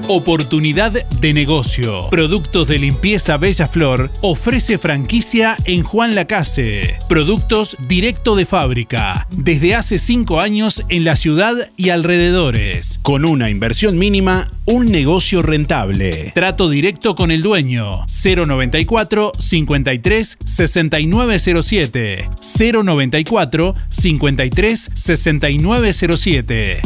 Oportunidad 0.08 0.92
de 0.92 1.34
negocio. 1.34 2.12
Productos 2.12 2.68
de 2.68 2.78
limpieza 2.78 3.38
Bella 3.38 3.68
Flor 3.68 4.12
ofrece 4.22 4.78
franquicia 4.78 5.58
en 5.66 5.82
Juan 5.82 6.14
Lacase. 6.14 7.00
Productos 7.10 7.76
directo 7.88 8.36
de 8.36 8.46
fábrica. 8.46 9.26
Desde 9.32 9.74
hace 9.74 9.98
5 9.98 10.42
años 10.42 10.84
en 10.90 11.06
la 11.06 11.16
ciudad 11.16 11.72
y 11.76 11.90
alrededores. 11.90 13.00
Con 13.02 13.26
una 13.26 13.50
inversión 13.50 13.98
mínima, 13.98 14.46
un 14.66 14.92
negocio 14.92 15.42
rentable. 15.42 16.32
Trato 16.36 16.70
directo 16.70 17.16
con 17.16 17.32
el 17.32 17.42
dueño. 17.42 18.06
094 18.06 19.32
53 19.40 20.38
6907. 20.46 22.30
094 22.60 23.76
53 23.90 24.90
6907. 24.94 26.82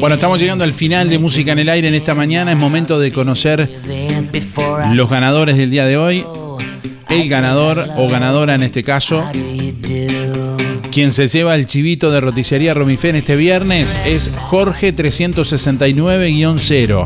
Bueno, 0.00 0.14
estamos 0.14 0.40
llegando 0.40 0.64
al 0.64 0.72
final 0.72 1.10
de 1.10 1.18
Música 1.18 1.52
en 1.52 1.58
el 1.58 1.68
Aire 1.68 1.88
en 1.88 1.94
esta 1.94 2.14
mañana. 2.14 2.52
Es 2.52 2.56
momento 2.56 2.98
de 2.98 3.12
conocer 3.12 3.68
los 4.94 5.10
ganadores 5.10 5.58
del 5.58 5.70
día 5.70 5.84
de 5.84 5.98
hoy. 5.98 6.24
El 7.10 7.28
ganador 7.28 7.86
o 7.98 8.08
ganadora 8.08 8.54
en 8.54 8.62
este 8.62 8.82
caso. 8.82 9.22
Quien 10.90 11.12
se 11.12 11.28
lleva 11.28 11.56
el 11.56 11.66
chivito 11.66 12.10
de 12.10 12.22
roticería 12.22 12.72
Romifén 12.72 13.16
este 13.16 13.36
viernes 13.36 14.00
es 14.06 14.32
Jorge 14.34 14.96
369-0. 14.96 17.04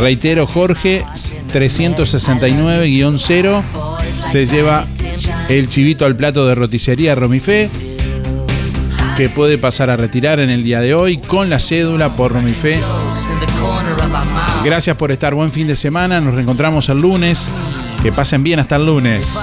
Reitero, 0.00 0.46
Jorge 0.46 1.04
369-0 1.52 3.62
se 4.06 4.46
lleva 4.46 4.86
el 5.50 5.68
chivito 5.68 6.06
al 6.06 6.16
plato 6.16 6.46
de 6.46 6.54
roticería 6.54 7.14
Romifé 7.14 7.68
que 9.16 9.30
puede 9.30 9.56
pasar 9.56 9.88
a 9.88 9.96
retirar 9.96 10.40
en 10.40 10.50
el 10.50 10.62
día 10.62 10.80
de 10.80 10.94
hoy 10.94 11.16
con 11.16 11.48
la 11.48 11.58
cédula 11.58 12.10
por 12.10 12.32
Romifé. 12.32 12.80
Gracias 14.62 14.96
por 14.96 15.10
estar, 15.10 15.34
buen 15.34 15.50
fin 15.50 15.66
de 15.66 15.74
semana, 15.74 16.20
nos 16.20 16.34
reencontramos 16.34 16.88
el 16.90 17.00
lunes. 17.00 17.50
Que 18.02 18.12
pasen 18.12 18.42
bien 18.42 18.60
hasta 18.60 18.76
el 18.76 18.86
lunes. 18.86 19.34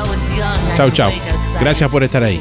Chau, 0.78 0.92
chau. 0.92 1.12
Gracias 1.60 1.90
por 1.90 2.04
estar 2.04 2.24
ahí. 2.24 2.40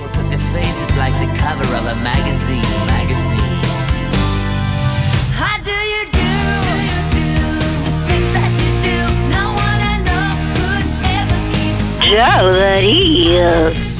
Darío. 12.12 13.91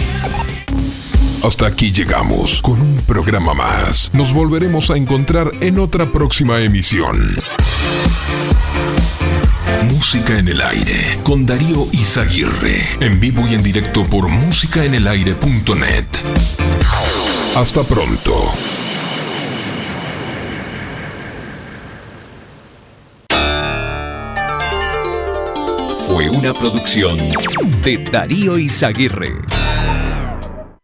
Hasta 1.43 1.67
aquí 1.67 1.91
llegamos 1.91 2.63
con 2.63 2.81
un 2.81 3.03
programa 3.05 3.53
más. 3.53 4.11
Nos 4.13 4.33
volveremos 4.33 4.91
a 4.93 4.97
encontrar 4.97 5.51
en 5.61 5.81
otra 5.81 6.13
próxima 6.13 6.61
emisión. 6.61 7.37
Música 9.91 10.39
en 10.39 10.47
el 10.47 10.61
aire 10.61 11.19
con 11.25 11.45
Darío 11.45 11.89
Izaguirre. 11.91 12.87
En 13.01 13.19
vivo 13.19 13.45
y 13.49 13.55
en 13.55 13.63
directo 13.65 14.05
por 14.05 14.29
musicaenelaire.net. 14.29 16.05
Hasta 17.57 17.83
pronto. 17.83 18.53
Fue 26.07 26.31
una 26.31 26.55
producción 26.55 27.19
de 27.83 27.99
Darío 27.99 28.59
Izaguirre. 28.59 29.62